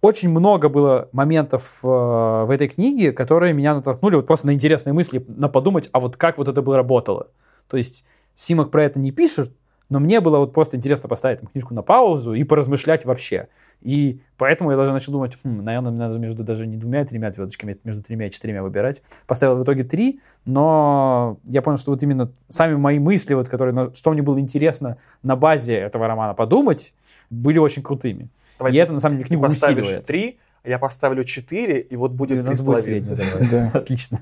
очень 0.00 0.30
много 0.30 0.68
было 0.68 1.08
моментов 1.12 1.78
э, 1.82 1.86
в 1.86 2.48
этой 2.50 2.68
книге, 2.68 3.12
которые 3.12 3.52
меня 3.52 3.74
натолкнули 3.74 4.16
вот 4.16 4.26
просто 4.26 4.48
на 4.48 4.52
интересные 4.52 4.92
мысли, 4.92 5.24
на 5.28 5.48
подумать, 5.48 5.88
а 5.92 6.00
вот 6.00 6.16
как 6.16 6.38
вот 6.38 6.48
это 6.48 6.60
бы 6.60 6.76
работало. 6.76 7.28
То 7.68 7.76
есть 7.76 8.04
Симок 8.34 8.70
про 8.70 8.84
это 8.84 8.98
не 8.98 9.12
пишет, 9.12 9.52
но 9.92 10.00
мне 10.00 10.22
было 10.22 10.38
вот 10.38 10.54
просто 10.54 10.78
интересно 10.78 11.06
поставить 11.06 11.40
там, 11.40 11.50
книжку 11.50 11.74
на 11.74 11.82
паузу 11.82 12.32
и 12.32 12.44
поразмышлять 12.44 13.04
вообще. 13.04 13.48
И 13.82 14.22
поэтому 14.38 14.70
я 14.70 14.78
даже 14.78 14.90
начал 14.90 15.12
думать, 15.12 15.36
хм, 15.44 15.62
наверное, 15.62 15.90
мне 15.90 16.00
надо 16.00 16.18
между 16.18 16.42
даже 16.42 16.66
не 16.66 16.78
двумя 16.78 17.02
и 17.02 17.04
тремя 17.04 17.30
звездочками, 17.30 17.74
а 17.74 17.86
между 17.86 18.02
тремя 18.02 18.28
и 18.28 18.30
четырьмя 18.30 18.62
выбирать. 18.62 19.02
Поставил 19.26 19.56
в 19.56 19.64
итоге 19.64 19.84
три, 19.84 20.20
но 20.46 21.36
я 21.44 21.60
понял, 21.60 21.76
что 21.76 21.90
вот 21.90 22.02
именно 22.02 22.32
сами 22.48 22.74
мои 22.74 22.98
мысли, 22.98 23.34
вот, 23.34 23.50
которые, 23.50 23.92
что 23.92 24.12
мне 24.12 24.22
было 24.22 24.40
интересно 24.40 24.96
на 25.22 25.36
базе 25.36 25.74
этого 25.74 26.06
романа 26.06 26.32
подумать, 26.32 26.94
были 27.28 27.58
очень 27.58 27.82
крутыми. 27.82 28.30
Давай 28.58 28.72
и 28.72 28.76
это, 28.76 28.94
на 28.94 28.98
самом 28.98 29.16
деле, 29.16 29.26
книгу 29.26 29.42
поставишь 29.42 29.84
усиливает. 29.84 30.06
три, 30.06 30.38
я 30.64 30.78
поставлю 30.78 31.22
четыре, 31.24 31.80
и 31.80 31.96
вот 31.96 32.12
будет 32.12 32.38
у 32.38 32.40
три 32.40 32.48
нас 32.48 32.56
с 32.56 32.60
будет 32.62 32.82
половиной. 32.82 33.14
средний, 33.14 33.30
давай. 33.30 33.48
Да. 33.50 33.78
Отлично. 33.78 34.20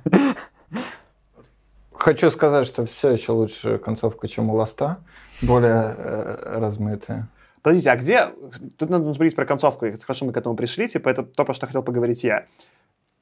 Хочу 2.01 2.31
сказать, 2.31 2.67
что 2.67 2.87
все 2.87 3.11
еще 3.11 3.33
лучше 3.33 3.77
концовка, 3.77 4.27
чем 4.27 4.49
у 4.49 4.55
Ласта. 4.55 5.01
Более 5.43 5.95
э, 5.99 6.59
размытая. 6.59 7.29
Подождите, 7.61 7.91
а 7.91 7.97
где... 7.97 8.29
Тут 8.79 8.89
надо 8.89 9.13
говорить 9.13 9.37
про 9.37 9.45
концовку. 9.45 9.85
и 9.85 9.93
Хорошо, 9.93 10.25
мы 10.25 10.33
к 10.33 10.37
этому 10.39 10.57
пришли. 10.57 10.89
Типа, 10.89 11.11
это 11.11 11.25
то, 11.25 11.45
про 11.45 11.53
что 11.53 11.67
хотел 11.67 11.83
поговорить 11.83 12.25
я. 12.25 12.47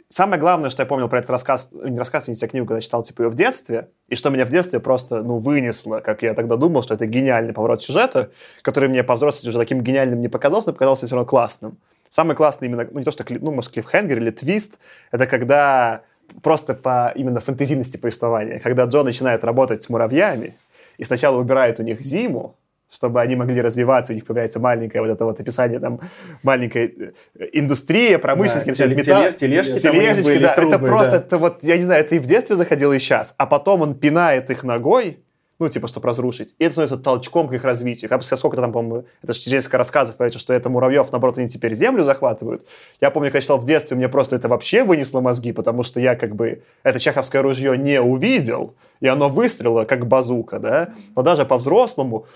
Самое 0.06 0.40
главное, 0.40 0.70
что 0.70 0.82
я 0.82 0.86
помнил 0.86 1.08
про 1.08 1.18
этот 1.18 1.30
рассказ, 1.30 1.70
э, 1.72 1.88
не 1.88 1.98
рассказ, 1.98 2.28
не 2.28 2.36
книгу, 2.36 2.66
когда 2.66 2.80
читал 2.80 3.02
типа 3.02 3.22
ее 3.22 3.28
в 3.30 3.34
детстве, 3.34 3.90
и 4.08 4.14
что 4.14 4.30
меня 4.30 4.46
в 4.46 4.50
детстве 4.50 4.78
просто, 4.78 5.24
ну, 5.24 5.38
вынесло, 5.38 5.98
как 5.98 6.22
я 6.22 6.32
тогда 6.34 6.54
думал, 6.54 6.82
что 6.82 6.94
это 6.94 7.04
гениальный 7.06 7.52
поворот 7.52 7.82
сюжета, 7.82 8.30
который 8.62 8.88
мне 8.88 9.02
по 9.02 9.16
взрослости 9.16 9.48
уже 9.48 9.58
таким 9.58 9.80
гениальным 9.80 10.20
не 10.20 10.28
показался, 10.28 10.68
но 10.68 10.74
показался 10.74 11.06
все 11.06 11.16
равно 11.16 11.28
классным. 11.28 11.78
Самый 12.10 12.36
классный 12.36 12.68
именно, 12.68 12.86
ну, 12.88 13.00
не 13.00 13.04
то, 13.04 13.10
что, 13.10 13.24
ну, 13.28 13.50
может, 13.50 13.72
клиффхенгер 13.72 14.18
или 14.18 14.30
твист, 14.30 14.78
это 15.10 15.26
когда 15.26 16.02
просто 16.42 16.74
по 16.74 17.12
именно 17.14 17.40
фэнтезийности 17.40 17.96
повествования, 17.96 18.58
когда 18.60 18.84
Джо 18.84 19.02
начинает 19.02 19.44
работать 19.44 19.82
с 19.82 19.88
муравьями, 19.88 20.54
и 20.98 21.04
сначала 21.04 21.38
убирает 21.38 21.80
у 21.80 21.82
них 21.82 22.00
зиму, 22.00 22.56
чтобы 22.90 23.20
они 23.20 23.36
могли 23.36 23.60
развиваться, 23.60 24.12
у 24.12 24.14
них 24.14 24.24
появляется 24.24 24.60
маленькое 24.60 25.02
вот 25.02 25.10
это 25.10 25.24
вот 25.24 25.38
описание, 25.40 25.78
там, 25.78 26.00
маленькая 26.42 26.86
э, 26.88 27.12
индустрия, 27.52 28.18
промышленность, 28.18 28.66
Да, 28.66 28.70
начинает 28.86 28.98
металл- 29.06 29.22
теле- 29.22 29.36
тележки 29.36 29.78
тележечки, 29.80 30.38
да, 30.38 30.52
это 30.52 30.60
трубы, 30.62 30.86
просто, 30.86 31.10
да. 31.12 31.16
это 31.18 31.38
вот, 31.38 31.64
я 31.64 31.76
не 31.76 31.82
знаю, 31.84 32.00
это 32.04 32.14
и 32.14 32.18
в 32.18 32.24
детстве 32.24 32.56
заходило, 32.56 32.94
и 32.94 32.98
сейчас, 32.98 33.34
а 33.36 33.46
потом 33.46 33.82
он 33.82 33.94
пинает 33.94 34.50
их 34.50 34.64
ногой, 34.64 35.18
ну, 35.58 35.68
типа, 35.68 35.88
чтобы 35.88 36.06
разрушить, 36.06 36.54
и 36.58 36.64
это 36.64 36.72
становится 36.72 36.98
толчком 36.98 37.48
к 37.48 37.52
их 37.52 37.64
развитию. 37.64 38.08
Как 38.08 38.20
бы 38.20 38.24
сколько-то 38.24 38.62
там, 38.62 38.72
по-моему, 38.72 39.06
это 39.22 39.32
же 39.32 39.50
несколько 39.50 39.78
рассказов, 39.78 40.16
понимаете, 40.16 40.38
что 40.38 40.52
это 40.52 40.70
муравьев, 40.70 41.10
наоборот, 41.10 41.38
они 41.38 41.48
теперь 41.48 41.74
землю 41.74 42.04
захватывают. 42.04 42.66
Я 43.00 43.10
помню, 43.10 43.30
когда 43.30 43.40
читал 43.40 43.58
в 43.58 43.64
детстве, 43.64 43.96
мне 43.96 44.08
просто 44.08 44.36
это 44.36 44.48
вообще 44.48 44.84
вынесло 44.84 45.20
мозги, 45.20 45.52
потому 45.52 45.82
что 45.82 46.00
я 46.00 46.14
как 46.14 46.36
бы 46.36 46.62
это 46.84 47.00
чеховское 47.00 47.42
ружье 47.42 47.76
не 47.76 48.00
увидел, 48.00 48.74
и 49.00 49.08
оно 49.08 49.28
выстрелило, 49.28 49.84
как 49.84 50.06
базука, 50.06 50.58
да, 50.58 50.90
но 51.16 51.22
даже 51.22 51.44
по-взрослому 51.44 52.26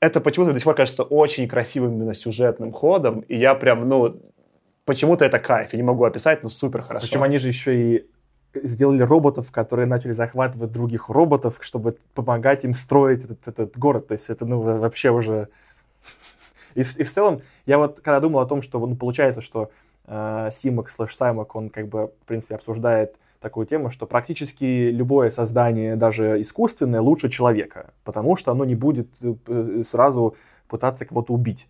это 0.00 0.20
почему-то 0.20 0.52
до 0.52 0.58
сих 0.58 0.64
пор 0.64 0.74
кажется 0.74 1.04
очень 1.04 1.46
красивым 1.46 1.92
именно 1.92 2.14
сюжетным 2.14 2.72
ходом, 2.72 3.20
и 3.20 3.36
я 3.36 3.54
прям, 3.54 3.88
ну, 3.88 4.16
почему-то 4.84 5.24
это 5.24 5.38
кайф, 5.38 5.72
я 5.72 5.76
не 5.76 5.82
могу 5.82 6.04
описать, 6.04 6.42
но 6.42 6.48
супер 6.48 6.82
хорошо. 6.82 7.06
Причем 7.06 7.22
они 7.22 7.38
же 7.38 7.48
еще 7.48 7.74
и 7.74 8.06
сделали 8.54 9.02
роботов, 9.02 9.50
которые 9.50 9.86
начали 9.86 10.12
захватывать 10.12 10.72
других 10.72 11.08
роботов, 11.08 11.58
чтобы 11.60 11.96
помогать 12.14 12.64
им 12.64 12.74
строить 12.74 13.24
этот, 13.24 13.48
этот 13.48 13.78
город. 13.78 14.08
То 14.08 14.12
есть 14.12 14.28
это, 14.30 14.44
ну, 14.46 14.60
вообще 14.60 15.10
уже... 15.10 15.48
И, 16.74 16.80
и 16.80 17.04
в 17.04 17.10
целом, 17.10 17.42
я 17.66 17.78
вот 17.78 18.00
когда 18.00 18.20
думал 18.20 18.40
о 18.40 18.46
том, 18.46 18.62
что, 18.62 18.84
ну, 18.86 18.96
получается, 18.96 19.40
что 19.40 19.70
э, 20.06 20.50
Симок 20.52 20.90
слэш 20.90 21.14
Саймок, 21.14 21.54
он 21.54 21.68
как 21.68 21.88
бы, 21.88 22.12
в 22.22 22.26
принципе, 22.26 22.54
обсуждает 22.54 23.16
такую 23.40 23.66
тему, 23.66 23.90
что 23.90 24.06
практически 24.06 24.90
любое 24.90 25.30
создание, 25.30 25.96
даже 25.96 26.40
искусственное, 26.40 27.00
лучше 27.00 27.28
человека, 27.28 27.90
потому 28.04 28.36
что 28.36 28.52
оно 28.52 28.64
не 28.64 28.74
будет 28.74 29.08
э, 29.22 29.82
сразу 29.84 30.36
пытаться 30.68 31.04
кого-то 31.04 31.34
убить. 31.34 31.68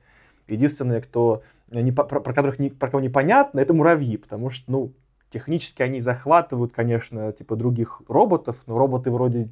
Единственное, 0.49 1.01
кто 1.01 1.43
не, 1.71 1.91
про, 1.91 2.05
про 2.05 2.33
которых 2.33 2.59
не, 2.59 2.71
про 2.71 2.91
кого 2.91 3.01
непонятно, 3.01 3.59
это 3.59 3.73
муравьи, 3.73 4.17
потому 4.17 4.51
что, 4.51 4.71
ну, 4.71 4.93
технически 5.33 5.83
они 5.83 6.01
захватывают, 6.01 6.73
конечно, 6.73 7.33
типа 7.33 7.57
других 7.57 8.03
роботов, 8.09 8.57
но 8.67 8.79
роботы 8.79 9.11
вроде 9.11 9.49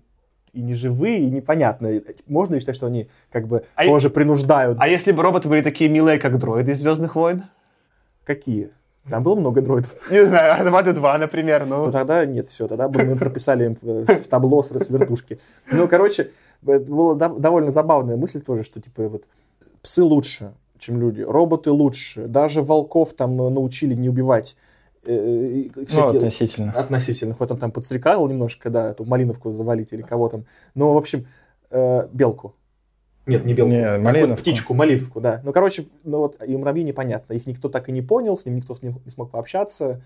и 0.52 0.60
не 0.60 0.74
живые, 0.74 1.20
и 1.20 1.30
непонятно. 1.30 2.00
Можно 2.26 2.54
ли 2.54 2.60
считать, 2.60 2.76
что 2.76 2.86
они 2.86 3.08
как 3.30 3.46
бы 3.46 3.64
А 3.74 3.84
тоже 3.84 4.10
принуждают? 4.10 4.78
А 4.80 4.88
если 4.88 5.12
бы 5.12 5.22
роботы 5.22 5.48
были 5.48 5.62
такие 5.62 5.88
милые, 5.88 6.18
как 6.18 6.38
дроиды 6.38 6.72
из 6.72 6.80
«Звездных 6.80 7.14
войн»? 7.14 7.44
Какие? 8.24 8.70
Там 9.08 9.22
было 9.22 9.34
много 9.34 9.62
дроидов. 9.62 9.96
Не 10.10 10.24
знаю, 10.24 10.60
Армады 10.60 10.92
2, 10.92 11.18
например, 11.18 11.64
Ну, 11.66 11.86
ну... 11.86 11.92
тогда 11.92 12.26
нет, 12.26 12.48
все, 12.48 12.68
тогда 12.68 12.88
бы 12.88 13.02
мы 13.04 13.16
прописали 13.16 13.64
им 13.66 13.76
в, 13.80 14.04
в 14.04 14.28
табло 14.28 14.62
с 14.62 14.70
вертушки. 14.70 15.40
Ну, 15.70 15.88
короче, 15.88 16.30
это 16.66 16.92
была 16.92 17.14
до- 17.14 17.38
довольно 17.38 17.70
забавная 17.70 18.16
мысль 18.16 18.40
тоже, 18.42 18.62
что, 18.62 18.80
типа, 18.80 19.08
вот, 19.08 19.24
псы 19.82 20.02
лучше, 20.02 20.52
чем 20.78 21.00
люди, 21.00 21.22
роботы 21.22 21.70
лучше, 21.70 22.26
даже 22.26 22.62
волков 22.62 23.14
там 23.14 23.40
э, 23.40 23.50
научили 23.50 23.94
не 23.94 24.08
убивать. 24.08 24.56
Э, 25.04 25.12
и 25.14 25.72
Ну, 25.94 26.08
относительно. 26.08 26.72
Относительно. 26.72 27.34
Хоть 27.34 27.50
он 27.50 27.56
там 27.58 27.70
подстрекал 27.72 28.26
немножко, 28.28 28.70
да, 28.70 28.90
эту 28.90 29.04
малиновку 29.04 29.50
завалить 29.50 29.92
или 29.92 30.02
кого 30.02 30.28
там. 30.28 30.44
Но, 30.74 30.94
в 30.94 30.96
общем, 30.96 31.26
э, 31.70 32.08
белку. 32.12 32.54
Нет, 33.26 33.44
не 33.44 33.54
белку. 33.54 33.70
Не, 33.70 33.82
Какую-то 33.82 34.04
малиновку. 34.04 34.40
птичку, 34.42 34.74
малиновку, 34.74 35.20
да. 35.20 35.40
Ну, 35.44 35.52
короче, 35.52 35.86
ну 36.04 36.18
вот 36.18 36.36
и 36.44 36.56
муравьи 36.56 36.82
непонятно. 36.82 37.34
Их 37.34 37.46
никто 37.46 37.68
так 37.68 37.88
и 37.88 37.92
не 37.92 38.02
понял, 38.02 38.36
с 38.36 38.44
ним 38.44 38.56
никто 38.56 38.74
с 38.74 38.82
ним 38.82 39.00
не 39.04 39.10
смог 39.10 39.30
пообщаться. 39.30 40.02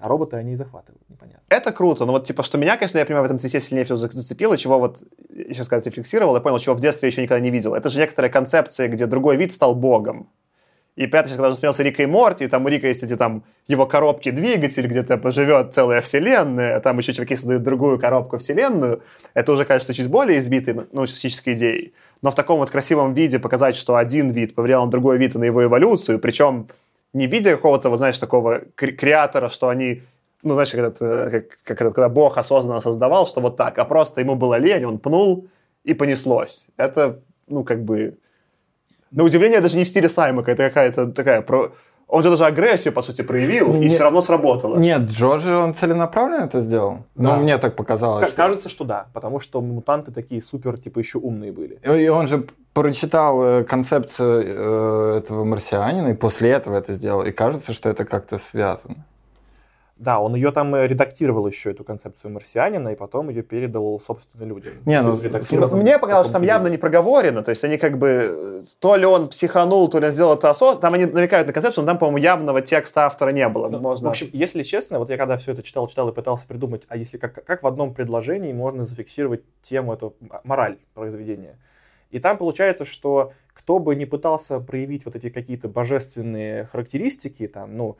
А 0.00 0.08
роботы 0.08 0.36
они 0.36 0.52
и 0.52 0.56
захватывают, 0.56 1.00
непонятно. 1.08 1.40
Это 1.48 1.72
круто, 1.72 2.04
но 2.04 2.12
вот 2.12 2.24
типа, 2.24 2.42
что 2.42 2.58
меня, 2.58 2.76
конечно, 2.76 2.98
я 2.98 3.06
понимаю, 3.06 3.22
в 3.22 3.26
этом 3.26 3.38
твите 3.38 3.60
сильнее 3.60 3.84
всего 3.84 3.96
за- 3.96 4.10
зацепило, 4.10 4.58
чего 4.58 4.78
вот, 4.78 5.02
я 5.30 5.54
сейчас 5.54 5.66
сказать, 5.66 5.86
рефлексировал, 5.86 6.34
я 6.34 6.40
понял, 6.42 6.58
чего 6.58 6.74
в 6.74 6.80
детстве 6.80 7.08
еще 7.08 7.22
никогда 7.22 7.40
не 7.40 7.50
видел. 7.50 7.74
Это 7.74 7.88
же 7.88 8.00
некоторая 8.00 8.30
концепция, 8.30 8.88
где 8.88 9.06
другой 9.06 9.36
вид 9.36 9.52
стал 9.52 9.74
богом. 9.74 10.28
И 10.96 11.06
понятно, 11.06 11.30
что 11.30 11.36
когда 11.36 11.48
он 11.48 11.54
смотрелся 11.54 11.82
Рика 11.82 12.02
и 12.02 12.06
Морти, 12.06 12.44
и 12.44 12.46
там 12.48 12.64
у 12.64 12.68
Рика 12.68 12.86
есть 12.86 13.02
эти 13.02 13.16
там 13.16 13.42
его 13.66 13.84
коробки 13.86 14.30
двигатель, 14.30 14.86
где-то 14.86 15.18
поживет 15.18 15.74
целая 15.74 16.00
вселенная, 16.00 16.76
а 16.76 16.80
там 16.80 16.98
еще 16.98 17.12
чуваки 17.12 17.36
создают 17.36 17.64
другую 17.64 17.98
коробку 17.98 18.38
вселенную. 18.38 19.02
Это 19.34 19.52
уже 19.52 19.64
кажется 19.64 19.92
чуть 19.92 20.08
более 20.08 20.38
избитой 20.38 20.86
ну, 20.92 21.06
физической 21.06 21.54
идеей. 21.54 21.94
Но 22.22 22.30
в 22.30 22.36
таком 22.36 22.60
вот 22.60 22.70
красивом 22.70 23.12
виде 23.12 23.40
показать, 23.40 23.76
что 23.76 23.96
один 23.96 24.30
вид 24.30 24.54
повлиял 24.54 24.84
на 24.84 24.90
другой 24.90 25.18
вид 25.18 25.34
и 25.34 25.38
на 25.38 25.44
его 25.44 25.64
эволюцию, 25.64 26.20
причем 26.20 26.68
не 27.12 27.26
в 27.26 27.32
виде 27.32 27.50
какого-то, 27.50 27.90
вот 27.90 27.96
знаешь, 27.96 28.18
такого 28.18 28.62
кре- 28.76 28.92
креатора, 28.92 29.48
что 29.48 29.68
они 29.68 30.02
ну, 30.44 30.54
знаешь, 30.54 30.70
как, 30.70 31.00
э, 31.00 31.30
как, 31.30 31.78
как 31.78 31.94
когда 31.94 32.08
Бог 32.08 32.38
осознанно 32.38 32.80
создавал, 32.80 33.26
что 33.26 33.40
вот 33.40 33.56
так, 33.56 33.78
а 33.78 33.84
просто 33.84 34.20
ему 34.20 34.36
было 34.36 34.58
лень, 34.58 34.84
он 34.84 34.98
пнул, 34.98 35.48
и 35.84 35.94
понеслось. 35.94 36.68
Это, 36.76 37.20
ну, 37.48 37.64
как 37.64 37.82
бы... 37.82 38.16
На 39.14 39.24
удивление, 39.24 39.60
даже 39.60 39.76
не 39.76 39.84
в 39.84 39.88
стиле 39.88 40.08
Саймака, 40.08 40.50
это 40.50 40.64
какая-то 40.68 41.06
такая... 41.12 41.42
Про... 41.42 41.72
Он 42.06 42.22
же 42.22 42.30
даже 42.30 42.44
агрессию, 42.44 42.92
по 42.92 43.02
сути, 43.02 43.22
проявил, 43.22 43.74
и 43.74 43.78
Не- 43.78 43.88
все 43.88 44.02
равно 44.02 44.20
сработало. 44.22 44.76
Нет, 44.76 45.02
Джорджи, 45.08 45.56
он 45.56 45.74
целенаправленно 45.74 46.44
это 46.44 46.60
сделал. 46.60 46.98
Да. 47.14 47.36
Ну, 47.36 47.42
мне 47.42 47.56
так 47.58 47.76
показалось. 47.76 48.20
Ка- 48.24 48.26
что- 48.28 48.36
Кажется, 48.36 48.68
что 48.68 48.84
да, 48.84 49.06
потому 49.14 49.40
что 49.40 49.60
мутанты 49.62 50.12
такие 50.12 50.42
супер, 50.42 50.76
типа, 50.78 50.98
еще 50.98 51.18
умные 51.18 51.50
были. 51.50 51.78
И 51.82 52.08
он 52.08 52.28
же 52.28 52.46
прочитал 52.74 53.42
э, 53.42 53.64
концепцию 53.64 54.42
э, 54.44 55.18
этого 55.18 55.44
марсианина, 55.44 56.08
и 56.08 56.14
после 56.14 56.50
этого 56.50 56.76
это 56.76 56.92
сделал. 56.92 57.24
И 57.24 57.32
кажется, 57.32 57.72
что 57.72 57.88
это 57.88 58.04
как-то 58.04 58.38
связано. 58.38 59.06
Да, 60.04 60.20
он 60.20 60.34
ее 60.34 60.52
там 60.52 60.74
э, 60.74 60.86
редактировал 60.86 61.46
еще, 61.46 61.70
эту 61.70 61.82
концепцию 61.82 62.32
марсианина, 62.32 62.90
и 62.90 62.96
потом 62.96 63.30
ее 63.30 63.42
передал, 63.42 63.98
собственно, 63.98 64.44
людям. 64.44 64.74
Не, 64.84 65.00
ну, 65.00 65.18
Редактировал 65.18 65.76
Мне 65.76 65.98
показалось, 65.98 66.26
что 66.26 66.34
там 66.34 66.42
явно 66.42 66.68
не 66.68 66.76
проговорено, 66.76 67.42
то 67.42 67.50
есть 67.50 67.64
они 67.64 67.78
как 67.78 67.96
бы, 67.96 68.08
э, 68.08 68.62
то 68.78 68.96
ли 68.96 69.06
он 69.06 69.28
психанул, 69.28 69.88
то 69.88 69.98
ли 69.98 70.06
он 70.06 70.12
сделал 70.12 70.34
это 70.34 70.50
осознанно, 70.50 70.80
там 70.82 70.94
они 70.94 71.06
намекают 71.06 71.46
на 71.46 71.54
концепцию, 71.54 71.84
но 71.84 71.92
там, 71.92 71.98
по-моему, 71.98 72.18
явного 72.18 72.60
текста 72.60 73.06
автора 73.06 73.30
не 73.30 73.48
было. 73.48 73.68
Ну, 73.68 73.78
Можно... 73.80 74.08
В 74.08 74.10
общем, 74.10 74.28
если 74.32 74.62
честно, 74.62 74.98
вот 74.98 75.08
я 75.08 75.16
когда 75.16 75.38
все 75.38 75.52
это 75.52 75.62
читал, 75.62 75.88
читал 75.88 76.08
и 76.10 76.12
пытался 76.12 76.46
придумать, 76.46 76.82
а 76.88 76.98
если 76.98 77.16
как, 77.16 77.42
как 77.44 77.62
в 77.62 77.66
одном 77.66 77.94
предложении 77.94 78.52
можно 78.52 78.84
зафиксировать 78.84 79.42
тему, 79.62 79.94
эту 79.94 80.14
м- 80.20 80.30
мораль 80.44 80.76
произведения. 80.92 81.58
И 82.10 82.20
там 82.20 82.36
получается, 82.36 82.84
что 82.84 83.32
кто 83.54 83.78
бы 83.78 83.96
не 83.96 84.04
пытался 84.04 84.60
проявить 84.60 85.04
вот 85.04 85.16
эти 85.16 85.30
какие-то 85.30 85.68
божественные 85.68 86.66
характеристики, 86.66 87.48
там, 87.48 87.76
ну, 87.76 87.96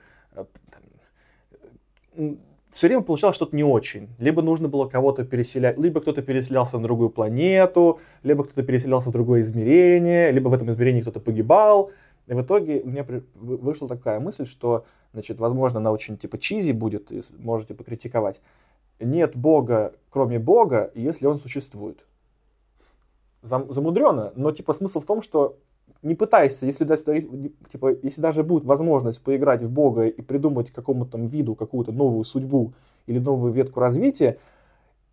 все 2.71 2.89
время 2.89 3.03
получалось 3.03 3.37
что-то 3.37 3.55
не 3.55 3.63
очень. 3.63 4.09
Либо 4.19 4.43
нужно 4.43 4.69
было 4.69 4.89
кого-то 4.89 5.25
переселять, 5.25 5.79
либо 5.79 6.01
кто-то 6.01 6.23
переселялся 6.23 6.77
на 6.77 6.83
другую 6.83 7.11
планету, 7.11 8.01
либо 8.25 8.45
кто-то 8.45 8.63
переселялся 8.63 9.11
в 9.11 9.13
другое 9.13 9.43
измерение, 9.43 10.33
либо 10.33 10.49
в 10.49 10.53
этом 10.55 10.71
измерении 10.71 11.01
кто-то 11.01 11.21
погибал. 11.21 11.93
И 12.27 12.35
в 12.35 12.43
итоге 12.43 12.81
у 12.81 12.89
меня 12.89 13.05
при- 13.05 13.23
вы- 13.35 13.59
вышла 13.59 13.87
такая 13.87 14.19
мысль, 14.19 14.47
что, 14.47 14.87
значит, 15.13 15.39
возможно, 15.39 15.79
она 15.79 15.93
очень 15.93 16.17
типа 16.17 16.39
чизи 16.39 16.73
будет, 16.73 17.13
и 17.13 17.23
можете 17.39 17.75
покритиковать. 17.75 18.41
Нет 18.99 19.37
Бога, 19.37 19.95
кроме 20.11 20.39
Бога, 20.39 20.91
если 20.95 21.27
он 21.27 21.37
существует. 21.37 22.05
Зам- 23.43 23.73
замудренно, 23.73 24.33
но 24.37 24.53
типа 24.53 24.73
смысл 24.73 25.01
в 25.01 25.05
том, 25.05 25.23
что 25.23 25.59
не 26.05 26.15
пытайся, 26.15 26.67
если, 26.67 26.85
типа, 27.73 27.97
если 28.03 28.21
даже 28.21 28.43
будет 28.43 28.65
возможность 28.65 29.21
поиграть 29.23 29.63
в 29.63 29.71
Бога 29.71 30.07
и 30.07 30.23
придумать 30.23 30.71
какому-то 30.71 31.13
там 31.13 31.27
виду 31.27 31.55
какую-то 31.55 31.93
новую 31.93 32.25
судьбу 32.25 32.75
или 33.07 33.19
новую 33.19 33.53
ветку 33.53 33.81
развития, 33.81 34.39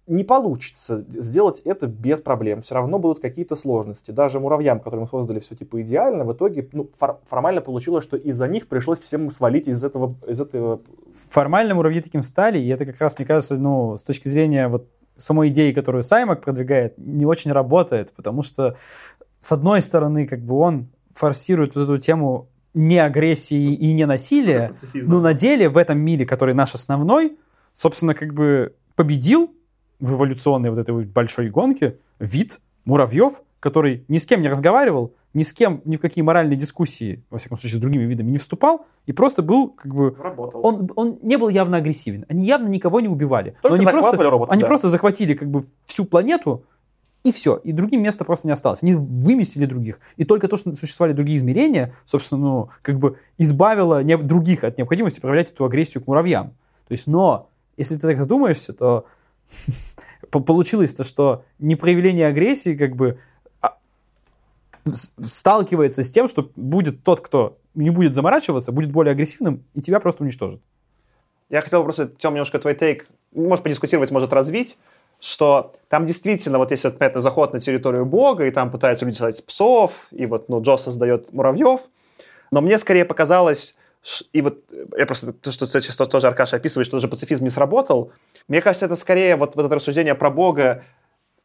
не 0.07 0.23
получится 0.23 1.05
сделать 1.09 1.61
это 1.61 1.87
без 1.87 2.21
проблем. 2.21 2.61
Все 2.61 2.75
равно 2.75 2.99
будут 2.99 3.19
какие-то 3.19 3.55
сложности. 3.55 4.11
Даже 4.11 4.39
муравьям, 4.39 4.79
которым 4.79 5.07
создали 5.07 5.39
все 5.39 5.55
типа 5.55 5.81
идеально, 5.81 6.25
в 6.25 6.33
итоге 6.33 6.67
ну, 6.73 6.89
фор- 6.99 7.19
формально 7.29 7.61
получилось, 7.61 8.03
что 8.03 8.17
из-за 8.17 8.47
них 8.47 8.67
пришлось 8.67 8.99
всем 8.99 9.29
свалить 9.29 9.67
из 9.67 9.83
этого, 9.83 10.15
из 10.27 10.41
этого 10.41 10.81
Формально 11.13 11.75
муравьи 11.75 12.01
таким 12.01 12.23
стали, 12.23 12.59
и 12.59 12.67
это 12.67 12.85
как 12.85 12.99
раз, 12.99 13.17
мне 13.17 13.25
кажется, 13.25 13.57
ну, 13.57 13.95
с 13.95 14.03
точки 14.03 14.27
зрения 14.27 14.67
вот 14.67 14.87
самой 15.15 15.49
идеи, 15.49 15.71
которую 15.71 16.03
Саймак 16.03 16.41
продвигает, 16.41 16.97
не 16.97 17.25
очень 17.25 17.51
работает, 17.51 18.11
потому 18.13 18.43
что, 18.43 18.75
с 19.41 19.51
одной 19.51 19.81
стороны, 19.81 20.27
как 20.27 20.39
бы 20.39 20.55
он 20.55 20.87
форсирует 21.13 21.75
вот 21.75 21.83
эту 21.83 21.97
тему 21.97 22.47
не 22.73 22.99
агрессии 22.99 23.73
и 23.73 23.91
не 23.91 24.05
насилия, 24.05 24.71
но 24.93 25.19
на 25.19 25.33
деле 25.33 25.67
в 25.67 25.77
этом 25.77 25.99
мире, 25.99 26.25
который 26.25 26.53
наш 26.53 26.73
основной, 26.73 27.37
собственно, 27.73 28.13
как 28.13 28.33
бы 28.33 28.73
победил 28.95 29.53
в 29.99 30.13
эволюционной 30.13 30.69
вот 30.69 30.79
этой 30.79 31.05
большой 31.05 31.49
гонке 31.49 31.97
вид 32.19 32.61
муравьев, 32.85 33.41
который 33.59 34.05
ни 34.07 34.17
с 34.17 34.25
кем 34.25 34.41
не 34.41 34.47
разговаривал, 34.47 35.13
ни 35.33 35.43
с 35.43 35.53
кем, 35.53 35.81
ни 35.85 35.97
в 35.97 35.99
какие 35.99 36.23
моральные 36.23 36.55
дискуссии, 36.55 37.23
во 37.29 37.37
всяком 37.37 37.57
случае, 37.57 37.77
с 37.77 37.81
другими 37.81 38.03
видами 38.03 38.31
не 38.31 38.37
вступал, 38.37 38.85
и 39.05 39.13
просто 39.13 39.41
был, 39.41 39.69
как 39.69 39.93
бы, 39.93 40.15
Работал. 40.17 40.65
он, 40.65 40.91
он 40.95 41.19
не 41.21 41.37
был 41.37 41.49
явно 41.49 41.77
агрессивен. 41.77 42.25
Они 42.29 42.45
явно 42.45 42.67
никого 42.67 42.99
не 42.99 43.07
убивали. 43.07 43.55
Только 43.61 43.69
Но 43.69 43.89
они 43.89 44.01
просто, 44.01 44.29
роботов, 44.29 44.51
они 44.51 44.61
да. 44.61 44.67
просто 44.67 44.89
захватили 44.89 45.33
как 45.33 45.49
бы 45.49 45.61
всю 45.85 46.05
планету, 46.05 46.65
и 47.23 47.31
все. 47.31 47.57
И 47.57 47.71
другим 47.71 48.01
места 48.01 48.25
просто 48.25 48.47
не 48.47 48.53
осталось. 48.53 48.81
Они 48.81 48.93
выместили 48.93 49.65
других. 49.65 49.99
И 50.17 50.25
только 50.25 50.47
то, 50.47 50.57
что 50.57 50.75
существовали 50.75 51.13
другие 51.13 51.37
измерения, 51.37 51.93
собственно, 52.05 52.41
ну, 52.41 52.69
как 52.81 52.97
бы 52.97 53.17
избавило 53.37 54.03
не- 54.03 54.17
других 54.17 54.63
от 54.63 54.77
необходимости 54.77 55.19
проявлять 55.19 55.51
эту 55.51 55.65
агрессию 55.65 56.03
к 56.03 56.07
муравьям. 56.07 56.49
То 56.87 56.91
есть, 56.93 57.07
но, 57.07 57.49
если 57.77 57.95
ты 57.95 58.01
так 58.01 58.17
задумаешься, 58.17 58.73
то 58.73 59.05
по- 60.31 60.39
получилось 60.39 60.93
то, 60.93 61.03
что 61.03 61.43
непроявление 61.59 62.27
агрессии 62.27 62.75
как 62.75 62.95
бы 62.95 63.19
а, 63.61 63.77
сталкивается 64.91 66.01
с 66.01 66.11
тем, 66.11 66.27
что 66.27 66.49
будет 66.55 67.03
тот, 67.03 67.21
кто 67.21 67.59
не 67.75 67.91
будет 67.91 68.15
заморачиваться, 68.15 68.71
будет 68.71 68.91
более 68.91 69.11
агрессивным, 69.11 69.63
и 69.75 69.81
тебя 69.81 69.99
просто 69.99 70.23
уничтожит. 70.23 70.61
Я 71.49 71.61
хотел 71.61 71.83
просто, 71.83 72.07
Тем, 72.07 72.33
немножко 72.33 72.59
твой 72.59 72.73
тейк, 72.73 73.07
может, 73.33 73.63
подискутировать, 73.63 74.09
может, 74.11 74.33
развить, 74.33 74.77
что 75.21 75.75
там 75.87 76.05
действительно, 76.07 76.57
вот 76.57 76.71
если 76.71 76.91
это 76.99 77.21
заход 77.21 77.53
на 77.53 77.59
территорию 77.59 78.05
Бога, 78.05 78.45
и 78.45 78.51
там 78.51 78.71
пытаются 78.71 79.05
люди 79.05 79.17
создать 79.17 79.45
псов, 79.45 80.07
и 80.11 80.25
вот, 80.25 80.49
ну, 80.49 80.61
Джо 80.61 80.77
создает 80.77 81.31
муравьев, 81.31 81.81
но 82.51 82.59
мне 82.61 82.79
скорее 82.79 83.05
показалось, 83.05 83.75
и 84.33 84.41
вот 84.41 84.63
э, 84.73 84.85
я 84.97 85.05
просто, 85.05 85.31
то, 85.31 85.51
что 85.51 85.67
ты 85.67 85.79
сейчас 85.79 85.95
тоже, 85.95 86.27
Аркаша, 86.27 86.55
описываешь, 86.55 86.87
что 86.87 86.97
даже 86.97 87.07
пацифизм 87.07 87.43
не 87.43 87.51
сработал, 87.51 88.11
мне 88.47 88.61
кажется, 88.61 88.87
это 88.87 88.95
скорее 88.95 89.35
вот, 89.35 89.55
вот 89.55 89.65
это 89.65 89.75
рассуждение 89.75 90.15
про 90.15 90.31
Бога, 90.31 90.83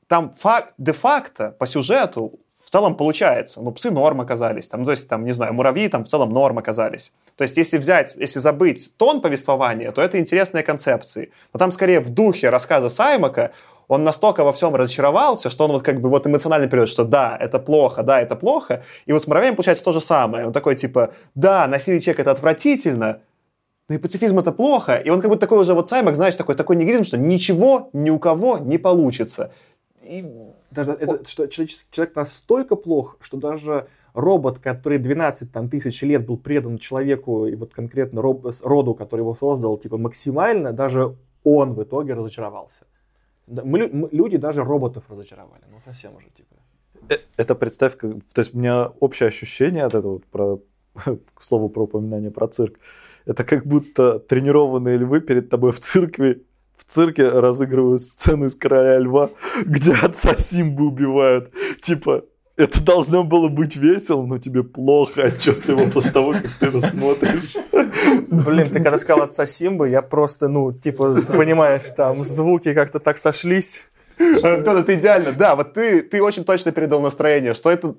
там 0.08 0.32
факт, 0.32 0.72
де-факто 0.78 1.50
по 1.58 1.66
сюжету 1.66 2.40
в 2.66 2.70
целом 2.70 2.96
получается. 2.96 3.60
Ну, 3.60 3.70
псы 3.70 3.92
норм 3.92 4.20
оказались, 4.20 4.66
там, 4.66 4.80
ну, 4.80 4.86
то 4.86 4.90
есть, 4.90 5.08
там, 5.08 5.24
не 5.24 5.30
знаю, 5.30 5.54
муравьи 5.54 5.86
там 5.86 6.04
в 6.04 6.08
целом 6.08 6.30
норм 6.30 6.58
оказались. 6.58 7.12
То 7.36 7.44
есть, 7.44 7.56
если 7.56 7.78
взять, 7.78 8.16
если 8.16 8.40
забыть 8.40 8.90
тон 8.96 9.20
повествования, 9.20 9.92
то 9.92 10.02
это 10.02 10.18
интересные 10.18 10.64
концепции. 10.64 11.30
Но 11.52 11.58
там 11.58 11.70
скорее 11.70 12.00
в 12.00 12.10
духе 12.10 12.50
рассказа 12.50 12.88
Саймака 12.88 13.52
он 13.86 14.02
настолько 14.02 14.42
во 14.42 14.50
всем 14.50 14.74
разочаровался, 14.74 15.48
что 15.48 15.66
он 15.66 15.70
вот 15.70 15.84
как 15.84 16.00
бы 16.00 16.08
вот 16.08 16.26
эмоционально 16.26 16.66
период, 16.66 16.88
что 16.88 17.04
да, 17.04 17.36
это 17.40 17.60
плохо, 17.60 18.02
да, 18.02 18.20
это 18.20 18.34
плохо. 18.34 18.82
И 19.06 19.12
вот 19.12 19.22
с 19.22 19.28
муравьями 19.28 19.54
получается 19.54 19.84
то 19.84 19.92
же 19.92 20.00
самое. 20.00 20.44
Он 20.44 20.52
такой 20.52 20.74
типа, 20.74 21.14
да, 21.36 21.68
насилие 21.68 22.00
человека 22.00 22.22
это 22.22 22.32
отвратительно, 22.32 23.20
но 23.88 23.94
и 23.94 23.98
пацифизм 23.98 24.40
это 24.40 24.50
плохо. 24.50 24.96
И 24.96 25.08
он 25.08 25.20
как 25.20 25.30
будто 25.30 25.42
такой 25.42 25.60
уже 25.60 25.72
вот 25.72 25.88
Саймак, 25.88 26.16
знаешь, 26.16 26.34
такой, 26.34 26.56
такой 26.56 26.74
нигилизм, 26.74 27.04
что 27.04 27.16
ничего 27.16 27.90
ни 27.92 28.10
у 28.10 28.18
кого 28.18 28.58
не 28.58 28.78
получится. 28.78 29.52
И 30.02 30.24
Даже 30.76 30.92
это, 30.92 31.24
что 31.28 31.46
человек 31.48 32.16
настолько 32.16 32.76
плох, 32.76 33.16
что 33.20 33.36
даже 33.36 33.86
робот, 34.14 34.58
который 34.58 34.98
12 34.98 35.52
там, 35.52 35.68
тысяч 35.68 36.02
лет 36.02 36.26
был 36.26 36.36
предан 36.38 36.78
человеку 36.78 37.46
и 37.46 37.54
вот 37.56 37.72
конкретно 37.74 38.22
роб- 38.22 38.46
роду, 38.62 38.94
который 38.94 39.20
его 39.20 39.34
создал, 39.34 39.76
типа 39.78 39.98
максимально, 39.98 40.72
даже 40.72 41.16
он 41.44 41.72
в 41.72 41.82
итоге 41.82 42.14
разочаровался. 42.14 42.84
Мы 43.46 43.88
мы- 43.92 44.08
люди 44.12 44.38
даже 44.38 44.64
роботов 44.64 45.04
разочаровали. 45.08 45.62
Ну, 45.70 45.78
совсем 45.84 46.16
уже, 46.16 46.26
типа. 46.36 46.54
Э, 47.08 47.18
Это 47.36 47.54
представь, 47.54 47.96
как, 47.96 48.10
то 48.34 48.40
есть 48.40 48.54
у 48.54 48.58
меня 48.58 48.92
общее 49.00 49.28
ощущение 49.28 49.84
от 49.84 49.94
этого, 49.94 50.20
про, 50.30 50.58
к 51.34 51.42
слову 51.42 51.68
про 51.68 51.82
упоминание 51.84 52.30
про 52.30 52.48
цирк, 52.48 52.78
это 53.26 53.44
как 53.44 53.66
будто 53.66 54.18
тренированные 54.18 54.96
львы 54.98 55.20
перед 55.20 55.48
тобой 55.50 55.70
в 55.72 55.78
цирке, 55.78 56.40
в 56.76 56.84
цирке 56.84 57.28
разыгрывают 57.28 58.02
сцену 58.02 58.46
из 58.46 58.54
«Короля 58.54 58.98
льва», 58.98 59.30
где 59.64 59.94
отца 59.94 60.36
Симбы 60.36 60.86
убивают. 60.86 61.50
Типа, 61.80 62.24
это 62.56 62.82
должно 62.82 63.22
было 63.22 63.48
быть 63.48 63.76
весело, 63.76 64.24
но 64.24 64.38
тебе 64.38 64.62
плохо 64.62 65.26
отчетливо 65.26 65.90
после 65.90 66.10
того, 66.10 66.32
как 66.32 66.50
ты 66.58 66.66
это 66.66 66.80
смотришь. 66.80 67.56
Блин, 68.28 68.68
ты 68.68 68.82
когда 68.82 68.96
сказал 68.98 69.24
отца 69.24 69.46
Симбы, 69.46 69.90
я 69.90 70.00
просто, 70.00 70.48
ну, 70.48 70.72
типа, 70.72 71.14
понимаешь, 71.28 71.82
там 71.96 72.24
звуки 72.24 72.72
как-то 72.72 72.98
так 72.98 73.18
сошлись. 73.18 73.90
Антон, 74.18 74.78
это 74.78 74.94
идеально. 74.94 75.32
Да, 75.32 75.54
вот 75.54 75.74
ты, 75.74 76.02
ты 76.02 76.22
очень 76.22 76.44
точно 76.44 76.72
передал 76.72 77.02
настроение, 77.02 77.52
что 77.52 77.70
это, 77.70 77.96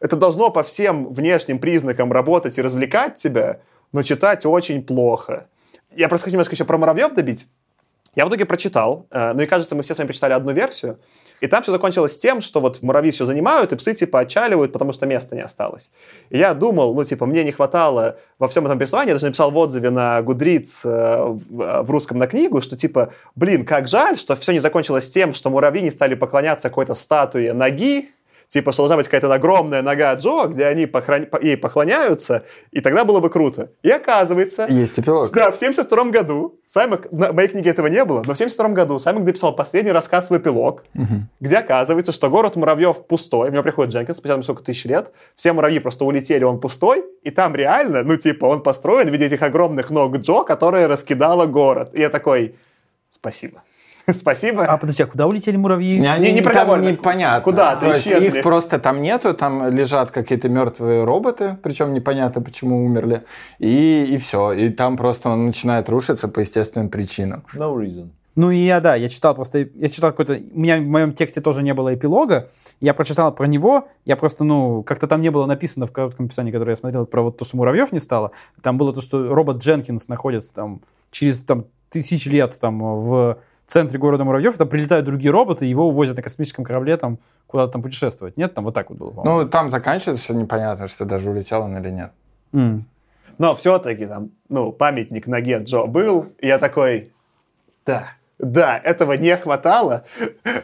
это 0.00 0.16
должно 0.16 0.50
по 0.50 0.62
всем 0.62 1.12
внешним 1.12 1.58
признакам 1.58 2.10
работать 2.10 2.56
и 2.58 2.62
развлекать 2.62 3.16
тебя, 3.16 3.60
но 3.92 4.02
читать 4.02 4.46
очень 4.46 4.82
плохо. 4.82 5.48
Я 5.94 6.08
просто 6.08 6.24
хочу 6.24 6.34
немножко 6.34 6.54
еще 6.54 6.64
про 6.64 6.78
муравьев 6.78 7.12
добить. 7.14 7.48
Я 8.16 8.26
в 8.26 8.28
итоге 8.28 8.44
прочитал, 8.44 9.06
э, 9.10 9.32
ну 9.32 9.42
и 9.42 9.46
кажется, 9.46 9.76
мы 9.76 9.82
все 9.82 9.94
с 9.94 9.98
вами 9.98 10.08
прочитали 10.08 10.32
одну 10.32 10.52
версию, 10.52 10.98
и 11.40 11.46
там 11.46 11.62
все 11.62 11.70
закончилось 11.70 12.18
тем, 12.18 12.40
что 12.40 12.60
вот 12.60 12.82
муравьи 12.82 13.12
все 13.12 13.24
занимают, 13.24 13.72
и 13.72 13.76
псы 13.76 13.94
типа 13.94 14.20
отчаливают, 14.20 14.72
потому 14.72 14.92
что 14.92 15.06
места 15.06 15.36
не 15.36 15.42
осталось. 15.42 15.90
И 16.30 16.38
я 16.38 16.54
думал, 16.54 16.94
ну 16.94 17.04
типа 17.04 17.24
мне 17.26 17.44
не 17.44 17.52
хватало 17.52 18.18
во 18.38 18.48
всем 18.48 18.64
этом 18.66 18.78
повествовании, 18.78 19.10
я 19.10 19.14
даже 19.14 19.26
написал 19.26 19.52
в 19.52 19.56
отзыве 19.56 19.90
на 19.90 20.20
Goodreads 20.20 20.80
э, 20.84 21.38
в 21.48 21.90
русском 21.90 22.18
на 22.18 22.26
книгу, 22.26 22.60
что 22.60 22.76
типа, 22.76 23.12
блин, 23.36 23.64
как 23.64 23.86
жаль, 23.86 24.18
что 24.18 24.34
все 24.34 24.52
не 24.52 24.60
закончилось 24.60 25.08
тем, 25.08 25.32
что 25.32 25.50
муравьи 25.50 25.80
не 25.80 25.90
стали 25.90 26.14
поклоняться 26.14 26.68
какой-то 26.68 26.94
статуе 26.94 27.52
ноги, 27.52 28.10
типа, 28.50 28.72
что 28.72 28.82
должна 28.82 28.96
быть 28.96 29.06
какая-то 29.06 29.32
огромная 29.32 29.80
нога 29.80 30.12
Джо, 30.16 30.46
где 30.48 30.66
они 30.66 30.86
похран... 30.86 31.28
ей 31.40 31.56
поклоняются, 31.56 32.44
и 32.72 32.80
тогда 32.80 33.04
было 33.04 33.20
бы 33.20 33.30
круто. 33.30 33.70
И 33.82 33.90
оказывается... 33.90 34.66
Есть 34.68 34.98
эпилог. 34.98 35.30
Да, 35.30 35.52
в 35.52 35.56
72 35.56 36.04
году, 36.06 36.58
Саймак, 36.66 37.06
в 37.12 37.32
моей 37.32 37.48
книге 37.48 37.70
этого 37.70 37.86
не 37.86 38.04
было, 38.04 38.24
но 38.26 38.34
в 38.34 38.36
72 38.36 38.68
году 38.70 38.98
Саймак 38.98 39.24
написал 39.24 39.54
последний 39.54 39.92
рассказ 39.92 40.30
в 40.30 40.36
эпилог, 40.36 40.82
Мгм. 40.94 41.28
где 41.38 41.58
оказывается, 41.58 42.10
что 42.12 42.28
город 42.28 42.56
муравьев 42.56 43.06
пустой. 43.06 43.50
В 43.50 43.52
него 43.52 43.62
приходит 43.62 43.94
Дженкинс 43.94 44.18
спустя 44.18 44.34
там 44.34 44.42
сколько 44.42 44.64
тысяч 44.64 44.84
лет. 44.84 45.12
Все 45.36 45.52
муравьи 45.52 45.78
просто 45.78 46.04
улетели, 46.04 46.42
он 46.44 46.58
пустой. 46.60 47.04
И 47.22 47.30
там 47.30 47.54
реально, 47.54 48.02
ну 48.02 48.16
типа, 48.16 48.46
он 48.46 48.62
построен 48.64 49.08
в 49.08 49.12
виде 49.12 49.26
этих 49.26 49.42
огромных 49.42 49.90
ног 49.90 50.16
Джо, 50.18 50.42
которая 50.42 50.88
раскидала 50.88 51.46
город. 51.46 51.90
И 51.94 52.00
я 52.00 52.08
такой, 52.10 52.56
спасибо. 53.10 53.62
Спасибо. 54.10 54.64
А 54.64 54.76
подожди, 54.76 55.02
а 55.02 55.06
куда 55.06 55.26
улетели 55.26 55.56
муравьи? 55.56 55.98
Не, 55.98 56.12
они 56.12 56.28
Не- 56.28 56.34
не 56.34 56.42
проговорено. 56.42 56.88
непонятно. 56.90 57.42
Куда? 57.42 57.74
То 57.76 57.80
Ты 57.82 57.86
есть 57.88 58.06
исчезли. 58.06 58.38
их 58.38 58.42
просто 58.42 58.78
там 58.78 59.02
нету, 59.02 59.34
там 59.34 59.68
лежат 59.72 60.10
какие-то 60.10 60.48
мертвые 60.48 61.04
роботы, 61.04 61.58
причем 61.62 61.94
непонятно, 61.94 62.40
почему 62.42 62.84
умерли. 62.84 63.24
И, 63.58 64.04
и 64.10 64.16
все. 64.18 64.52
И 64.52 64.70
там 64.70 64.96
просто 64.96 65.28
он 65.30 65.46
начинает 65.46 65.88
рушиться 65.88 66.28
по 66.28 66.40
естественным 66.40 66.88
причинам. 66.88 67.44
No 67.54 67.74
reason. 67.76 68.08
Ну 68.36 68.52
и 68.52 68.58
я, 68.58 68.80
да, 68.80 68.94
я 68.94 69.08
читал 69.08 69.34
просто, 69.34 69.66
я 69.74 69.88
читал 69.88 70.12
какой-то, 70.12 70.34
у 70.34 70.58
меня 70.58 70.78
в 70.78 70.82
моем 70.82 71.12
тексте 71.12 71.40
тоже 71.40 71.64
не 71.64 71.74
было 71.74 71.92
эпилога, 71.94 72.48
я 72.80 72.94
прочитал 72.94 73.34
про 73.34 73.46
него, 73.46 73.88
я 74.04 74.16
просто, 74.16 74.44
ну, 74.44 74.84
как-то 74.84 75.08
там 75.08 75.20
не 75.20 75.30
было 75.30 75.46
написано 75.46 75.84
в 75.86 75.92
коротком 75.92 76.26
описании, 76.26 76.52
которое 76.52 76.70
я 76.72 76.76
смотрел, 76.76 77.06
про 77.06 77.22
вот 77.22 77.38
то, 77.38 77.44
что 77.44 77.56
муравьев 77.56 77.90
не 77.90 77.98
стало, 77.98 78.30
там 78.62 78.78
было 78.78 78.94
то, 78.94 79.00
что 79.00 79.34
робот 79.34 79.58
Дженкинс 79.58 80.06
находится 80.08 80.54
там 80.54 80.80
через 81.10 81.42
там 81.42 81.64
тысячи 81.90 82.28
лет 82.28 82.56
там 82.60 82.78
в 82.80 83.38
центре 83.70 83.98
города 83.98 84.24
муравьев, 84.24 84.56
там 84.56 84.68
прилетают 84.68 85.06
другие 85.06 85.30
роботы, 85.30 85.64
его 85.64 85.88
увозят 85.88 86.16
на 86.16 86.22
космическом 86.22 86.64
корабле 86.64 86.96
там 86.96 87.18
куда-то 87.46 87.72
там 87.72 87.82
путешествовать. 87.82 88.36
Нет, 88.36 88.54
там 88.54 88.64
вот 88.64 88.74
так 88.74 88.90
вот 88.90 88.98
было, 88.98 89.10
по-моему. 89.10 89.42
Ну, 89.42 89.48
там 89.48 89.70
заканчивается 89.70 90.22
все 90.22 90.34
непонятно, 90.34 90.88
что 90.88 91.04
даже 91.04 91.30
улетел 91.30 91.62
он 91.62 91.76
или 91.76 91.90
нет. 91.90 92.12
М. 92.52 92.84
Но 93.38 93.54
все-таки 93.54 94.06
там, 94.06 94.30
ну, 94.48 94.72
памятник 94.72 95.26
ноге 95.26 95.58
Джо 95.62 95.86
был. 95.86 96.26
И 96.40 96.46
я 96.46 96.58
такой, 96.58 97.12
да, 97.86 98.08
да, 98.42 98.80
этого 98.82 99.12
не 99.14 99.36
хватало. 99.36 100.04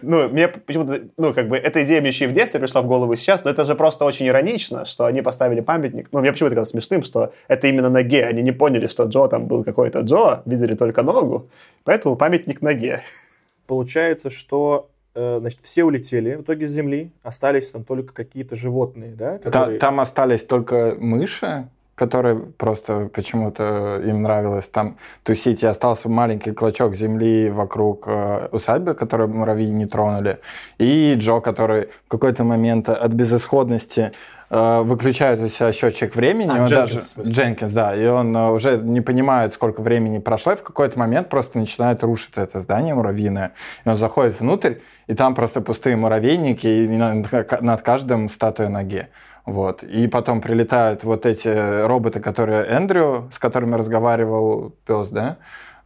Ну, 0.03 0.29
мне 0.29 0.49
почему-то, 0.49 1.01
ну, 1.17 1.35
как 1.35 1.49
бы, 1.49 1.57
эта 1.57 1.85
идея 1.85 2.01
мне 2.01 2.09
еще 2.09 2.25
и 2.25 2.29
в 2.29 2.33
детстве 2.33 2.61
пришла 2.61 2.83
в 2.83 2.87
голову 2.87 3.15
сейчас, 3.17 3.45
но 3.45 3.51
это 3.51 3.65
же 3.65 3.75
просто 3.75 4.05
очень 4.05 4.27
иронично, 4.27 4.85
что 4.85 5.05
они 5.05 5.23
поставили 5.23 5.61
памятник. 5.61 6.09
Ну, 6.13 6.21
мне 6.21 6.33
почему-то 6.33 6.55
казалось 6.55 6.71
смешным, 6.71 7.03
что 7.03 7.33
это 7.49 7.67
именно 7.67 7.91
ноге. 7.91 8.25
Они 8.25 8.43
не 8.43 8.53
поняли, 8.53 8.87
что 8.87 9.05
Джо 9.05 9.29
там 9.29 9.47
был 9.47 9.65
какой-то 9.65 10.01
Джо, 10.01 10.43
видели 10.47 10.75
только 10.75 11.03
ногу, 11.03 11.49
поэтому 11.85 12.17
памятник 12.17 12.63
ноге. 12.63 13.01
Получается, 13.67 14.31
что 14.31 14.89
э, 15.15 15.39
значит, 15.41 15.61
все 15.63 15.85
улетели 15.85 16.37
в 16.37 16.43
итоге 16.43 16.67
с 16.67 16.71
Земли, 16.71 17.11
остались 17.23 17.71
там 17.71 17.85
только 17.85 18.15
какие-то 18.15 18.57
животные, 18.57 19.13
да? 19.13 19.39
Которые- 19.39 19.79
там 19.79 20.01
остались 20.01 20.45
только 20.45 20.95
мыши, 20.99 21.69
которые 21.97 22.37
просто 22.37 23.09
почему-то 23.13 24.01
им 24.05 24.23
нравилось 24.23 24.69
там 24.69 24.99
тусить, 25.25 25.63
и 25.63 25.67
остался 25.67 26.09
маленький 26.09 26.53
клочок 26.53 26.95
земли 26.95 27.51
вокруг 27.51 28.05
э, 28.07 28.49
усадьбы, 28.53 28.95
которую 28.95 29.31
муравьи 29.31 29.71
не 29.71 29.87
тронули, 29.87 30.39
и 30.79 31.15
Джо, 31.15 31.41
который 31.41 31.89
в 32.07 32.09
какой-то 32.09 32.45
момент 32.45 32.91
от 32.91 33.13
безысходности 33.13 34.13
э, 34.51 34.83
выключает 34.83 35.41
у 35.41 35.49
себя 35.49 35.73
счетчик 35.73 36.15
времени, 36.15 36.51
А, 36.51 36.63
он 36.63 36.67
Дженкинс, 36.67 37.15
даже. 37.15 37.33
Дженкинс, 37.33 37.73
да, 37.73 37.97
и 37.97 38.07
он 38.07 38.37
э, 38.37 38.51
уже 38.51 38.77
не 38.77 39.01
понимает, 39.01 39.55
сколько 39.55 39.81
времени 39.81 40.19
прошло, 40.19 40.53
и 40.53 40.57
в 40.57 40.63
какой-то 40.63 40.99
момент 40.99 41.31
просто 41.31 41.59
начинает 41.59 42.05
рушиться 42.05 42.43
это 42.43 42.61
здание 42.61 42.95
муравьиное, 42.95 43.53
и 43.87 43.89
он 43.89 43.97
заходит 43.97 44.39
внутрь, 44.39 44.75
и 45.07 45.15
там 45.15 45.35
просто 45.35 45.63
пустые 45.63 45.97
муравейники, 45.97 46.67
и 46.67 46.89
над 46.89 47.63
над 47.63 47.81
каждым 47.81 48.29
статуя 48.29 48.69
ноги. 48.69 49.09
Вот. 49.47 49.83
И 49.85 50.09
потом 50.09 50.41
прилетают 50.41 51.05
вот 51.05 51.25
эти 51.25 51.87
роботы, 51.87 52.21
которые 52.21 52.65
Эндрю, 52.67 53.29
с 53.33 53.39
которыми 53.39 53.77
разговаривал 53.77 54.73
пес, 54.87 55.09
да, 55.11 55.37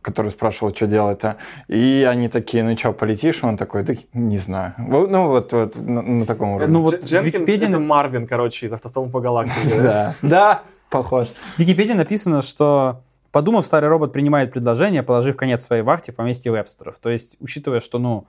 который 0.02 0.30
спрашивал, 0.30 0.74
что 0.74 0.86
делать-то. 0.86 1.36
И 1.68 2.06
они 2.10 2.28
такие, 2.28 2.62
ну 2.64 2.74
что, 2.76 2.92
полетишь? 2.92 3.44
Он 3.44 3.56
такой, 3.58 3.82
да 3.82 3.94
не 4.14 4.38
знаю. 4.38 4.72
Ну 4.78 5.26
вот, 5.28 5.52
вот 5.52 5.76
на, 5.76 6.00
на 6.00 6.24
таком 6.26 6.52
уровне. 6.52 6.72
Ну, 6.72 6.80
вот 6.80 7.04
Дженкинс 7.04 7.34
Википедия- 7.34 7.68
это 7.68 7.78
Марвин, 7.78 8.26
короче, 8.26 8.66
из 8.66 8.72
автостома 8.72 9.10
по 9.10 9.20
галактике. 9.20 9.78
да? 9.82 10.14
Да, 10.22 10.28
да, 10.28 10.62
похож. 10.88 11.28
В 11.56 11.58
Википедии 11.58 11.92
написано, 11.92 12.40
что 12.40 13.02
подумав, 13.30 13.66
старый 13.66 13.90
робот 13.90 14.12
принимает 14.14 14.52
предложение, 14.54 15.02
положив 15.02 15.36
конец 15.36 15.62
своей 15.64 15.82
вахте 15.82 16.12
в 16.12 16.16
поместье 16.16 16.50
Вебстеров. 16.50 16.98
То 16.98 17.10
есть, 17.10 17.36
учитывая, 17.40 17.80
что, 17.80 17.98
ну, 17.98 18.24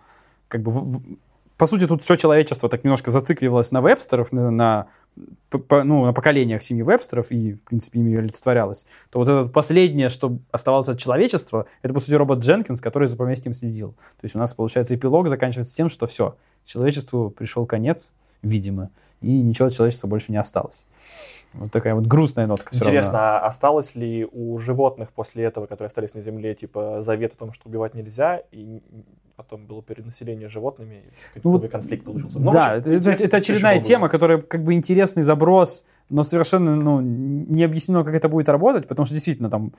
как 0.49 0.61
бы, 0.61 0.71
в- 0.71 0.97
в- 0.97 1.03
по 1.57 1.65
сути, 1.67 1.87
тут 1.87 2.03
все 2.03 2.15
человечество 2.17 2.67
так 2.69 2.83
немножко 2.83 3.11
зацикливалось 3.11 3.71
на 3.71 3.79
Вебстеров, 3.81 4.31
на, 4.33 4.51
на, 4.51 4.87
п- 5.49 5.59
п- 5.59 5.83
ну, 5.83 6.05
на 6.05 6.13
поколениях 6.13 6.63
семьи 6.63 6.83
Вебстеров, 6.83 7.31
и, 7.31 7.53
в 7.53 7.61
принципе, 7.61 7.99
ими 7.99 8.15
олицетворялось, 8.17 8.87
то 9.09 9.19
вот 9.19 9.27
это 9.27 9.47
последнее, 9.47 10.09
что 10.09 10.37
оставалось 10.51 10.89
от 10.89 10.99
человечества, 10.99 11.65
это, 11.81 11.93
по 11.93 11.99
сути, 11.99 12.13
робот 12.13 12.39
Дженкинс, 12.39 12.81
который 12.81 13.07
за 13.07 13.17
поместьем 13.17 13.53
следил. 13.53 13.91
То 13.91 14.23
есть 14.23 14.35
у 14.35 14.39
нас, 14.39 14.53
получается, 14.53 14.95
эпилог 14.95 15.29
заканчивается 15.29 15.75
тем, 15.75 15.89
что 15.89 16.07
все, 16.07 16.35
человечеству 16.65 17.29
пришел 17.29 17.65
конец, 17.65 18.11
видимо, 18.41 18.89
и 19.21 19.41
ничего 19.41 19.67
от 19.67 19.73
человечества 19.73 20.07
больше 20.07 20.31
не 20.31 20.37
осталось. 20.37 20.85
Вот 21.53 21.71
такая 21.71 21.95
вот 21.95 22.07
грустная 22.07 22.47
нотка 22.47 22.71
всё 22.71 22.79
равно. 22.85 22.91
Интересно, 22.91 23.37
а 23.39 23.45
осталось 23.45 23.95
ли 23.95 24.25
у 24.31 24.57
животных 24.59 25.11
после 25.11 25.43
этого, 25.43 25.65
которые 25.65 25.87
остались 25.87 26.13
на 26.13 26.21
Земле, 26.21 26.55
типа 26.55 27.01
завет 27.01 27.33
о 27.33 27.37
том, 27.37 27.53
что 27.53 27.67
убивать 27.67 27.93
нельзя, 27.93 28.41
и 28.51 28.81
потом 29.43 29.65
было 29.65 29.81
перенаселение 29.81 30.47
животными, 30.49 31.03
и 31.35 31.39
Ну 31.43 31.51
вот- 31.51 31.53
новый 31.55 31.69
конфликт 31.69 32.05
получился? 32.05 32.39
В 32.39 32.43
да, 32.51 32.73
общем, 32.73 32.91
это, 32.93 33.09
это- 33.11 33.23
это 33.23 33.37
очередная 33.37 33.81
тема, 33.81 34.01
было. 34.03 34.09
которая 34.11 34.37
как 34.41 34.63
бы 34.63 34.73
интересный 34.73 35.23
заброс, 35.23 35.83
но 36.09 36.23
совершенно 36.23 36.75
ну, 36.75 37.01
не 37.01 37.63
объяснено, 37.63 38.03
как 38.03 38.13
это 38.15 38.29
будет 38.29 38.49
работать, 38.49 38.87
потому 38.87 39.05
что 39.05 39.15
действительно 39.15 39.49
там 39.49 39.73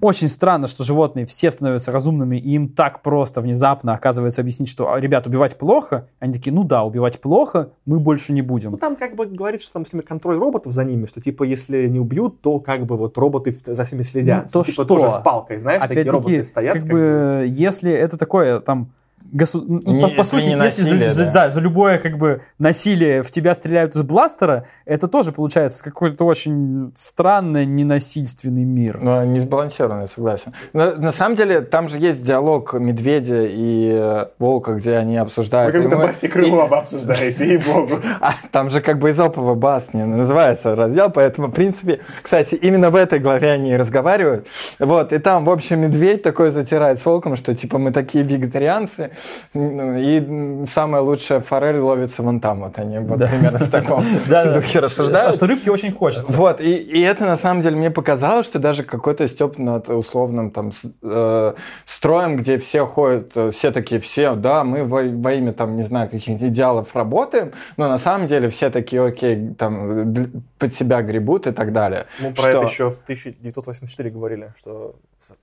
очень 0.00 0.28
странно, 0.28 0.66
что 0.66 0.84
животные 0.84 1.26
все 1.26 1.50
становятся 1.50 1.90
разумными, 1.92 2.36
и 2.36 2.50
им 2.50 2.68
так 2.68 3.02
просто 3.02 3.40
внезапно 3.40 3.94
оказывается 3.94 4.40
объяснить, 4.42 4.68
что, 4.68 4.92
«А, 4.92 5.00
ребят, 5.00 5.26
убивать 5.26 5.56
плохо. 5.56 6.08
Они 6.18 6.32
такие, 6.32 6.52
ну 6.52 6.64
да, 6.64 6.84
убивать 6.84 7.20
плохо, 7.20 7.70
мы 7.86 7.98
больше 7.98 8.32
не 8.32 8.42
Ну, 8.42 8.48
будем. 8.48 8.76
там 8.78 8.96
как 8.96 9.16
бы 9.16 9.26
говорит, 9.26 9.62
что 9.62 9.72
там 9.72 9.82
если 9.82 10.00
контроль 10.00 10.36
роботов 10.38 10.72
за 10.72 10.84
ними, 10.84 11.06
что 11.06 11.20
типа 11.20 11.44
если 11.44 11.86
не 11.88 11.98
убьют, 11.98 12.40
то 12.40 12.58
как 12.58 12.84
бы 12.86 12.96
вот 12.96 13.16
роботы 13.18 13.56
за 13.64 13.84
всеми 13.84 14.02
следят. 14.02 14.44
Ну, 14.44 14.50
то 14.50 14.62
типа 14.62 14.72
что? 14.72 14.84
тоже 14.84 15.10
с 15.12 15.18
палкой, 15.18 15.58
знаешь, 15.60 15.80
такие 15.80 16.02
Опять-таки, 16.02 16.10
роботы 16.10 16.44
стоят. 16.44 16.74
как, 16.74 16.84
бы, 16.84 17.46
если 17.48 17.90
это 17.92 18.18
такое, 18.18 18.60
там, 18.60 18.90
госу- 19.32 19.64
ну, 19.66 19.80
Не- 19.80 20.08
по, 20.14 20.24
сути, 20.24 20.44
не 20.46 20.50
если 20.52 20.82
за- 20.82 20.88
насилие, 20.94 21.08
за, 21.08 21.24
да. 21.26 21.30
да, 21.32 21.50
за 21.50 21.60
любое 21.60 21.98
как 21.98 22.18
бы 22.18 22.42
насилие 22.58 23.22
в 23.22 23.30
тебя 23.30 23.54
стреляют 23.54 23.94
из 23.94 24.02
бластера, 24.02 24.66
это 24.84 25.08
тоже 25.08 25.32
получается 25.32 25.82
какой-то 25.84 26.24
очень 26.24 26.92
странный 26.94 27.66
ненасильственный 27.66 28.64
мир. 28.64 28.98
Но 29.00 29.24
не 29.24 29.40
сбалансированный, 29.40 30.08
согласен. 30.08 30.52
На, 30.72 30.94
на 30.94 31.12
самом 31.12 31.36
деле, 31.36 31.60
там 31.60 31.88
же 31.88 31.98
есть 31.98 32.24
диалог 32.24 32.74
медведя 32.74 33.44
и 33.46 33.90
э, 33.92 34.26
волка, 34.38 34.72
где 34.74 34.96
они 34.96 35.14
Вы 35.14 35.20
обсуждают. 35.20 35.72
как 35.72 35.82
будто 35.82 35.96
И 35.96 35.98
мы- 35.98 36.06
басни 36.06 36.26
Крылова 36.28 36.78
обсуждаете, 36.78 37.46
ей-богу. 37.46 37.96
А, 38.20 38.32
там 38.50 38.70
же 38.70 38.80
как 38.80 38.98
бы 38.98 39.10
изоповая 39.10 39.54
басня 39.54 40.06
называется 40.06 40.74
раздел, 40.74 41.10
поэтому, 41.10 41.48
в 41.48 41.52
принципе, 41.52 42.00
кстати, 42.22 42.54
именно 42.54 42.90
в 42.90 42.94
этой 42.96 43.18
главе 43.18 43.50
они 43.52 43.72
и 43.72 43.76
разговаривают. 43.76 44.46
Вот, 44.78 45.12
и 45.12 45.18
там, 45.18 45.44
в 45.44 45.50
общем, 45.50 45.80
медведь 45.80 46.22
такой 46.22 46.50
затирает 46.50 46.98
с 46.98 47.04
волком, 47.04 47.36
что, 47.36 47.54
типа, 47.54 47.78
мы 47.78 47.92
такие 47.92 48.24
вегетарианцы, 48.24 49.10
ну, 49.12 49.15
и 49.54 50.64
самая 50.68 51.02
лучшая 51.02 51.40
форель 51.40 51.78
ловится 51.78 52.22
вон 52.22 52.40
там, 52.40 52.60
вот 52.60 52.78
они 52.78 52.98
вот 52.98 53.18
Да. 53.18 53.26
примерно 53.28 53.58
в 53.58 53.70
таком 53.70 54.02
духе 54.26 54.78
А 54.78 54.82
рассуждают. 54.82 55.34
что 55.36 55.46
рыбки 55.46 55.68
очень 55.68 55.92
хочется. 55.92 56.32
Вот, 56.32 56.60
и, 56.60 56.74
и 56.76 57.00
это 57.00 57.24
на 57.24 57.36
самом 57.36 57.62
деле 57.62 57.76
мне 57.76 57.90
показалось, 57.90 58.46
что 58.46 58.58
даже 58.58 58.82
какой-то 58.84 59.26
степ 59.28 59.58
над 59.58 59.88
условным 59.88 60.50
там 60.50 60.72
э, 61.02 61.54
строем, 61.84 62.36
где 62.36 62.58
все 62.58 62.86
ходят, 62.86 63.32
э, 63.36 63.50
все 63.50 63.70
такие, 63.70 64.00
все, 64.00 64.34
да, 64.34 64.64
мы 64.64 64.84
во, 64.84 65.02
во 65.02 65.32
имя 65.32 65.52
там, 65.52 65.76
не 65.76 65.82
знаю, 65.82 66.08
каких-то 66.08 66.48
идеалов 66.48 66.94
работаем, 66.94 67.52
но 67.76 67.88
на 67.88 67.98
самом 67.98 68.26
деле 68.26 68.48
все 68.50 68.70
такие, 68.70 69.04
окей, 69.04 69.54
там, 69.58 70.14
под 70.58 70.74
себя 70.74 71.02
гребут 71.02 71.46
и 71.46 71.52
так 71.52 71.72
далее. 71.72 72.06
Мы 72.20 72.32
про 72.32 72.42
Что? 72.42 72.50
это 72.50 72.60
еще 72.62 72.90
в 72.90 72.98
1984 73.04 74.10
говорили, 74.10 74.52
что 74.58 74.94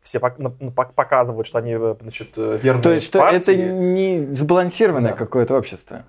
все 0.02 0.20
ну, 0.38 0.54
пок- 0.76 0.94
показывают, 0.96 1.46
что 1.48 1.60
они, 1.60 1.74
э, 1.74 1.96
значит, 2.02 2.34
э, 2.38 2.58
верные 2.62 2.84
То 2.84 2.92
есть, 2.92 3.08
что 3.08 3.20
партии. 3.20 3.38
это 3.38 3.52
не 3.66 4.34
сбалансированное 4.34 5.12
Да. 5.12 5.18
какое-то 5.18 5.56
общество. 5.58 6.04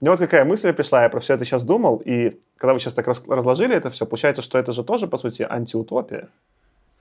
Мне 0.00 0.10
вот 0.10 0.18
какая 0.18 0.44
мысль 0.44 0.72
пришла, 0.72 1.02
я 1.04 1.08
про 1.08 1.20
все 1.20 1.34
это 1.34 1.44
сейчас 1.44 1.62
думал, 1.62 2.02
и 2.04 2.38
когда 2.58 2.74
вы 2.74 2.80
сейчас 2.80 2.94
так 2.94 3.06
разложили 3.28 3.74
это 3.74 3.88
все, 3.90 4.04
получается, 4.04 4.42
что 4.42 4.58
это 4.58 4.72
же 4.72 4.84
тоже, 4.84 5.06
по 5.06 5.16
сути, 5.18 5.46
антиутопия. 5.48 6.28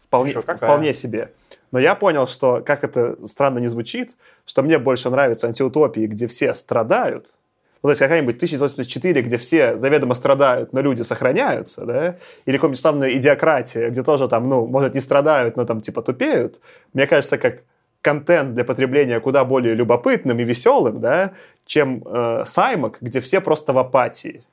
Вполне, 0.01 0.29
Еще 0.31 0.41
какая? 0.41 0.69
вполне 0.69 0.93
себе. 0.93 1.31
Но 1.71 1.79
я 1.79 1.95
понял, 1.95 2.25
что, 2.27 2.61
как 2.65 2.83
это 2.83 3.17
странно 3.27 3.59
не 3.59 3.67
звучит, 3.67 4.15
что 4.45 4.61
мне 4.61 4.77
больше 4.79 5.09
нравятся 5.09 5.47
антиутопии, 5.47 6.05
где 6.05 6.27
все 6.27 6.53
страдают, 6.53 7.33
ну, 7.83 7.87
то 7.87 7.91
есть 7.91 7.99
какая-нибудь 8.01 8.37
1984, 8.37 9.21
где 9.21 9.37
все 9.37 9.77
заведомо 9.77 10.13
страдают, 10.15 10.73
но 10.73 10.81
люди 10.81 11.01
сохраняются, 11.03 11.85
да, 11.85 12.15
или 12.45 12.55
какая-нибудь 12.57 12.79
славная 12.79 13.09
идиократия, 13.15 13.89
где 13.89 14.03
тоже 14.03 14.27
там, 14.27 14.47
ну, 14.47 14.65
может, 14.65 14.95
не 14.95 15.01
страдают, 15.01 15.55
но 15.57 15.65
там 15.65 15.81
типа 15.81 16.01
тупеют. 16.01 16.59
Мне 16.93 17.05
кажется, 17.07 17.37
как 17.37 17.61
контент 18.05 18.53
для 18.53 18.63
потребления 18.63 19.19
куда 19.19 19.43
более 19.43 19.73
любопытным 19.73 20.39
и 20.39 20.43
веселым, 20.43 21.01
да, 21.01 21.31
чем 21.65 22.03
э, 22.05 22.43
Саймак, 22.45 22.99
где 23.01 23.19
все 23.19 23.41
просто 23.41 23.73
в 23.73 23.79
апатии. 23.79 24.43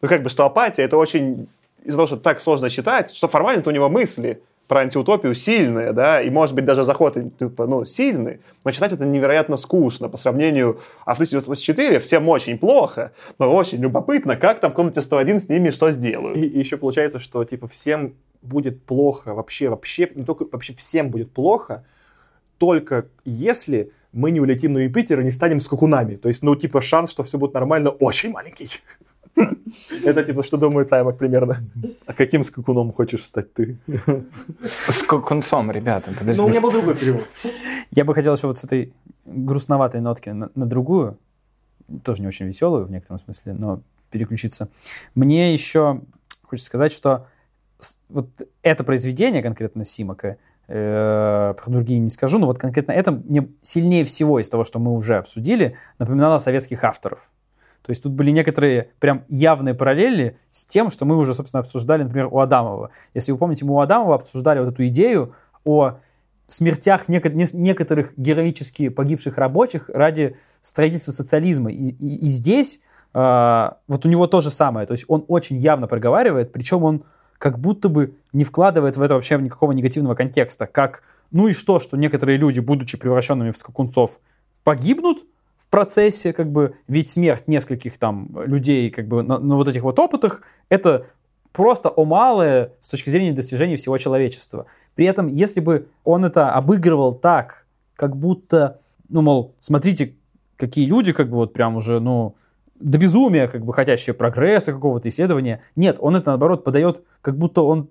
Ну, 0.00 0.08
как 0.08 0.22
бы, 0.22 0.30
что 0.30 0.44
апатия, 0.44 0.82
это 0.84 0.96
очень... 0.96 1.48
Из-за 1.82 1.98
того, 1.98 2.06
что 2.06 2.16
так 2.16 2.40
сложно 2.40 2.70
читать, 2.70 3.12
что 3.12 3.26
формально-то 3.26 3.70
у 3.70 3.72
него 3.72 3.88
мысли 3.88 4.40
про 4.68 4.82
антиутопию 4.82 5.34
сильные, 5.34 5.92
да, 5.92 6.22
и, 6.22 6.30
может 6.30 6.54
быть, 6.54 6.64
даже 6.64 6.84
заход, 6.84 7.16
типа, 7.38 7.66
ну, 7.66 7.84
сильный, 7.84 8.38
но 8.64 8.70
читать 8.70 8.92
это 8.92 9.04
невероятно 9.04 9.56
скучно 9.56 10.08
по 10.08 10.16
сравнению... 10.16 10.78
А 11.04 11.14
в 11.14 11.16
1984 11.16 11.98
всем 11.98 12.28
очень 12.28 12.56
плохо, 12.56 13.10
но 13.40 13.52
очень 13.52 13.78
любопытно, 13.78 14.36
как 14.36 14.60
там 14.60 14.70
в 14.70 14.74
комнате 14.74 15.02
101 15.02 15.40
с 15.40 15.48
ними 15.48 15.70
что 15.70 15.90
сделают. 15.90 16.38
И, 16.38 16.46
и 16.46 16.58
еще 16.60 16.76
получается, 16.76 17.18
что 17.18 17.44
типа 17.44 17.66
всем 17.66 18.14
будет 18.42 18.80
плохо, 18.84 19.34
вообще, 19.34 19.68
вообще, 19.68 20.08
не 20.14 20.24
только 20.24 20.46
вообще 20.52 20.72
всем 20.74 21.10
будет 21.10 21.32
плохо, 21.32 21.84
только 22.64 23.06
если 23.26 23.92
мы 24.12 24.30
не 24.30 24.40
улетим 24.40 24.72
на 24.72 24.78
Юпитер 24.78 25.20
и 25.20 25.24
не 25.24 25.32
станем 25.32 25.60
скакунами. 25.60 26.14
То 26.14 26.28
есть, 26.28 26.42
ну, 26.42 26.56
типа, 26.56 26.80
шанс, 26.80 27.10
что 27.10 27.24
все 27.24 27.36
будет 27.36 27.52
нормально, 27.52 27.90
очень 27.90 28.30
маленький. 28.30 28.68
Это 30.04 30.22
типа, 30.22 30.42
что 30.42 30.56
думает 30.56 30.88
Саймак 30.88 31.18
примерно. 31.18 31.56
А 32.06 32.14
каким 32.14 32.44
скакуном 32.44 32.92
хочешь 32.92 33.24
стать 33.24 33.52
ты? 33.52 33.76
С, 34.62 34.92
с 34.92 35.02
концом, 35.02 35.70
ребята, 35.72 36.10
подождите. 36.12 36.40
Ну, 36.40 36.46
у 36.46 36.48
меня 36.48 36.60
был 36.60 36.70
другой 36.70 36.96
перевод. 36.96 37.28
Я 37.90 38.04
бы 38.04 38.14
хотел 38.14 38.34
еще 38.34 38.46
вот 38.46 38.56
с 38.56 38.64
этой 38.64 38.94
грустноватой 39.26 40.00
нотки 40.00 40.30
на, 40.30 40.50
на 40.54 40.66
другую, 40.66 41.18
тоже 42.02 42.22
не 42.22 42.28
очень 42.28 42.46
веселую 42.46 42.86
в 42.86 42.90
некотором 42.90 43.18
смысле, 43.18 43.52
но 43.52 43.82
переключиться. 44.10 44.68
Мне 45.14 45.52
еще 45.52 46.00
хочется 46.44 46.66
сказать, 46.66 46.92
что 46.92 47.26
вот 48.08 48.28
это 48.62 48.84
произведение 48.84 49.42
конкретно 49.42 49.84
Симака, 49.84 50.38
про 50.66 51.64
другие 51.66 52.00
не 52.00 52.08
скажу, 52.08 52.38
но 52.38 52.46
вот 52.46 52.58
конкретно 52.58 52.92
это 52.92 53.12
мне 53.12 53.48
сильнее 53.60 54.04
всего 54.04 54.40
из 54.40 54.48
того, 54.48 54.64
что 54.64 54.78
мы 54.78 54.92
уже 54.92 55.16
обсудили, 55.16 55.76
напоминало 55.98 56.38
советских 56.38 56.84
авторов. 56.84 57.30
То 57.82 57.90
есть 57.90 58.02
тут 58.02 58.12
были 58.12 58.30
некоторые 58.30 58.90
прям 58.98 59.24
явные 59.28 59.74
параллели 59.74 60.38
с 60.50 60.64
тем, 60.64 60.90
что 60.90 61.04
мы 61.04 61.18
уже, 61.18 61.34
собственно, 61.34 61.60
обсуждали, 61.60 62.02
например, 62.02 62.28
у 62.30 62.38
Адамова. 62.38 62.90
Если 63.12 63.30
вы 63.30 63.36
помните, 63.36 63.66
мы 63.66 63.74
у 63.74 63.80
Адамова 63.80 64.14
обсуждали 64.14 64.60
вот 64.60 64.68
эту 64.72 64.86
идею 64.86 65.34
о 65.64 65.98
смертях 66.46 67.08
неко- 67.08 67.32
не- 67.32 67.46
некоторых 67.52 68.14
героически 68.16 68.88
погибших 68.88 69.36
рабочих 69.36 69.90
ради 69.90 70.36
строительства 70.62 71.12
социализма. 71.12 71.70
И, 71.70 71.90
и- 71.90 72.24
и 72.24 72.26
здесь 72.28 72.80
а, 73.16 73.78
вот 73.86 74.04
у 74.06 74.08
него 74.08 74.26
то 74.26 74.40
же 74.40 74.50
самое. 74.50 74.86
То 74.86 74.92
есть 74.92 75.04
он 75.08 75.24
очень 75.28 75.56
явно 75.56 75.86
проговаривает, 75.86 76.52
причем 76.52 76.82
он 76.84 77.04
как 77.38 77.58
будто 77.58 77.88
бы 77.88 78.14
не 78.32 78.44
вкладывает 78.44 78.96
в 78.96 79.02
это 79.02 79.14
вообще 79.14 79.38
никакого 79.38 79.72
негативного 79.72 80.14
контекста. 80.14 80.66
Как, 80.66 81.02
ну 81.30 81.48
и 81.48 81.52
что, 81.52 81.78
что 81.78 81.96
некоторые 81.96 82.38
люди, 82.38 82.60
будучи 82.60 82.98
превращенными 82.98 83.50
в 83.50 83.56
скакунцов, 83.56 84.20
погибнут 84.62 85.24
в 85.58 85.68
процессе, 85.68 86.32
как 86.32 86.50
бы, 86.50 86.76
ведь 86.88 87.08
смерть 87.08 87.48
нескольких 87.48 87.98
там 87.98 88.28
людей, 88.44 88.90
как 88.90 89.08
бы, 89.08 89.22
на, 89.22 89.38
на 89.38 89.56
вот 89.56 89.68
этих 89.68 89.82
вот 89.82 89.98
опытах, 89.98 90.42
это 90.68 91.06
просто 91.52 91.88
о 91.88 92.04
малое 92.04 92.72
с 92.80 92.88
точки 92.88 93.10
зрения 93.10 93.32
достижений 93.32 93.76
всего 93.76 93.96
человечества. 93.98 94.66
При 94.94 95.06
этом, 95.06 95.28
если 95.28 95.60
бы 95.60 95.88
он 96.04 96.24
это 96.24 96.52
обыгрывал 96.52 97.14
так, 97.14 97.66
как 97.96 98.16
будто, 98.16 98.80
ну, 99.08 99.22
мол, 99.22 99.54
смотрите, 99.58 100.14
какие 100.56 100.86
люди, 100.86 101.12
как 101.12 101.28
бы, 101.28 101.36
вот 101.36 101.52
прям 101.52 101.76
уже, 101.76 102.00
ну, 102.00 102.34
до 102.84 102.98
безумия, 102.98 103.48
как 103.48 103.64
бы, 103.64 103.72
хотящие 103.72 104.12
прогресса 104.12 104.72
какого-то 104.72 105.08
исследования. 105.08 105.62
Нет, 105.74 105.96
он 106.00 106.16
это, 106.16 106.30
наоборот, 106.30 106.64
подает, 106.64 107.02
как 107.22 107.36
будто 107.36 107.62
он 107.62 107.88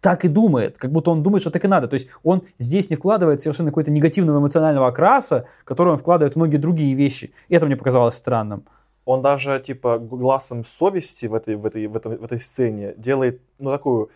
так 0.00 0.24
и 0.24 0.28
думает, 0.28 0.78
как 0.78 0.92
будто 0.92 1.10
он 1.10 1.22
думает, 1.22 1.42
что 1.42 1.50
так 1.50 1.64
и 1.64 1.68
надо. 1.68 1.88
То 1.88 1.94
есть 1.94 2.08
он 2.22 2.42
здесь 2.58 2.88
не 2.88 2.96
вкладывает 2.96 3.42
совершенно 3.42 3.70
какой-то 3.70 3.90
негативного 3.90 4.38
эмоционального 4.38 4.88
окраса, 4.88 5.46
который 5.64 5.90
он 5.90 5.98
вкладывает 5.98 6.34
в 6.34 6.36
многие 6.36 6.56
другие 6.56 6.94
вещи. 6.94 7.32
И 7.48 7.54
это 7.54 7.66
мне 7.66 7.76
показалось 7.76 8.14
странным. 8.14 8.64
Он 9.04 9.20
даже, 9.20 9.60
типа, 9.60 9.98
глазом 9.98 10.64
совести 10.64 11.26
в 11.26 11.34
этой, 11.34 11.56
в 11.56 11.66
этой, 11.66 11.86
в 11.86 11.96
этой, 11.96 12.16
в 12.16 12.24
этой 12.24 12.40
сцене 12.40 12.94
делает, 12.96 13.42
ну, 13.58 13.70
такую 13.70 14.08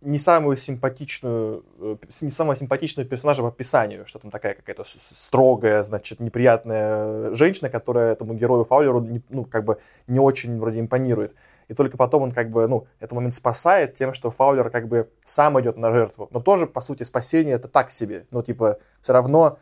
не 0.00 0.18
самую 0.18 0.56
симпатичную, 0.56 1.64
э, 1.78 1.96
не 2.22 2.30
самого 2.30 2.56
симпатичного 2.56 3.08
персонажа 3.08 3.42
по 3.42 3.48
описанию, 3.48 4.06
что 4.06 4.18
там 4.18 4.30
такая 4.30 4.54
какая-то 4.54 4.82
строгая, 4.84 5.82
значит, 5.82 6.20
неприятная 6.20 7.34
женщина, 7.34 7.68
которая 7.68 8.12
этому 8.12 8.34
герою 8.34 8.64
Фаулеру, 8.64 9.06
ну, 9.28 9.44
как 9.44 9.64
бы 9.64 9.78
не 10.06 10.18
очень 10.18 10.58
вроде 10.58 10.80
импонирует. 10.80 11.34
И 11.68 11.74
только 11.74 11.96
потом 11.96 12.22
он, 12.22 12.32
как 12.32 12.50
бы, 12.50 12.66
ну, 12.66 12.86
этот 12.98 13.12
момент 13.12 13.34
спасает 13.34 13.94
тем, 13.94 14.14
что 14.14 14.30
Фаулер, 14.30 14.70
как 14.70 14.88
бы, 14.88 15.10
сам 15.24 15.60
идет 15.60 15.76
на 15.76 15.92
жертву. 15.92 16.28
Но 16.32 16.40
тоже, 16.40 16.66
по 16.66 16.80
сути, 16.80 17.02
спасение 17.02 17.54
это 17.54 17.68
так 17.68 17.90
себе. 17.90 18.26
Ну, 18.30 18.42
типа, 18.42 18.78
все 19.02 19.12
равно 19.12 19.58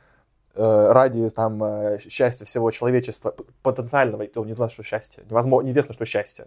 э, 0.54 0.92
ради 0.92 1.28
там 1.30 1.62
э, 1.64 1.98
счастья 2.08 2.44
всего 2.44 2.70
человечества 2.70 3.34
потенциального, 3.62 4.26
то 4.28 4.44
не 4.44 4.52
знаю, 4.52 4.70
что 4.70 4.84
счастье, 4.84 5.24
невозможно, 5.28 5.66
неизвестно, 5.66 5.94
что 5.94 6.04
счастье. 6.04 6.46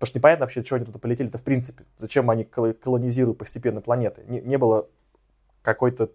Потому 0.00 0.06
что 0.12 0.18
непонятно 0.18 0.44
вообще, 0.46 0.64
чего 0.64 0.76
они 0.78 0.86
туда 0.86 0.98
полетели-то 0.98 1.36
в 1.36 1.44
принципе. 1.44 1.84
Зачем 1.98 2.30
они 2.30 2.44
коло- 2.44 2.72
колонизируют 2.72 3.36
постепенно 3.36 3.82
планеты. 3.82 4.22
Не, 4.28 4.40
не 4.40 4.56
было 4.56 4.86
какой-то 5.60 6.08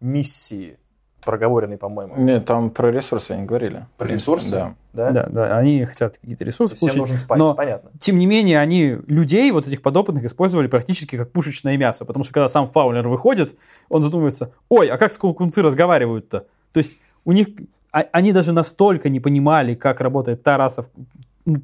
миссии 0.00 0.78
проговоренной, 1.24 1.76
по-моему. 1.76 2.14
Нет, 2.18 2.44
там 2.46 2.70
про 2.70 2.92
ресурсы 2.92 3.32
они 3.32 3.44
говорили. 3.46 3.86
Про 3.96 4.06
ресурсы? 4.06 4.50
Да. 4.52 4.74
Да? 4.92 5.10
Да, 5.10 5.26
да, 5.28 5.58
они 5.58 5.84
хотят 5.84 6.18
какие-то 6.18 6.44
ресурсы 6.44 6.76
Всем 6.76 6.86
получить. 6.86 7.00
нужен 7.00 7.18
спайс, 7.18 7.40
но- 7.42 7.54
понятно. 7.56 7.90
Тем 7.98 8.16
не 8.16 8.26
менее, 8.26 8.60
они 8.60 8.96
людей, 9.08 9.50
вот 9.50 9.66
этих 9.66 9.82
подопытных, 9.82 10.24
использовали 10.24 10.68
практически 10.68 11.16
как 11.16 11.32
пушечное 11.32 11.76
мясо. 11.76 12.04
Потому 12.04 12.22
что 12.22 12.32
когда 12.32 12.46
сам 12.46 12.68
Фаулер 12.68 13.08
выходит, 13.08 13.56
он 13.88 14.04
задумывается, 14.04 14.52
ой, 14.68 14.86
а 14.88 14.98
как 14.98 15.12
скакунцы 15.12 15.62
разговаривают-то? 15.62 16.46
То 16.72 16.78
есть 16.78 16.98
у 17.24 17.32
них, 17.32 17.48
а- 17.90 18.06
они 18.12 18.32
даже 18.32 18.52
настолько 18.52 19.08
не 19.08 19.18
понимали, 19.18 19.74
как 19.74 20.00
работает 20.00 20.44
та 20.44 20.56
раса, 20.56 20.82
в- 20.82 20.90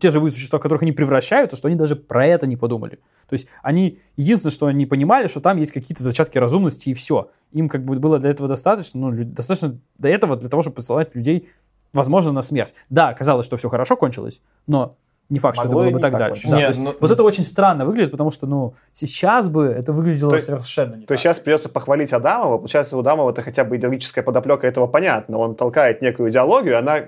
те 0.01 0.11
живые 0.11 0.30
существа, 0.30 0.59
в 0.59 0.62
которых 0.62 0.83
они 0.83 0.93
превращаются, 0.93 1.57
что 1.57 1.68
они 1.68 1.76
даже 1.76 1.97
про 1.97 2.26
это 2.26 2.47
не 2.47 2.57
подумали. 2.57 2.97
То 3.28 3.33
есть 3.33 3.49
они, 3.62 3.99
единственное, 4.16 4.53
что 4.53 4.66
они 4.66 4.87
понимали, 4.87 5.26
что 5.26 5.41
там 5.41 5.59
есть 5.59 5.72
какие-то 5.72 6.03
зачатки 6.03 6.39
разумности 6.39 6.91
и 6.91 6.95
все. 6.95 7.30
Им 7.53 7.68
как 7.68 7.85
бы 7.85 7.99
было 7.99 8.18
для 8.18 8.30
этого 8.30 8.49
достаточно, 8.49 9.11
ну, 9.11 9.24
достаточно 9.24 9.78
до 9.99 10.09
этого 10.09 10.37
для 10.37 10.49
того, 10.49 10.62
чтобы 10.62 10.76
посылать 10.76 11.14
людей, 11.14 11.49
возможно, 11.93 12.33
на 12.33 12.43
смерть. 12.43 12.74
Да, 12.91 13.12
казалось, 13.12 13.45
что 13.45 13.57
все 13.57 13.68
хорошо 13.68 13.97
кончилось, 13.97 14.41
но 14.66 14.97
не 15.28 15.39
факт, 15.39 15.57
что 15.57 15.66
это 15.66 15.74
Могло 15.74 15.85
было 15.85 15.95
бы 15.95 16.01
так 16.01 16.12
так 16.12 16.18
дальше. 16.20 16.49
Да, 16.49 16.57
Не, 16.57 16.62
то 16.62 16.68
есть 16.68 16.80
ну- 16.80 16.95
вот 17.01 17.11
это 17.11 17.22
очень 17.22 17.45
странно 17.45 17.87
выглядит, 17.87 18.11
потому 18.11 18.30
что, 18.30 18.47
ну, 18.47 18.74
сейчас 18.93 19.49
бы 19.49 19.64
это 19.64 19.93
выглядело 19.93 20.33
То 20.33 20.39
совершенно 20.39 20.97
не 20.97 21.07
То 21.07 21.14
есть 21.14 21.22
сейчас 21.22 21.41
придется 21.41 21.68
похвалить 21.68 22.12
Адамова. 22.12 22.59
Получается, 22.59 22.97
у 22.97 23.01
Адамова 23.01 23.30
это 23.30 23.41
хотя 23.41 23.64
бы 23.64 23.76
идеологическая 23.76 24.22
подоплека 24.22 24.66
этого 24.66 24.87
понятно. 24.87 25.39
Он 25.39 25.55
толкает 25.55 26.03
некую 26.03 26.30
идеологию, 26.30 26.78
она 26.78 27.05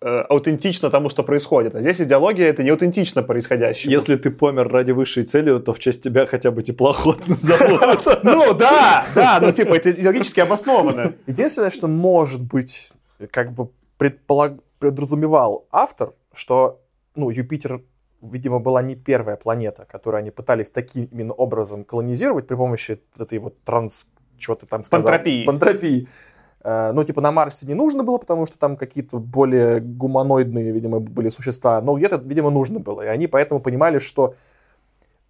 э, 0.00 0.20
аутентична 0.28 0.90
тому, 0.90 1.08
что 1.08 1.22
происходит. 1.22 1.74
А 1.74 1.80
здесь 1.80 2.00
идеология 2.00 2.48
это 2.48 2.62
не 2.62 2.70
аутентично 2.70 3.22
происходящему. 3.22 3.92
Если 3.92 4.16
ты 4.16 4.30
помер 4.30 4.68
ради 4.68 4.92
высшей 4.92 5.24
цели, 5.24 5.58
то 5.58 5.72
в 5.72 5.78
честь 5.78 6.02
тебя 6.02 6.26
хотя 6.26 6.50
бы 6.50 6.62
теплоход 6.62 7.26
назовут. 7.28 8.22
Ну 8.22 8.54
да, 8.54 9.06
да, 9.14 9.38
ну 9.40 9.52
типа 9.52 9.74
это 9.74 9.90
идеологически 9.90 10.40
обосновано. 10.40 11.14
Единственное, 11.26 11.70
что 11.70 11.88
может 11.88 12.42
быть, 12.42 12.92
как 13.30 13.52
бы 13.52 13.70
предполаг... 13.96 14.54
предразумевал 14.78 15.66
автор, 15.70 16.12
что 16.32 16.80
ну, 17.18 17.30
Юпитер, 17.30 17.82
видимо, 18.22 18.60
была 18.60 18.82
не 18.82 18.94
первая 18.94 19.36
планета, 19.36 19.84
которую 19.90 20.20
они 20.20 20.30
пытались 20.30 20.70
таким 20.70 21.04
именно 21.06 21.32
образом 21.32 21.84
колонизировать 21.84 22.46
при 22.46 22.54
помощи 22.54 23.00
вот 23.16 23.26
этой 23.26 23.38
вот 23.38 23.62
транс... 23.64 24.06
Чего 24.38 24.54
ты 24.54 24.66
там 24.66 24.84
сказал? 24.84 25.10
Пантропии. 25.10 25.44
Пантропии. 25.44 26.08
Э, 26.64 26.92
Ну, 26.92 27.04
типа, 27.04 27.20
на 27.20 27.32
Марсе 27.32 27.66
не 27.66 27.74
нужно 27.74 28.02
было, 28.04 28.18
потому 28.18 28.46
что 28.46 28.58
там 28.58 28.76
какие-то 28.76 29.18
более 29.18 29.80
гуманоидные, 29.80 30.72
видимо, 30.72 31.00
были 31.00 31.28
существа, 31.28 31.80
но 31.80 31.96
где-то, 31.96 32.16
видимо, 32.16 32.50
нужно 32.50 32.78
было. 32.80 33.02
И 33.02 33.06
они 33.06 33.26
поэтому 33.26 33.60
понимали, 33.60 33.98
что 33.98 34.34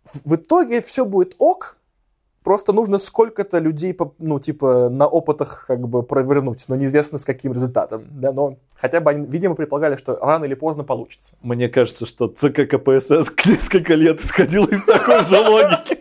в 0.05 0.31
в 0.31 0.35
итоге 0.37 0.81
все 0.83 1.05
будет 1.05 1.35
ок, 1.39 1.78
Просто 2.45 2.73
нужно 2.73 2.99
сколько-то 2.99 3.59
людей, 3.59 3.97
ну, 4.19 4.39
типа, 4.39 4.89
на 4.89 5.07
опытах 5.07 5.65
как 5.67 5.87
бы 5.89 6.03
провернуть, 6.03 6.65
но 6.69 6.77
неизвестно 6.77 7.19
с 7.19 7.25
каким 7.25 7.53
результатом. 7.53 8.05
Да, 8.11 8.33
но 8.33 8.57
хотя 8.75 9.01
бы 9.01 9.11
они, 9.11 9.27
видимо, 9.27 9.55
предполагали, 9.55 9.97
что 9.97 10.17
рано 10.21 10.45
или 10.45 10.55
поздно 10.55 10.85
получится. 10.85 11.33
Мне 11.43 11.69
кажется, 11.69 12.07
что 12.07 12.29
ЦК 12.29 12.69
КПСС 12.69 13.33
несколько 13.47 13.95
лет 13.95 14.21
исходил 14.21 14.65
из 14.67 14.83
такой 14.85 15.25
же 15.25 15.37
логики. 15.37 15.99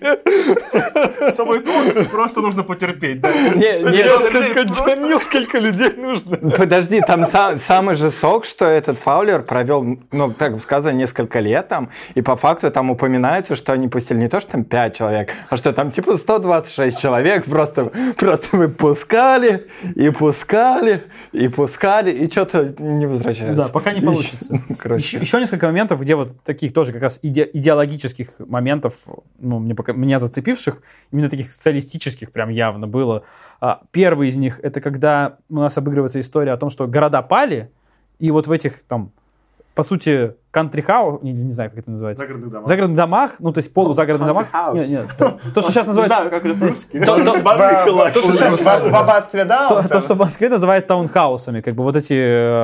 Самое 1.31 1.61
ну, 1.61 2.05
просто 2.05 2.41
нужно 2.41 2.63
потерпеть, 2.63 3.19
да. 3.19 3.31
Не, 3.31 3.79
не, 3.79 3.97
Несколько 3.97 4.63
несколько 5.07 5.59
людей 5.59 5.93
нужно. 5.97 6.37
Подожди, 6.37 7.01
там 7.01 7.23
са- 7.23 7.57
самый 7.57 7.95
же 7.95 8.11
сок, 8.11 8.45
что 8.45 8.65
этот 8.65 8.97
Фаулер 8.97 9.43
провел, 9.43 9.97
ну, 10.11 10.33
так 10.33 10.61
сказано, 10.63 10.95
несколько 10.95 11.39
лет 11.39 11.67
там, 11.67 11.89
и 12.15 12.21
по 12.21 12.35
факту 12.35 12.71
там 12.71 12.89
упоминается, 12.89 13.55
что 13.55 13.73
они 13.73 13.87
пустили 13.87 14.19
не 14.19 14.29
то, 14.29 14.39
что 14.39 14.51
там 14.51 14.63
5 14.63 14.95
человек, 14.95 15.29
а 15.49 15.57
что 15.57 15.73
там 15.73 15.91
типа 15.91 16.17
126 16.37 16.99
человек 16.99 17.45
просто, 17.45 17.91
просто 18.17 18.57
выпускали, 18.57 19.67
и 19.95 20.09
пускали, 20.09 21.03
и 21.31 21.47
пускали, 21.47 22.11
и 22.11 22.29
что-то 22.29 22.75
не 22.79 23.05
возвращается. 23.05 23.63
Да, 23.63 23.69
пока 23.69 23.93
не 23.93 24.01
получится. 24.01 24.61
Короче. 24.79 25.03
Еще, 25.03 25.19
еще 25.19 25.39
несколько 25.39 25.67
моментов, 25.67 26.01
где 26.01 26.15
вот 26.15 26.39
таких 26.43 26.73
тоже 26.73 26.93
как 26.93 27.01
раз 27.01 27.19
иде- 27.23 27.49
идеологических 27.51 28.39
моментов, 28.39 29.07
ну, 29.39 29.59
мне 29.59 29.75
пока, 29.75 29.93
меня 29.93 30.19
зацепивших, 30.19 30.81
именно 31.11 31.29
таких 31.29 31.51
социалистических 31.51 32.31
прям 32.31 32.49
явно 32.49 32.87
было. 32.87 33.23
А, 33.59 33.81
Первый 33.91 34.27
из 34.29 34.37
них, 34.37 34.59
это 34.61 34.81
когда 34.81 35.37
у 35.49 35.55
нас 35.55 35.77
обыгрывается 35.77 36.19
история 36.19 36.51
о 36.53 36.57
том, 36.57 36.69
что 36.69 36.87
города 36.87 37.21
пали, 37.21 37.71
и 38.19 38.31
вот 38.31 38.47
в 38.47 38.51
этих 38.51 38.83
там, 38.83 39.11
по 39.73 39.83
сути, 39.83 40.33
кантри-хаус, 40.57 41.21
не, 41.21 41.31
не 41.33 41.51
знаю, 41.51 41.69
как 41.69 41.79
это 41.79 41.91
называется, 41.91 42.21
Загородных 42.23 42.51
домах. 42.51 42.67
загородных 42.67 42.97
домах, 42.97 43.31
ну, 43.39 43.53
то 43.53 43.57
есть 43.59 43.73
полузагородных 43.73 44.27
домах. 44.27 44.47
Нет, 44.73 44.89
нет, 44.89 45.05
то, 45.17 45.39
то, 45.53 45.61
что 45.61 45.71
сейчас 45.71 45.85
Не 45.85 45.93
называется... 45.93 46.15
знаю, 46.17 46.29
как 46.31 46.45
это 46.45 46.59
по-русски. 46.59 46.99
То- 46.99 47.17
что 47.17 48.31
сейчас- 48.33 48.59
в- 48.61 48.95
аббатстве, 48.95 49.45
да? 49.45 49.81
то, 49.81 50.01
что 50.01 50.15
в 50.15 50.17
Москве 50.17 50.49
называют 50.49 50.87
таунхаусами, 50.87 51.61
как 51.61 51.75
бы 51.75 51.83
вот 51.83 51.95
эти, 51.95 52.13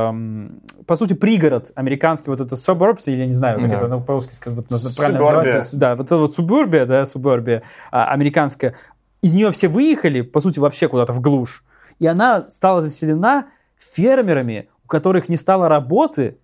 эм, 0.09 0.59
по 0.87 0.95
сути, 0.95 1.13
пригород 1.13 1.71
американский, 1.75 2.29
вот 2.29 2.41
это 2.41 2.55
suburbs, 2.55 3.03
или 3.07 3.17
я 3.17 3.25
не 3.25 3.31
знаю, 3.31 3.59
как 3.59 3.71
это 3.71 3.97
по-русски 3.97 4.33
сказать, 4.33 4.65
правильно 4.97 5.19
называется. 5.19 5.77
Да, 5.77 5.95
вот 5.95 6.05
это 6.07 6.17
вот 6.17 6.35
субурбия, 6.35 6.85
да, 6.85 7.05
субурбия 7.05 7.63
а, 7.91 8.05
американская. 8.11 8.73
Из 9.21 9.33
нее 9.33 9.51
все 9.51 9.67
выехали, 9.67 10.21
по 10.21 10.39
сути, 10.39 10.59
вообще 10.59 10.87
куда-то 10.87 11.13
в 11.13 11.21
глушь. 11.21 11.63
И 11.99 12.07
она 12.07 12.43
стала 12.43 12.81
заселена 12.81 13.45
фермерами, 13.77 14.69
у 14.83 14.87
которых 14.87 15.29
не 15.29 15.37
стало 15.37 15.67
работы, 15.69 16.37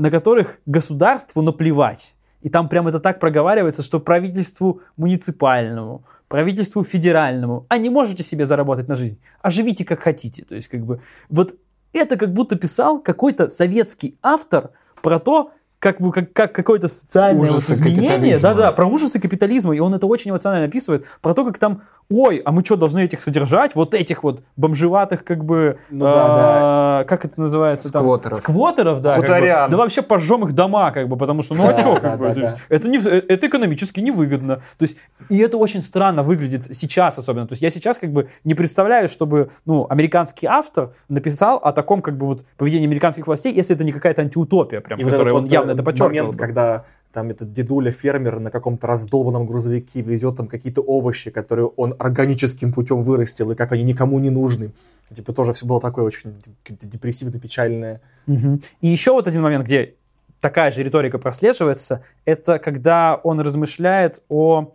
на 0.00 0.10
которых 0.10 0.58
государству 0.66 1.42
наплевать. 1.42 2.14
И 2.40 2.48
там 2.48 2.68
прям 2.68 2.86
это 2.88 3.00
так 3.00 3.18
проговаривается, 3.18 3.82
что 3.82 3.98
правительству 3.98 4.80
муниципальному, 4.96 6.04
правительству 6.28 6.84
федеральному, 6.84 7.66
а 7.68 7.78
не 7.78 7.90
можете 7.90 8.22
себе 8.22 8.46
заработать 8.46 8.88
на 8.88 8.94
жизнь, 8.94 9.18
а 9.42 9.50
живите 9.50 9.84
как 9.84 10.00
хотите. 10.00 10.44
То 10.44 10.54
есть 10.54 10.68
как 10.68 10.84
бы 10.84 11.00
вот 11.28 11.56
это 11.92 12.16
как 12.16 12.32
будто 12.32 12.56
писал 12.56 13.00
какой-то 13.00 13.48
советский 13.48 14.18
автор 14.22 14.70
про 15.02 15.18
то, 15.18 15.52
как 15.78 16.00
бы 16.00 16.12
как, 16.12 16.32
как 16.32 16.54
какое-то 16.54 16.88
социальное 16.88 17.50
вот 17.50 17.58
Ужасы 17.58 17.72
изменение, 17.72 18.10
капитализма. 18.10 18.48
да-да, 18.48 18.72
про 18.72 18.86
ужасы 18.86 19.20
капитализма, 19.20 19.74
и 19.76 19.78
он 19.78 19.94
это 19.94 20.06
очень 20.06 20.30
эмоционально 20.30 20.66
описывает, 20.66 21.06
про 21.22 21.34
то, 21.34 21.44
как 21.44 21.58
там, 21.58 21.82
ой, 22.10 22.40
а 22.44 22.52
мы 22.52 22.64
что, 22.64 22.76
должны 22.76 23.00
этих 23.00 23.20
содержать, 23.20 23.74
вот 23.74 23.94
этих 23.94 24.22
вот 24.22 24.42
бомжеватых, 24.56 25.24
как 25.24 25.44
бы, 25.44 25.78
Ну 25.90 26.04
да, 26.04 27.00
а, 27.00 27.04
как 27.04 27.24
это 27.24 27.40
называется 27.40 27.92
там? 27.92 28.02
Сквотеров. 28.02 28.36
Сквотеров, 28.36 29.02
да. 29.02 29.16
как 29.16 29.20
бы. 29.20 29.26
Хуторян. 29.26 29.70
да 29.70 29.76
вообще 29.76 30.02
пожжем 30.02 30.44
их 30.46 30.52
дома, 30.52 30.90
как 30.90 31.08
бы, 31.08 31.16
потому 31.16 31.42
что, 31.42 31.54
ну 31.54 31.68
а 31.68 31.76
что, 31.76 31.96
как 31.96 32.18
бы, 32.18 32.32
да. 32.34 32.54
это, 32.68 32.88
не, 32.88 32.98
это 32.98 33.46
экономически 33.46 34.00
невыгодно. 34.00 34.56
То 34.78 34.82
есть, 34.82 34.96
и 35.28 35.38
это 35.38 35.58
очень 35.58 35.82
странно 35.82 36.22
выглядит 36.22 36.64
сейчас 36.74 37.18
особенно. 37.18 37.46
То 37.46 37.52
есть 37.52 37.62
я 37.62 37.70
сейчас 37.70 37.98
как 37.98 38.10
бы 38.12 38.28
не 38.44 38.54
представляю, 38.54 39.08
чтобы, 39.08 39.50
ну, 39.66 39.86
американский 39.88 40.46
автор 40.46 40.92
написал 41.08 41.58
о 41.58 41.72
таком, 41.72 42.00
как 42.00 42.16
бы, 42.16 42.26
вот, 42.26 42.44
поведении 42.56 42.86
американских 42.86 43.26
властей, 43.26 43.52
если 43.52 43.74
это 43.74 43.84
не 43.84 43.92
какая-то 43.92 44.22
антиутопия, 44.22 44.80
прям, 44.80 44.98
И 44.98 45.04
которая 45.04 45.34
вот, 45.34 45.50
явно 45.50 45.72
э, 45.72 45.74
это 45.74 45.82
подчеркивал. 45.82 46.08
момент, 46.08 46.36
бы. 46.36 46.38
когда 46.38 46.84
там 47.12 47.30
этот 47.30 47.52
дедуля-фермер 47.52 48.38
на 48.38 48.50
каком-то 48.50 48.86
раздолбанном 48.86 49.46
грузовике 49.46 50.02
везет 50.02 50.36
там 50.36 50.46
какие-то 50.46 50.82
овощи, 50.82 51.30
которые 51.30 51.66
он 51.66 51.94
органическим 51.98 52.72
путем 52.72 53.02
вырастил, 53.02 53.50
и 53.50 53.54
как 53.54 53.72
они 53.72 53.82
никому 53.82 54.18
не 54.18 54.30
нужны. 54.30 54.72
Типа 55.12 55.32
тоже 55.32 55.52
все 55.54 55.66
было 55.66 55.80
такое 55.80 56.04
очень 56.04 56.34
депрессивно-печальное. 56.68 58.00
Мгм. 58.26 58.60
И 58.82 58.88
еще 58.88 59.12
вот 59.12 59.26
один 59.26 59.42
момент, 59.42 59.64
где 59.64 59.94
такая 60.40 60.70
же 60.70 60.82
риторика 60.82 61.18
прослеживается, 61.18 62.02
это 62.24 62.58
когда 62.58 63.16
он 63.16 63.40
размышляет 63.40 64.22
о 64.28 64.74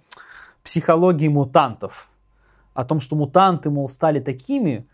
психологии 0.64 1.28
мутантов. 1.28 2.10
О 2.74 2.84
том, 2.84 3.00
что 3.00 3.16
мутанты, 3.16 3.70
мол, 3.70 3.88
стали 3.88 4.20
такими, 4.20 4.88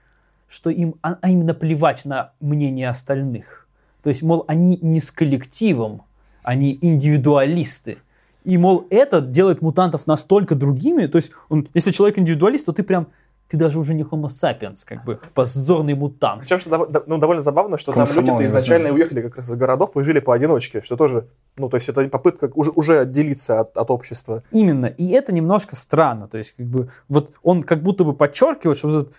что 0.50 0.70
им, 0.70 0.96
а, 1.02 1.16
а 1.22 1.30
им 1.30 1.46
наплевать 1.46 2.04
на 2.04 2.34
мнение 2.42 2.90
остальных. 2.90 3.68
То 4.04 4.10
есть, 4.10 4.24
мол, 4.24 4.44
они 4.48 4.78
не 4.82 5.00
с 5.00 5.12
коллективом, 5.12 6.04
они 6.44 6.78
индивидуалисты. 6.82 7.98
И, 8.44 8.58
мол, 8.58 8.88
это 8.90 9.22
делает 9.22 9.62
мутантов 9.62 10.08
настолько 10.08 10.56
другими, 10.56 11.06
то 11.08 11.18
есть, 11.18 11.32
он, 11.50 11.68
если 11.74 11.92
человек 11.92 12.18
индивидуалист, 12.18 12.66
то 12.66 12.72
ты 12.72 12.84
прям, 12.84 13.08
ты 13.50 13.58
даже 13.58 13.80
уже 13.80 13.94
не 13.94 14.04
homo 14.04 14.28
sapiens, 14.28 14.86
как 14.86 15.04
бы, 15.04 15.20
позорный 15.34 15.94
мутант. 15.94 16.42
Причем, 16.42 16.60
что 16.60 16.88
ну, 17.06 17.18
довольно 17.18 17.44
забавно, 17.44 17.78
что 17.78 17.92
там 17.92 18.06
Комсомол, 18.06 18.22
люди-то 18.22 18.40
не 18.42 18.46
изначально 18.46 18.92
уехали 18.92 19.22
как 19.22 19.38
раз 19.38 19.50
из 19.50 19.56
городов 19.56 19.98
и 19.98 20.04
жили 20.04 20.20
поодиночке, 20.20 20.82
что 20.82 20.96
тоже, 20.96 21.28
ну, 21.58 21.68
то 21.68 21.76
есть 21.76 21.90
это 21.90 22.08
попытка 22.08 22.50
уже, 22.54 22.72
уже 22.72 23.00
отделиться 23.00 23.60
от, 23.60 23.78
от 23.78 23.92
общества. 23.92 24.44
Именно. 24.52 24.86
И 24.86 25.10
это 25.10 25.34
немножко 25.34 25.76
странно. 25.76 26.28
То 26.28 26.38
есть, 26.38 26.56
как 26.56 26.66
бы, 26.66 26.90
вот 27.10 27.34
он 27.44 27.64
как 27.64 27.84
будто 27.84 28.04
бы 28.04 28.14
подчеркивает, 28.14 28.78
что 28.78 28.88
вот 28.88 28.98
этот 29.02 29.16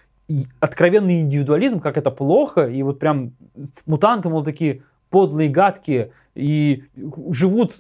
откровенный 0.61 1.21
индивидуализм, 1.21 1.81
как 1.81 1.97
это 1.97 2.11
плохо, 2.11 2.67
и 2.67 2.83
вот 2.83 2.99
прям 2.99 3.33
мутанты, 3.85 4.29
мол, 4.29 4.45
такие 4.45 4.83
подлые, 5.11 5.51
гадкие, 5.51 6.13
и 6.35 6.85
живут 7.33 7.75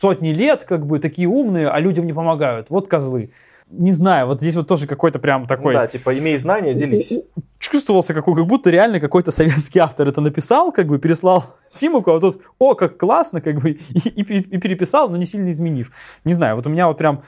сотни 0.00 0.30
лет, 0.30 0.64
как 0.64 0.86
бы, 0.86 0.98
такие 0.98 1.28
умные, 1.28 1.68
а 1.68 1.78
людям 1.80 2.06
не 2.06 2.12
помогают. 2.12 2.68
Вот 2.70 2.88
козлы. 2.88 3.30
Не 3.70 3.92
знаю, 3.92 4.26
вот 4.26 4.40
здесь 4.40 4.54
вот 4.54 4.68
тоже 4.68 4.86
какой-то 4.86 5.18
прям 5.18 5.42
Ну 5.42 5.46
такой... 5.46 5.72
да, 5.72 5.86
типа, 5.86 6.18
имей 6.18 6.36
знания, 6.36 6.74
делись. 6.74 7.14
чувствовался, 7.58 8.12
какой, 8.12 8.34
как 8.34 8.46
будто 8.46 8.68
реально 8.68 9.00
какой-то 9.00 9.30
советский 9.30 9.78
автор 9.78 10.08
это 10.08 10.20
написал, 10.20 10.72
как 10.72 10.86
бы 10.88 10.98
переслал 10.98 11.46
Симуку, 11.68 12.12
а 12.12 12.20
тут, 12.20 12.42
о, 12.58 12.74
как 12.74 12.98
классно, 12.98 13.40
как 13.40 13.60
бы, 13.60 13.70
и, 13.70 13.78
и 14.10 14.22
и 14.22 14.58
переписал, 14.58 15.08
но 15.08 15.16
не 15.16 15.24
сильно 15.24 15.50
изменив. 15.50 15.90
Не 16.24 16.34
знаю, 16.34 16.56
вот 16.56 16.66
у 16.66 16.70
меня 16.70 16.86
вот 16.86 16.98
прям 16.98 17.22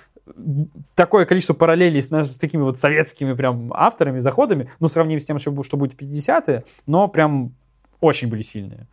такое 0.94 1.24
количество 1.24 1.54
параллелей 1.54 2.02
с, 2.02 2.10
с 2.10 2.38
такими 2.38 2.62
вот 2.62 2.78
советскими 2.78 3.34
прям 3.34 3.72
авторами, 3.74 4.18
заходами, 4.18 4.70
ну, 4.80 4.88
сравним 4.88 5.20
с 5.20 5.24
тем, 5.24 5.38
что, 5.38 5.62
что 5.62 5.76
будет 5.76 5.92
в 5.92 5.98
50-е, 5.98 6.64
но 6.86 7.08
прям 7.08 7.54
очень 8.00 8.28
были 8.28 8.42
сильные. 8.42 8.86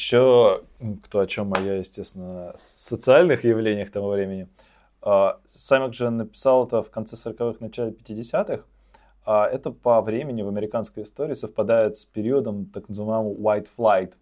Еще, 0.00 0.62
кто 1.04 1.20
о 1.20 1.26
чем, 1.26 1.54
а 1.54 1.58
я, 1.58 1.76
естественно, 1.76 2.52
социальных 2.56 3.44
явлениях 3.44 3.90
того 3.90 4.10
времени. 4.10 4.46
А, 5.00 5.40
Саймак 5.48 5.94
же 5.94 6.10
написал 6.10 6.66
это 6.66 6.82
в 6.82 6.90
конце 6.90 7.16
40-х, 7.16 7.56
начале 7.60 7.92
50-х. 7.92 8.62
А 9.24 9.46
это 9.46 9.70
по 9.70 10.02
времени 10.02 10.42
в 10.42 10.48
американской 10.48 11.04
истории 11.04 11.32
совпадает 11.32 11.96
с 11.96 12.04
периодом 12.04 12.66
так 12.66 12.90
называемого 12.90 13.32
white 13.36 13.68
flight, 13.74 14.12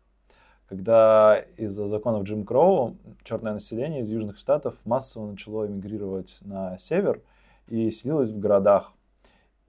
когда 0.68 1.44
из-за 1.56 1.88
законов 1.88 2.22
Джим 2.22 2.44
Кроу 2.44 2.96
черное 3.24 3.54
население 3.54 4.02
из 4.02 4.10
южных 4.12 4.38
штатов 4.38 4.76
массово 4.84 5.32
начало 5.32 5.66
эмигрировать 5.66 6.38
на 6.42 6.78
север 6.78 7.20
и 7.66 7.90
селилось 7.90 8.30
в 8.30 8.38
городах 8.38 8.92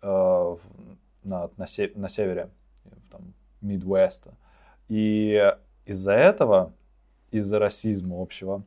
в- 0.03 0.59
на, 1.23 1.49
на, 1.57 1.65
се- 1.65 1.93
на 1.95 2.09
севере, 2.09 2.49
там, 3.09 3.33
Мидвеста. 3.61 4.35
И 4.87 5.51
из-за 5.85 6.13
этого, 6.13 6.73
из-за 7.31 7.59
расизма 7.59 8.21
общего, 8.21 8.63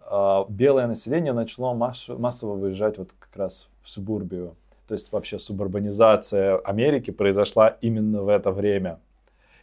а, 0.00 0.46
белое 0.48 0.86
население 0.86 1.32
начало 1.32 1.74
массово 1.74 2.54
выезжать 2.54 2.98
вот 2.98 3.10
как 3.18 3.36
раз 3.36 3.68
в 3.82 3.88
субурбию. 3.88 4.54
То 4.88 4.94
есть 4.94 5.12
вообще 5.12 5.38
субурбанизация 5.38 6.58
Америки 6.58 7.10
произошла 7.10 7.68
именно 7.80 8.22
в 8.22 8.28
это 8.28 8.50
время. 8.50 8.98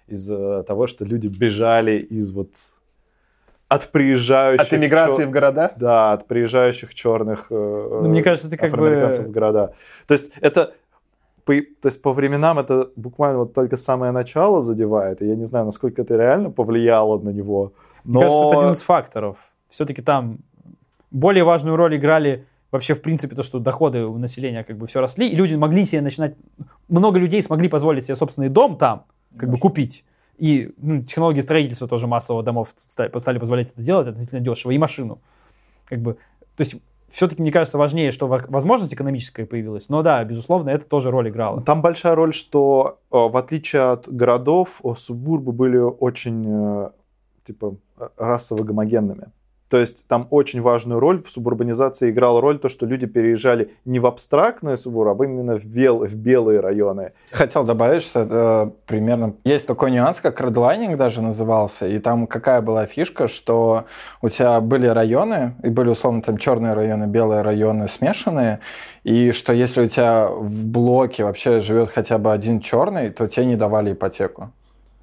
Из-за 0.07 0.63
того, 0.63 0.87
что 0.87 1.05
люди 1.05 1.27
бежали 1.27 1.99
из 1.99 2.31
вот 2.31 2.49
от 3.67 3.89
приезжающих... 3.89 4.65
От 4.65 4.73
иммиграции 4.73 5.23
чер- 5.23 5.27
в 5.27 5.31
города? 5.31 5.71
Да, 5.75 6.13
от 6.13 6.25
приезжающих 6.25 6.95
черных 6.95 7.47
э, 7.51 7.99
Ну, 8.01 8.09
мне 8.09 8.23
кажется, 8.23 8.47
это 8.47 8.57
как 8.57 8.71
бы- 8.71 9.11
в 9.13 9.31
города. 9.31 9.75
То 10.07 10.13
есть 10.13 10.33
это 10.41 10.73
по, 11.49 11.55
то 11.81 11.87
есть 11.87 12.01
по 12.03 12.13
временам 12.13 12.59
это 12.59 12.91
буквально 12.95 13.39
вот 13.39 13.53
только 13.55 13.75
самое 13.75 14.11
начало 14.11 14.61
задевает, 14.61 15.23
и 15.23 15.27
я 15.27 15.35
не 15.35 15.45
знаю, 15.45 15.65
насколько 15.65 16.03
это 16.03 16.15
реально 16.15 16.51
повлияло 16.51 17.17
на 17.17 17.29
него. 17.29 17.73
Но 18.03 18.19
Мне 18.19 18.27
кажется, 18.27 18.45
это 18.45 18.57
один 18.57 18.69
из 18.69 18.81
факторов. 18.83 19.51
Все-таки 19.67 20.03
там 20.03 20.37
более 21.09 21.43
важную 21.43 21.75
роль 21.75 21.97
играли 21.97 22.45
вообще, 22.71 22.93
в 22.93 23.01
принципе, 23.01 23.35
то, 23.35 23.41
что 23.41 23.57
доходы 23.57 24.05
у 24.05 24.19
населения 24.19 24.63
как 24.63 24.77
бы 24.77 24.85
все 24.85 25.01
росли, 25.01 25.27
и 25.27 25.35
люди 25.35 25.55
могли 25.55 25.85
себе 25.85 26.01
начинать... 26.01 26.35
Много 26.87 27.17
людей 27.17 27.41
смогли 27.41 27.67
позволить 27.67 28.05
себе 28.05 28.15
собственный 28.15 28.49
дом 28.49 28.77
там, 28.77 29.05
как 29.35 29.49
бы 29.49 29.57
купить. 29.57 30.05
И 30.37 30.71
ну, 30.77 31.01
технологии 31.01 31.41
строительства 31.41 31.87
тоже 31.87 32.05
массового 32.05 32.43
домов 32.43 32.73
ста- 32.75 33.09
стали 33.17 33.39
позволять 33.39 33.71
это 33.71 33.81
делать 33.81 34.07
относительно 34.07 34.41
дешево, 34.41 34.69
и 34.69 34.77
машину. 34.77 35.17
Как 35.85 35.99
бы, 35.99 36.13
то 36.13 36.61
есть 36.61 36.75
все-таки, 37.11 37.41
мне 37.41 37.51
кажется, 37.51 37.77
важнее, 37.77 38.11
что 38.11 38.27
во- 38.27 38.45
возможность 38.47 38.93
экономическая 38.93 39.45
появилась. 39.45 39.89
Но 39.89 40.01
да, 40.01 40.23
безусловно, 40.23 40.69
это 40.69 40.85
тоже 40.85 41.11
роль 41.11 41.29
играло. 41.29 41.61
Там 41.61 41.81
большая 41.81 42.15
роль, 42.15 42.33
что 42.33 42.99
э, 43.11 43.17
в 43.17 43.35
отличие 43.37 43.91
от 43.91 44.07
городов, 44.07 44.79
о, 44.83 44.95
субурбы 44.95 45.51
были 45.51 45.77
очень 45.77 46.45
э, 46.47 46.89
типа 47.43 47.75
э, 47.97 48.07
расово 48.17 48.63
гомогенными. 48.63 49.27
То 49.69 49.77
есть 49.77 50.07
там 50.07 50.27
очень 50.31 50.61
важную 50.61 50.99
роль 50.99 51.21
в 51.21 51.29
субурбанизации 51.29 52.09
играла 52.09 52.41
роль 52.41 52.57
то, 52.57 52.69
что 52.69 52.87
люди 52.87 53.05
переезжали 53.05 53.71
не 53.85 53.99
в 53.99 54.07
абстрактные 54.07 54.77
субурбы, 54.77 55.25
а 55.25 55.27
именно 55.27 55.59
в, 55.59 55.65
бел, 55.65 56.05
в 56.05 56.15
белые 56.15 56.59
районы. 56.59 57.11
Хотел 57.31 57.63
добавить, 57.63 58.01
что 58.01 58.21
это 58.21 58.73
примерно... 58.87 59.35
Есть 59.43 59.67
такой 59.67 59.91
нюанс, 59.91 60.21
как 60.21 60.41
редлайнинг 60.41 60.97
даже 60.97 61.21
назывался, 61.21 61.87
и 61.87 61.99
там 61.99 62.25
какая 62.25 62.61
была 62.61 62.87
фишка, 62.87 63.27
что 63.27 63.85
у 64.23 64.29
тебя 64.29 64.59
были 64.59 64.87
районы, 64.87 65.53
и 65.61 65.69
были 65.69 65.89
условно 65.89 66.23
там 66.23 66.37
черные 66.39 66.73
районы, 66.73 67.05
белые 67.05 67.43
районы 67.43 67.87
смешанные, 67.87 68.61
и 69.03 69.31
что 69.31 69.53
если 69.53 69.83
у 69.83 69.87
тебя 69.87 70.29
в 70.29 70.65
блоке 70.65 71.23
вообще 71.23 71.59
живет 71.59 71.89
хотя 71.89 72.17
бы 72.17 72.33
один 72.33 72.59
черный, 72.59 73.11
то 73.11 73.27
тебе 73.27 73.45
не 73.45 73.55
давали 73.55 73.93
ипотеку. 73.93 74.51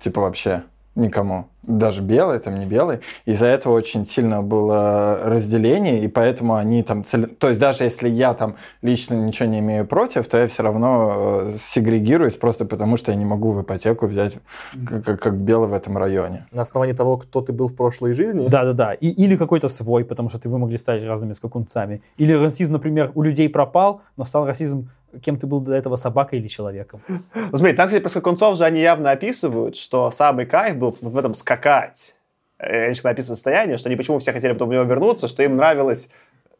Типа 0.01 0.21
вообще 0.21 0.65
никому. 0.97 1.47
Даже 1.63 2.01
белый, 2.01 2.39
там 2.39 2.59
не 2.59 2.67
белый. 2.67 3.01
Из-за 3.25 3.47
этого 3.47 3.73
очень 3.75 4.07
сильно 4.07 4.41
было 4.41 5.19
разделение, 5.25 6.05
и 6.05 6.09
поэтому 6.09 6.55
они 6.55 6.83
там... 6.83 7.05
Цели... 7.05 7.27
То 7.27 7.49
есть 7.49 7.61
даже 7.61 7.85
если 7.85 8.09
я 8.09 8.35
там 8.35 8.55
лично 8.83 9.15
ничего 9.15 9.49
не 9.49 9.59
имею 9.59 9.87
против, 9.87 10.29
то 10.29 10.39
я 10.39 10.47
все 10.47 10.63
равно 10.63 11.43
э, 11.43 11.57
сегрегируюсь 11.59 12.35
просто 12.35 12.65
потому, 12.65 12.97
что 12.97 13.11
я 13.11 13.19
не 13.19 13.25
могу 13.25 13.51
в 13.51 13.63
ипотеку 13.63 14.07
взять 14.07 14.39
как, 14.87 15.21
как 15.21 15.37
белый 15.39 15.69
в 15.69 15.73
этом 15.73 15.99
районе. 15.99 16.47
На 16.53 16.63
основании 16.63 16.95
того, 16.95 17.17
кто 17.17 17.41
ты 17.41 17.53
был 17.53 17.67
в 17.67 17.75
прошлой 17.75 18.13
жизни. 18.13 18.47
Да-да-да. 18.49 18.95
И, 18.95 19.09
или 19.09 19.37
какой-то 19.37 19.67
свой, 19.67 20.05
потому 20.05 20.29
что 20.29 20.39
ты 20.39 20.49
вы 20.49 20.59
могли 20.59 20.79
стать 20.79 21.05
разными 21.05 21.33
скакунцами. 21.33 22.01
Или 22.17 22.33
расизм, 22.33 22.75
например, 22.75 23.11
у 23.17 23.23
людей 23.23 23.49
пропал, 23.49 24.03
но 24.17 24.25
стал 24.25 24.47
расизм 24.47 24.89
кем 25.23 25.39
ты 25.39 25.47
был 25.47 25.61
до 25.61 25.75
этого, 25.75 25.97
собакой 25.97 26.39
или 26.39 26.49
человеком. 26.49 27.03
Ну, 27.09 27.57
смотри, 27.57 27.75
там, 27.75 27.87
кстати, 27.87 28.03
про 28.03 28.09
скакунцов 28.09 28.57
же 28.57 28.65
они 28.65 28.81
явно 28.81 29.11
описывают, 29.11 29.77
что 29.77 30.11
самый 30.11 30.47
кайф 30.47 30.77
был 30.77 30.97
в 31.01 31.17
этом 31.17 31.35
скакать. 31.35 32.17
Они 32.59 32.95
когда 32.95 33.11
описывают 33.11 33.39
состояние, 33.39 33.79
что 33.79 33.89
они 33.89 33.97
почему 33.97 34.19
все 34.19 34.33
хотели 34.33 34.53
потом 34.53 34.71
в 34.71 34.73
него 34.73 34.85
вернуться, 34.85 35.29
что 35.29 35.43
им 35.43 35.57
нравилось 35.57 36.11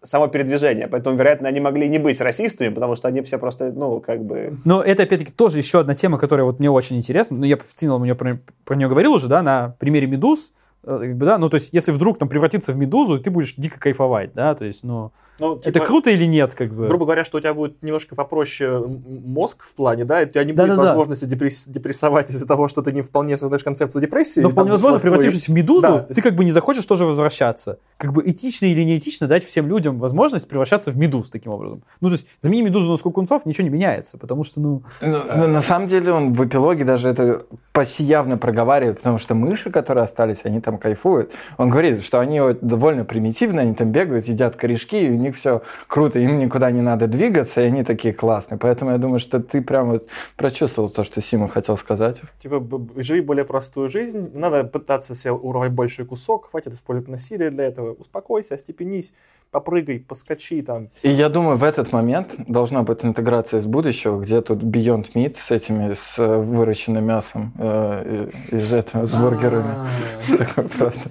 само 0.03 0.29
передвижение. 0.29 0.89
Поэтому, 0.89 1.17
вероятно, 1.17 1.49
они 1.49 1.61
могли 1.61 1.89
не 1.89 1.99
быть 1.99 2.21
расистами, 2.21 2.73
потому 2.73 2.97
что 2.97 3.09
они 3.09 3.23
все 3.23 3.39
просто, 3.39 3.73
ну, 3.73 4.01
как 4.01 4.25
бы... 4.25 4.59
Но 4.65 4.83
это, 4.83 5.03
опять-таки, 5.03 5.33
тоже 5.33 5.59
еще 5.59 5.81
одна 5.81 5.95
тема, 5.95 6.19
которая 6.19 6.45
вот 6.45 6.59
мне 6.59 6.71
очень 6.71 6.97
интересна. 6.97 7.37
Ну, 7.37 7.45
я 7.45 7.57
в 7.57 7.65
целом 7.65 8.07
про, 8.17 8.39
про 8.65 8.77
нее 8.77 8.89
говорил 8.89 9.15
уже, 9.15 9.29
да, 9.29 9.43
на 9.43 9.75
примере 9.79 10.07
«Медуз». 10.07 10.53
Как 10.87 11.17
бы, 11.17 11.27
да, 11.27 11.37
ну, 11.39 11.51
то 11.51 11.57
есть, 11.57 11.71
если 11.73 11.91
вдруг 11.91 12.17
там 12.17 12.29
превратиться 12.29 12.71
в 12.73 12.77
медузу, 12.77 13.19
ты 13.19 13.29
будешь 13.31 13.55
дико 13.57 13.81
кайфовать, 13.81 14.31
да, 14.35 14.55
то 14.55 14.65
есть, 14.65 14.85
ну, 14.85 15.11
Ну, 15.41 15.57
это 15.57 15.73
типа, 15.73 15.85
круто 15.85 16.11
или 16.11 16.25
нет, 16.27 16.55
как 16.55 16.73
бы? 16.73 16.87
Грубо 16.87 17.05
говоря, 17.05 17.25
что 17.25 17.39
у 17.39 17.41
тебя 17.41 17.53
будет 17.55 17.83
немножко 17.83 18.15
попроще 18.15 18.87
мозг 19.25 19.65
в 19.65 19.75
плане, 19.75 20.05
да, 20.05 20.23
и 20.23 20.27
у 20.27 20.29
тебя 20.29 20.45
не 20.45 20.53
будет 20.53 20.69
Да-да-да. 20.69 20.83
возможности 20.95 21.25
депресс- 21.27 21.69
депрессовать 21.69 22.31
из-за 22.31 22.47
того, 22.47 22.69
что 22.69 22.83
ты 22.83 22.93
не 22.93 23.03
вполне 23.03 23.35
осознаешь 23.35 23.65
концепцию 23.65 24.01
депрессии. 24.01 24.41
Но 24.41 24.49
вполне 24.49 24.71
возможно, 24.71 24.99
свою- 25.01 25.13
превратившись 25.17 25.49
в 25.49 25.53
медузу, 25.53 25.83
Да, 25.83 25.99
ты 26.05 26.13
есть- 26.13 26.23
как 26.23 26.35
бы 26.37 26.45
не 26.45 26.53
захочешь 26.53 26.87
тоже 26.87 27.05
возвращаться. 27.05 27.79
Как 27.99 28.13
бы 28.13 28.23
этично 28.25 28.67
или 28.67 28.83
неэтично 28.85 29.27
дать 29.27 29.45
всем 29.45 29.67
людям 29.69 29.99
возможность 29.99 30.49
превращаться 30.49 30.91
в 30.93 30.97
медуз 30.97 31.29
таким 31.31 31.53
образом. 31.53 31.83
Ну, 32.01 32.09
то 32.09 32.13
есть, 32.13 32.27
замени 32.41 32.63
медузу 32.63 32.91
на 32.93 32.97
скакунцов, 32.97 33.45
ничего 33.45 33.65
не 33.65 33.71
меняется, 33.75 34.17
потому 34.19 34.45
что, 34.45 34.61
ну, 34.61 34.83
Ну, 35.03 35.23
ну, 35.37 35.47
на 35.49 35.63
самом 35.63 35.89
деле 35.89 36.13
он 36.13 36.33
в 36.33 36.47
эпилоге 36.47 36.85
даже 36.85 37.09
это 37.11 37.43
почти 37.73 38.05
явно 38.05 38.39
проговаривает, 38.39 38.99
потому 38.99 39.19
что 39.19 39.35
мыши, 39.35 39.71
которые 39.71 40.05
остались, 40.05 40.41
они 40.45 40.61
там 40.61 40.76
кайфуют. 40.79 41.33
Он 41.57 41.71
говорит, 41.71 42.03
что 42.03 42.21
они 42.21 42.41
вот 42.41 42.59
довольно 42.61 43.05
примитивные, 43.05 43.63
они 43.63 43.75
там 43.75 43.93
бегают, 43.93 44.27
едят 44.27 44.57
корешки, 44.57 45.07
и 45.07 45.11
у 45.11 45.17
них 45.17 45.37
все 45.37 45.63
круто, 45.87 46.19
им 46.19 46.39
никуда 46.39 46.71
не 46.71 46.83
надо 46.83 47.07
двигаться, 47.07 47.61
и 47.61 47.65
они 47.65 47.85
такие 47.85 48.15
классные. 48.15 48.59
Поэтому 48.59 48.91
я 48.93 48.99
думаю, 48.99 49.21
что 49.21 49.41
ты 49.41 49.63
прям 49.63 49.91
вот 49.91 50.07
прочувствовал 50.37 50.91
то, 50.91 51.05
что 51.05 51.21
Сима 51.21 51.49
хотел 51.49 51.77
сказать. 51.77 52.23
Типа, 52.41 52.63
живи 52.97 53.21
более 53.21 53.45
простую 53.45 53.89
жизнь, 53.89 54.31
надо 54.35 54.65
пытаться 54.65 55.15
себе 55.15 55.33
урвать 55.33 55.73
большой 55.73 56.07
кусок, 56.07 56.51
хватит 56.51 56.73
использовать 56.73 57.09
насилие 57.09 57.51
для 57.51 57.65
этого. 57.65 57.93
Успокойся, 57.93 58.55
остепенись, 58.55 59.13
попрыгай, 59.57 60.01
поскочи 60.01 60.61
там. 60.61 60.91
И 61.03 61.11
я 61.11 61.31
думаю, 61.31 61.57
в 61.57 61.65
этот 61.65 61.91
момент 61.91 62.35
должна 62.47 62.83
быть 62.83 63.03
интеграция 63.07 63.61
из 63.61 63.67
будущего, 63.67 64.21
где 64.21 64.43
тут 64.43 64.63
Beyond 64.63 65.15
Meat 65.15 65.37
с 65.39 65.51
этими, 65.51 65.95
с 65.95 66.19
э, 66.19 66.39
выращенным 66.41 67.03
мясом 67.03 67.55
э, 67.59 68.29
из 68.51 68.71
этого, 68.71 69.07
с 69.07 69.13
бургерами. 69.13 69.89
Такой 70.39 70.65
просто. 70.65 71.09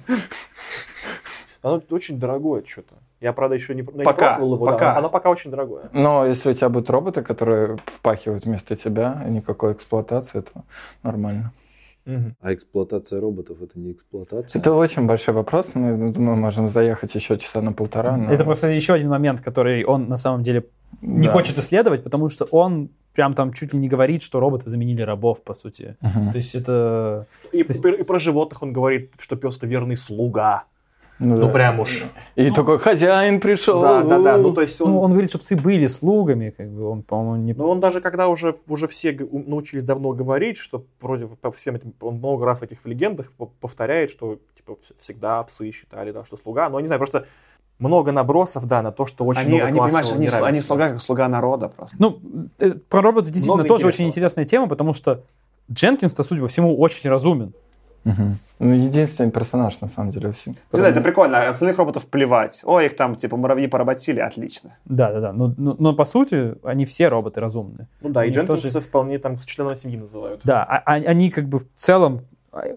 Оно 1.62 1.82
очень 1.90 2.20
дорогое 2.20 2.62
что-то. 2.64 2.94
Я, 3.20 3.32
правда, 3.32 3.56
еще 3.56 3.74
не, 3.74 3.80
я 3.80 3.92
не 3.92 4.04
Пока, 4.04 4.36
пробовал 4.36 4.54
его. 4.54 4.66
да, 4.66 4.72
пока. 4.72 4.96
оно 4.96 5.10
пока 5.10 5.30
очень 5.30 5.50
дорогое. 5.50 5.90
Но 5.92 6.24
если 6.24 6.50
у 6.50 6.52
тебя 6.52 6.68
будут 6.68 6.88
роботы, 6.90 7.22
которые 7.22 7.78
впахивают 7.86 8.44
вместо 8.44 8.76
тебя, 8.76 9.24
и 9.26 9.30
никакой 9.32 9.72
эксплуатации, 9.72 10.42
то 10.42 10.62
нормально. 11.02 11.52
А 12.40 12.52
эксплуатация 12.54 13.20
роботов 13.20 13.58
это 13.62 13.78
не 13.78 13.92
эксплуатация. 13.92 14.60
Это 14.60 14.72
очень 14.74 15.06
большой 15.06 15.34
вопрос. 15.34 15.70
Мы, 15.74 16.12
думаю, 16.12 16.36
можем 16.36 16.68
заехать 16.68 17.14
еще 17.14 17.36
часа 17.38 17.60
на 17.62 17.72
полтора. 17.72 18.16
но- 18.16 18.32
это 18.32 18.44
просто 18.44 18.68
еще 18.68 18.94
один 18.94 19.08
момент, 19.10 19.40
который 19.40 19.84
он 19.84 20.08
на 20.08 20.16
самом 20.16 20.42
деле 20.42 20.64
не 21.02 21.26
Да. 21.26 21.32
хочет 21.32 21.58
исследовать, 21.58 22.04
потому 22.04 22.28
что 22.28 22.44
он 22.52 22.90
прям 23.12 23.34
там 23.34 23.52
чуть 23.52 23.72
ли 23.72 23.78
не 23.80 23.88
говорит, 23.88 24.22
что 24.22 24.40
роботы 24.40 24.70
заменили 24.70 25.02
рабов, 25.02 25.42
по 25.42 25.54
сути. 25.54 25.96
Мгм. 26.00 26.30
То 26.30 26.36
есть 26.36 26.54
это... 26.54 27.26
И, 27.52 27.64
То 27.64 27.72
есть- 27.72 27.84
и 27.84 28.02
про 28.04 28.20
животных 28.20 28.62
он 28.62 28.72
говорит, 28.72 29.12
что 29.18 29.36
пес 29.36 29.56
это 29.56 29.66
верный 29.66 29.96
слуга. 29.96 30.64
Ну, 31.18 31.36
Ну, 31.36 31.46
да. 31.46 31.52
прям 31.52 31.80
уж. 31.80 32.04
И 32.34 32.50
такой 32.50 32.78
хозяин 32.78 33.40
пришел. 33.40 33.80
Да, 33.80 34.02
да, 34.02 34.18
да. 34.18 34.36
Ну, 34.36 34.52
то 34.52 34.60
есть 34.60 34.78
он... 34.82 34.90
Ну, 34.92 35.00
он 35.00 35.12
говорит, 35.12 35.30
что 35.30 35.38
псы 35.38 35.56
были 35.56 35.86
слугами, 35.86 36.50
как 36.50 36.68
бы 36.70 36.88
он, 36.88 37.02
по-моему, 37.02 37.42
не... 37.42 37.54
Но 37.54 37.70
он 37.70 37.80
даже 37.80 38.00
когда 38.02 38.28
уже, 38.28 38.54
уже 38.68 38.86
все 38.86 39.16
научились 39.30 39.82
давно 39.82 40.12
говорить, 40.12 40.58
что 40.58 40.84
вроде 41.00 41.26
по 41.26 41.50
всем 41.52 41.74
этим, 41.76 41.94
он 42.00 42.16
много 42.16 42.44
раз 42.44 42.60
в 42.60 42.62
этих 42.64 42.84
легендах 42.84 43.32
по- 43.32 43.46
повторяет, 43.46 44.10
что 44.10 44.38
типа 44.56 44.72
вс- 44.72 44.94
всегда 44.98 45.42
псы 45.42 45.70
считали, 45.70 46.12
да, 46.12 46.24
что 46.24 46.36
слуга. 46.36 46.68
Но 46.68 46.80
не 46.80 46.86
знаю, 46.86 46.98
просто 46.98 47.24
много 47.78 48.12
набросов, 48.12 48.66
да, 48.66 48.82
на 48.82 48.92
то, 48.92 49.06
что 49.06 49.24
очень 49.24 49.40
Они, 49.42 49.48
много 49.54 49.66
они, 49.68 49.78
понимаешь, 49.80 50.12
они, 50.12 50.26
сл- 50.26 50.44
они 50.46 50.60
слуга 50.60 50.88
как 50.90 51.00
слуга 51.00 51.28
народа 51.28 51.68
просто. 51.68 51.96
Ну, 51.98 52.18
э, 52.60 52.72
про 52.72 53.00
роботов 53.00 53.28
действительно 53.30 53.54
Много 53.56 53.68
тоже 53.68 53.86
очень 53.86 54.04
интересного. 54.06 54.42
интересная 54.42 54.44
тема, 54.44 54.68
потому 54.68 54.92
что 54.92 55.22
Дженкинс-то, 55.72 56.22
судя 56.22 56.42
по 56.42 56.48
всему, 56.48 56.78
очень 56.78 57.08
разумен. 57.08 57.52
Мгм. 58.06 58.38
Ну, 58.60 58.72
единственный 58.72 59.30
персонаж, 59.32 59.80
на 59.80 59.88
самом 59.88 60.10
деле, 60.12 60.30
все. 60.32 60.50
Не 60.50 60.56
знаю, 60.72 60.92
это 60.92 61.02
прикольно, 61.02 61.48
остальных 61.48 61.76
роботов 61.78 62.06
плевать. 62.06 62.62
Ой, 62.64 62.86
их 62.86 62.96
там, 62.96 63.16
типа, 63.16 63.36
муравьи 63.36 63.66
поработили, 63.66 64.20
отлично. 64.20 64.70
Да-да-да, 64.84 65.32
но, 65.32 65.52
но, 65.56 65.74
но 65.78 65.92
по 65.92 66.04
сути 66.04 66.54
они 66.64 66.84
все 66.84 67.08
роботы 67.08 67.40
разумные. 67.40 67.88
Ну 68.02 68.10
да, 68.10 68.24
и 68.24 68.28
У 68.28 68.30
них 68.30 68.36
Дженкинса 68.38 68.72
тоже- 68.74 68.86
вполне 68.86 69.18
там 69.18 69.36
членом 69.44 69.76
семьи 69.76 69.96
называют. 69.98 70.40
Да, 70.44 70.62
а- 70.62 70.82
а- 70.86 70.92
они 70.94 71.30
как 71.30 71.48
бы 71.48 71.58
в 71.58 71.66
целом 71.74 72.20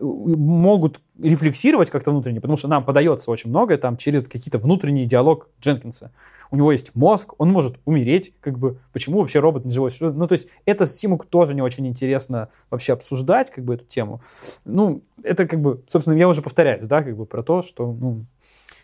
могут 0.01 1.01
рефлексировать 1.21 1.89
как-то 1.89 2.11
внутренне, 2.11 2.41
потому 2.41 2.57
что 2.57 2.67
нам 2.67 2.83
подается 2.83 3.31
очень 3.31 3.49
многое 3.49 3.77
там 3.77 3.97
через 3.97 4.27
какие-то 4.27 4.57
внутренний 4.57 5.05
диалог 5.05 5.49
Дженкинса. 5.61 6.11
У 6.51 6.55
него 6.55 6.71
есть 6.71 6.95
мозг, 6.95 7.33
он 7.37 7.51
может 7.51 7.77
умереть, 7.85 8.33
как 8.41 8.57
бы, 8.57 8.79
почему 8.91 9.19
вообще 9.19 9.39
робот 9.39 9.65
не 9.65 9.71
живой? 9.71 9.91
Ну, 9.99 10.27
то 10.27 10.33
есть, 10.33 10.47
это 10.65 10.87
Симук 10.87 11.25
тоже 11.25 11.53
не 11.53 11.61
очень 11.61 11.85
интересно 11.85 12.49
вообще 12.71 12.93
обсуждать, 12.93 13.51
как 13.51 13.63
бы, 13.63 13.75
эту 13.75 13.85
тему. 13.85 14.21
Ну, 14.65 15.01
это 15.21 15.45
как 15.45 15.61
бы, 15.61 15.83
собственно, 15.89 16.15
я 16.15 16.27
уже 16.27 16.41
повторяюсь, 16.41 16.87
да, 16.87 17.03
как 17.03 17.15
бы, 17.15 17.25
про 17.25 17.43
то, 17.43 17.61
что, 17.61 17.93
ну, 17.93 18.25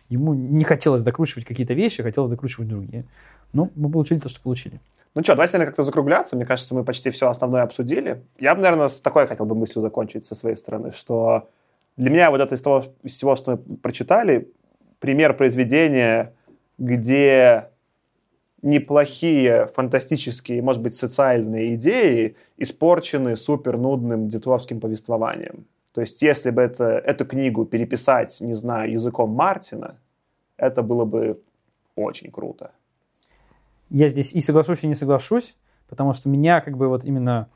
ему 0.08 0.34
не 0.34 0.62
хотелось 0.62 1.02
докручивать 1.02 1.44
какие-то 1.44 1.74
вещи, 1.74 2.04
хотелось 2.04 2.30
докручивать 2.30 2.68
другие. 2.68 3.04
Ну, 3.52 3.72
мы 3.74 3.90
получили 3.90 4.20
то, 4.20 4.28
что 4.28 4.40
получили. 4.40 4.80
Ну 5.16 5.22
что, 5.22 5.32
давайте, 5.32 5.54
наверное, 5.54 5.70
как-то 5.70 5.82
закругляться. 5.82 6.36
Мне 6.36 6.44
кажется, 6.44 6.74
мы 6.74 6.84
почти 6.84 7.08
все 7.08 7.30
основное 7.30 7.62
обсудили. 7.62 8.22
Я 8.38 8.54
бы, 8.54 8.60
наверное, 8.60 8.88
с 8.88 9.00
такой 9.00 9.26
хотел 9.26 9.46
бы 9.46 9.54
мыслью 9.54 9.80
закончить 9.80 10.26
со 10.26 10.34
своей 10.34 10.56
стороны, 10.56 10.92
что 10.92 11.48
для 11.96 12.10
меня 12.10 12.30
вот 12.30 12.42
это 12.42 12.54
из, 12.54 12.60
того, 12.60 12.84
из 13.02 13.14
всего, 13.14 13.34
что 13.34 13.52
мы 13.52 13.76
прочитали, 13.78 14.52
пример 14.98 15.34
произведения, 15.34 16.34
где 16.76 17.70
неплохие 18.60 19.70
фантастические, 19.74 20.60
может 20.60 20.82
быть, 20.82 20.94
социальные 20.94 21.76
идеи 21.76 22.36
испорчены 22.58 23.36
супер 23.36 23.78
нудным 23.78 24.28
детовским 24.28 24.80
повествованием. 24.80 25.64
То 25.94 26.02
есть, 26.02 26.20
если 26.20 26.50
бы 26.50 26.60
это, 26.60 26.98
эту 26.98 27.24
книгу 27.24 27.64
переписать, 27.64 28.38
не 28.42 28.54
знаю, 28.54 28.92
языком 28.92 29.30
Мартина, 29.30 29.96
это 30.58 30.82
было 30.82 31.06
бы 31.06 31.40
очень 31.94 32.30
круто. 32.30 32.72
Я 33.88 34.08
здесь 34.08 34.32
и 34.32 34.40
соглашусь, 34.40 34.84
и 34.84 34.86
не 34.86 34.94
соглашусь, 34.94 35.56
потому 35.88 36.12
что 36.12 36.28
меня 36.28 36.60
как 36.60 36.76
бы 36.76 36.88
вот 36.88 37.04
именно 37.04 37.48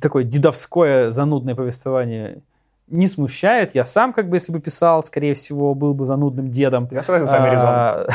такое 0.00 0.24
дедовское 0.24 1.10
занудное 1.10 1.54
повествование 1.54 2.42
не 2.88 3.06
смущает. 3.06 3.74
Я 3.74 3.84
сам 3.84 4.12
как 4.12 4.28
бы, 4.28 4.36
если 4.36 4.52
бы 4.52 4.60
писал, 4.60 5.04
скорее 5.04 5.34
всего, 5.34 5.74
был 5.74 5.94
бы 5.94 6.06
занудным 6.06 6.50
дедом. 6.50 6.88
Я 6.90 7.02
согласен 7.02 7.26
с 7.26 7.30
вами, 7.30 7.50
Резон. 7.50 7.68
А, 7.70 8.06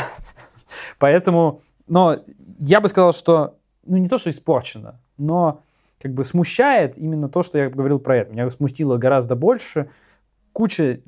Поэтому, 0.98 1.60
но 1.86 2.18
я 2.58 2.80
бы 2.80 2.88
сказал, 2.88 3.12
что, 3.12 3.56
ну 3.86 3.96
не 3.96 4.08
то, 4.08 4.18
что 4.18 4.30
испорчено, 4.30 5.00
но 5.16 5.62
как 6.00 6.12
бы 6.12 6.24
смущает 6.24 6.98
именно 6.98 7.28
то, 7.28 7.42
что 7.42 7.58
я 7.58 7.70
говорил 7.70 7.98
про 7.98 8.18
это. 8.18 8.32
Меня 8.32 8.50
смутило 8.50 8.96
гораздо 8.96 9.36
больше 9.36 9.88
куча 10.52 11.00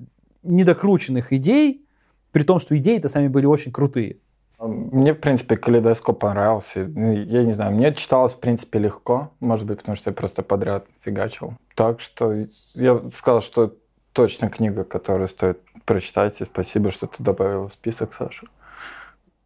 недокрученных 0.42 1.32
идей, 1.32 1.84
при 2.32 2.42
том, 2.44 2.58
что 2.58 2.76
идеи-то 2.76 3.08
сами 3.08 3.28
были 3.28 3.46
очень 3.46 3.72
крутые. 3.72 4.18
Мне, 4.58 5.12
в 5.12 5.20
принципе, 5.20 5.56
калейдоскоп 5.56 6.18
понравился. 6.18 6.86
Ну, 6.88 7.12
Я 7.12 7.44
не 7.44 7.52
знаю, 7.52 7.74
мне 7.74 7.94
читалось, 7.94 8.32
в 8.32 8.40
принципе, 8.40 8.78
легко. 8.78 9.30
Может 9.40 9.66
быть, 9.66 9.78
потому 9.78 9.96
что 9.96 10.10
я 10.10 10.14
просто 10.14 10.42
подряд 10.42 10.86
фигачил. 11.02 11.54
Так 11.74 12.00
что 12.00 12.46
я 12.74 13.02
сказал, 13.14 13.42
что 13.42 13.76
точно 14.12 14.48
книга, 14.48 14.84
которую 14.84 15.28
стоит 15.28 15.60
прочитать. 15.84 16.40
И 16.40 16.44
спасибо, 16.44 16.90
что 16.90 17.06
ты 17.06 17.22
добавил 17.22 17.68
в 17.68 17.72
список, 17.72 18.14
Саша. 18.14 18.46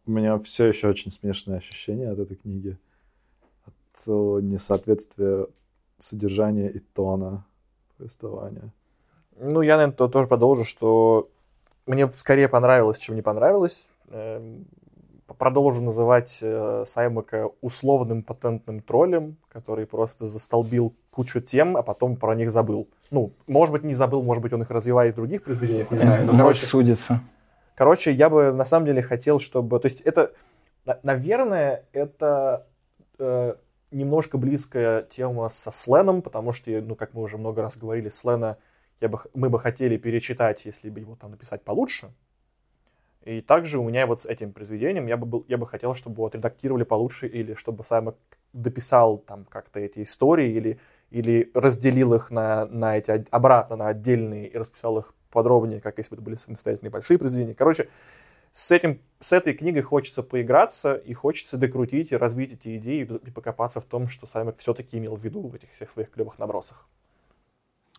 У 0.05 0.11
меня 0.11 0.39
все 0.39 0.67
еще 0.67 0.87
очень 0.87 1.11
смешанные 1.11 1.57
ощущения 1.57 2.09
от 2.09 2.19
этой 2.19 2.37
книги. 2.37 2.77
От 3.65 4.07
несоответствия 4.07 5.47
содержания 5.97 6.69
и 6.69 6.79
тона 6.79 7.45
повествования. 7.97 8.71
Ну, 9.37 9.61
я, 9.61 9.75
наверное, 9.75 10.07
тоже 10.07 10.27
продолжу, 10.27 10.63
что 10.63 11.29
мне 11.85 12.09
скорее 12.11 12.47
понравилось, 12.47 12.97
чем 12.97 13.15
не 13.15 13.21
понравилось. 13.21 13.89
Продолжу 15.37 15.81
называть 15.81 16.39
э, 16.41 16.83
Саймака 16.85 17.49
условным 17.61 18.23
патентным 18.23 18.81
троллем, 18.81 19.37
который 19.49 19.85
просто 19.85 20.27
застолбил 20.27 20.95
кучу 21.09 21.41
тем, 21.41 21.77
а 21.77 21.83
потом 21.83 22.15
про 22.15 22.35
них 22.35 22.51
забыл. 22.51 22.89
Ну, 23.09 23.33
может 23.47 23.73
быть, 23.73 23.83
не 23.83 23.93
забыл, 23.93 24.23
может 24.23 24.41
быть, 24.41 24.53
он 24.53 24.61
их 24.61 24.71
развивает 24.71 25.13
в 25.13 25.17
других 25.17 25.43
произведениях, 25.43 25.91
не 25.91 25.97
знаю. 25.97 26.25
Но, 26.25 26.37
короче, 26.37 26.65
судится. 26.65 27.21
Короче, 27.75 28.11
я 28.11 28.29
бы 28.29 28.51
на 28.51 28.65
самом 28.65 28.85
деле 28.85 29.01
хотел, 29.01 29.39
чтобы... 29.39 29.79
То 29.79 29.87
есть 29.87 30.01
это, 30.01 30.31
на- 30.85 30.99
наверное, 31.03 31.85
это 31.93 32.67
э, 33.19 33.55
немножко 33.91 34.37
близкая 34.37 35.03
тема 35.03 35.49
со 35.49 35.71
Сленом, 35.71 36.21
потому 36.21 36.53
что, 36.53 36.69
ну, 36.69 36.95
как 36.95 37.13
мы 37.13 37.21
уже 37.21 37.37
много 37.37 37.61
раз 37.61 37.77
говорили, 37.77 38.09
Слена 38.09 38.57
я 39.01 39.09
бы, 39.09 39.19
мы 39.33 39.49
бы 39.49 39.59
хотели 39.59 39.97
перечитать, 39.97 40.65
если 40.65 40.89
бы 40.89 40.99
его 40.99 41.15
там 41.15 41.31
написать 41.31 41.63
получше. 41.63 42.11
И 43.23 43.41
также 43.41 43.77
у 43.77 43.83
меня 43.83 44.07
вот 44.07 44.21
с 44.21 44.25
этим 44.25 44.51
произведением 44.51 45.05
я 45.05 45.15
бы, 45.15 45.27
был, 45.27 45.45
я 45.47 45.57
бы 45.57 45.67
хотел, 45.67 45.93
чтобы 45.93 46.15
его 46.15 46.25
отредактировали 46.25 46.83
получше, 46.83 47.27
или 47.27 47.53
чтобы 47.53 47.83
Саймак 47.83 48.15
дописал 48.51 49.19
там 49.19 49.45
как-то 49.45 49.79
эти 49.79 50.01
истории, 50.01 50.51
или, 50.51 50.79
или 51.11 51.51
разделил 51.53 52.15
их 52.15 52.31
на, 52.31 52.65
на 52.65 52.97
эти 52.97 53.23
обратно 53.29 53.75
на 53.75 53.89
отдельные 53.89 54.47
и 54.47 54.57
расписал 54.57 54.97
их 54.97 55.13
подробнее, 55.29 55.81
как 55.81 55.99
если 55.99 56.11
бы 56.11 56.15
это 56.15 56.23
были 56.23 56.35
самостоятельные 56.35 56.89
большие 56.89 57.19
произведения. 57.19 57.53
Короче, 57.53 57.89
с, 58.53 58.71
этим, 58.71 58.99
с 59.19 59.31
этой 59.33 59.53
книгой 59.53 59.83
хочется 59.83 60.23
поиграться, 60.23 60.95
и 60.95 61.13
хочется 61.13 61.57
докрутить 61.57 62.11
и 62.11 62.17
развить 62.17 62.53
эти 62.53 62.75
идеи, 62.77 63.03
и 63.03 63.31
покопаться 63.31 63.81
в 63.81 63.85
том, 63.85 64.07
что 64.07 64.25
Саймак 64.25 64.57
все-таки 64.57 64.97
имел 64.97 65.15
в 65.15 65.23
виду 65.23 65.41
в 65.47 65.53
этих 65.53 65.71
всех 65.73 65.91
своих 65.91 66.09
клевых 66.09 66.39
набросах. 66.39 66.87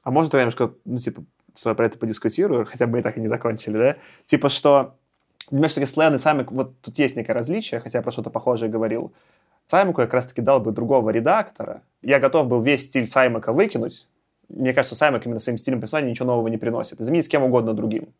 А 0.02 0.10
может, 0.10 0.34
я 0.34 0.40
немножко, 0.40 0.74
ну, 0.84 0.98
типа, 0.98 1.24
про 1.76 1.86
это 1.86 1.96
подискутирую, 1.96 2.66
хотя 2.66 2.88
бы 2.88 2.98
и 2.98 3.02
так 3.02 3.16
и 3.16 3.20
не 3.20 3.28
закончили, 3.28 3.78
да? 3.78 3.96
Типа, 4.24 4.48
что 4.48 4.98
между 5.50 5.76
таки 5.76 5.86
Слен 5.86 6.14
и 6.14 6.18
Саймак, 6.18 6.52
вот 6.52 6.80
тут 6.80 6.98
есть 6.98 7.16
некое 7.16 7.32
различие, 7.32 7.80
хотя 7.80 7.98
я 7.98 8.02
про 8.02 8.12
что-то 8.12 8.30
похожее 8.30 8.70
говорил. 8.70 9.12
Саймаку 9.66 10.00
я 10.00 10.06
как 10.06 10.14
раз-таки 10.14 10.40
дал 10.40 10.60
бы 10.60 10.72
другого 10.72 11.10
редактора. 11.10 11.82
Я 12.02 12.18
готов 12.20 12.46
был 12.46 12.60
весь 12.60 12.84
стиль 12.84 13.06
Саймака 13.06 13.52
выкинуть. 13.52 14.06
Мне 14.48 14.74
кажется, 14.74 14.94
Саймак 14.94 15.24
именно 15.26 15.38
своим 15.38 15.58
стилем 15.58 15.80
писания 15.80 16.10
ничего 16.10 16.26
нового 16.26 16.48
не 16.48 16.58
приносит. 16.58 16.98
Заменить 16.98 17.24
с 17.24 17.28
кем 17.28 17.42
угодно 17.42 17.72
другим. 17.72 18.12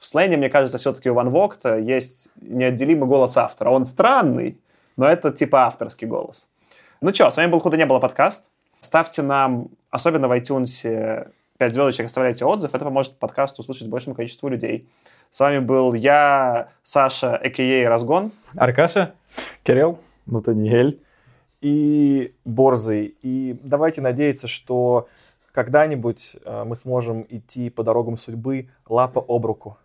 В 0.00 0.06
Слене, 0.06 0.38
мне 0.38 0.48
кажется, 0.48 0.78
все-таки 0.78 1.10
у 1.10 1.14
Ван 1.14 1.28
Вогта 1.28 1.76
есть 1.76 2.30
неотделимый 2.40 3.06
голос 3.06 3.36
автора. 3.36 3.68
Он 3.68 3.84
странный, 3.84 4.58
но 4.96 5.06
это 5.06 5.30
типа 5.30 5.66
авторский 5.66 6.06
голос. 6.06 6.48
Ну 7.02 7.12
что, 7.12 7.30
с 7.30 7.36
вами 7.36 7.50
был 7.50 7.60
«Худо 7.60 7.76
не 7.76 7.84
было» 7.84 7.98
подкаст. 7.98 8.48
Ставьте 8.80 9.20
нам, 9.20 9.68
особенно 9.90 10.26
в 10.26 10.32
iTunes, 10.32 11.30
5 11.58 11.74
звездочек, 11.74 12.06
оставляйте 12.06 12.46
отзыв. 12.46 12.74
Это 12.74 12.86
поможет 12.86 13.18
подкасту 13.18 13.60
услышать 13.60 13.88
большему 13.88 14.14
количеству 14.14 14.48
людей. 14.48 14.88
С 15.30 15.38
вами 15.38 15.60
был 15.60 15.94
я, 15.94 16.70
Саша, 16.82 17.36
а.к.а. 17.36 17.88
Разгон. 17.88 18.32
Аркаша? 18.56 19.14
Кирилл? 19.62 20.00
Натаниэль. 20.26 21.00
и 21.60 22.34
Борзый. 22.44 23.14
И 23.22 23.56
давайте 23.62 24.00
надеяться, 24.00 24.48
что 24.48 25.08
когда-нибудь 25.52 26.36
э, 26.44 26.64
мы 26.64 26.74
сможем 26.74 27.24
идти 27.28 27.70
по 27.70 27.84
дорогам 27.84 28.16
судьбы 28.16 28.70
лапа 28.88 29.24
об 29.26 29.46
руку. 29.46 29.78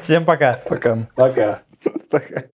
Всем 0.00 0.26
пока. 0.26 0.60
Пока. 0.68 1.08
Пока. 1.14 1.62
Пока. 2.10 2.44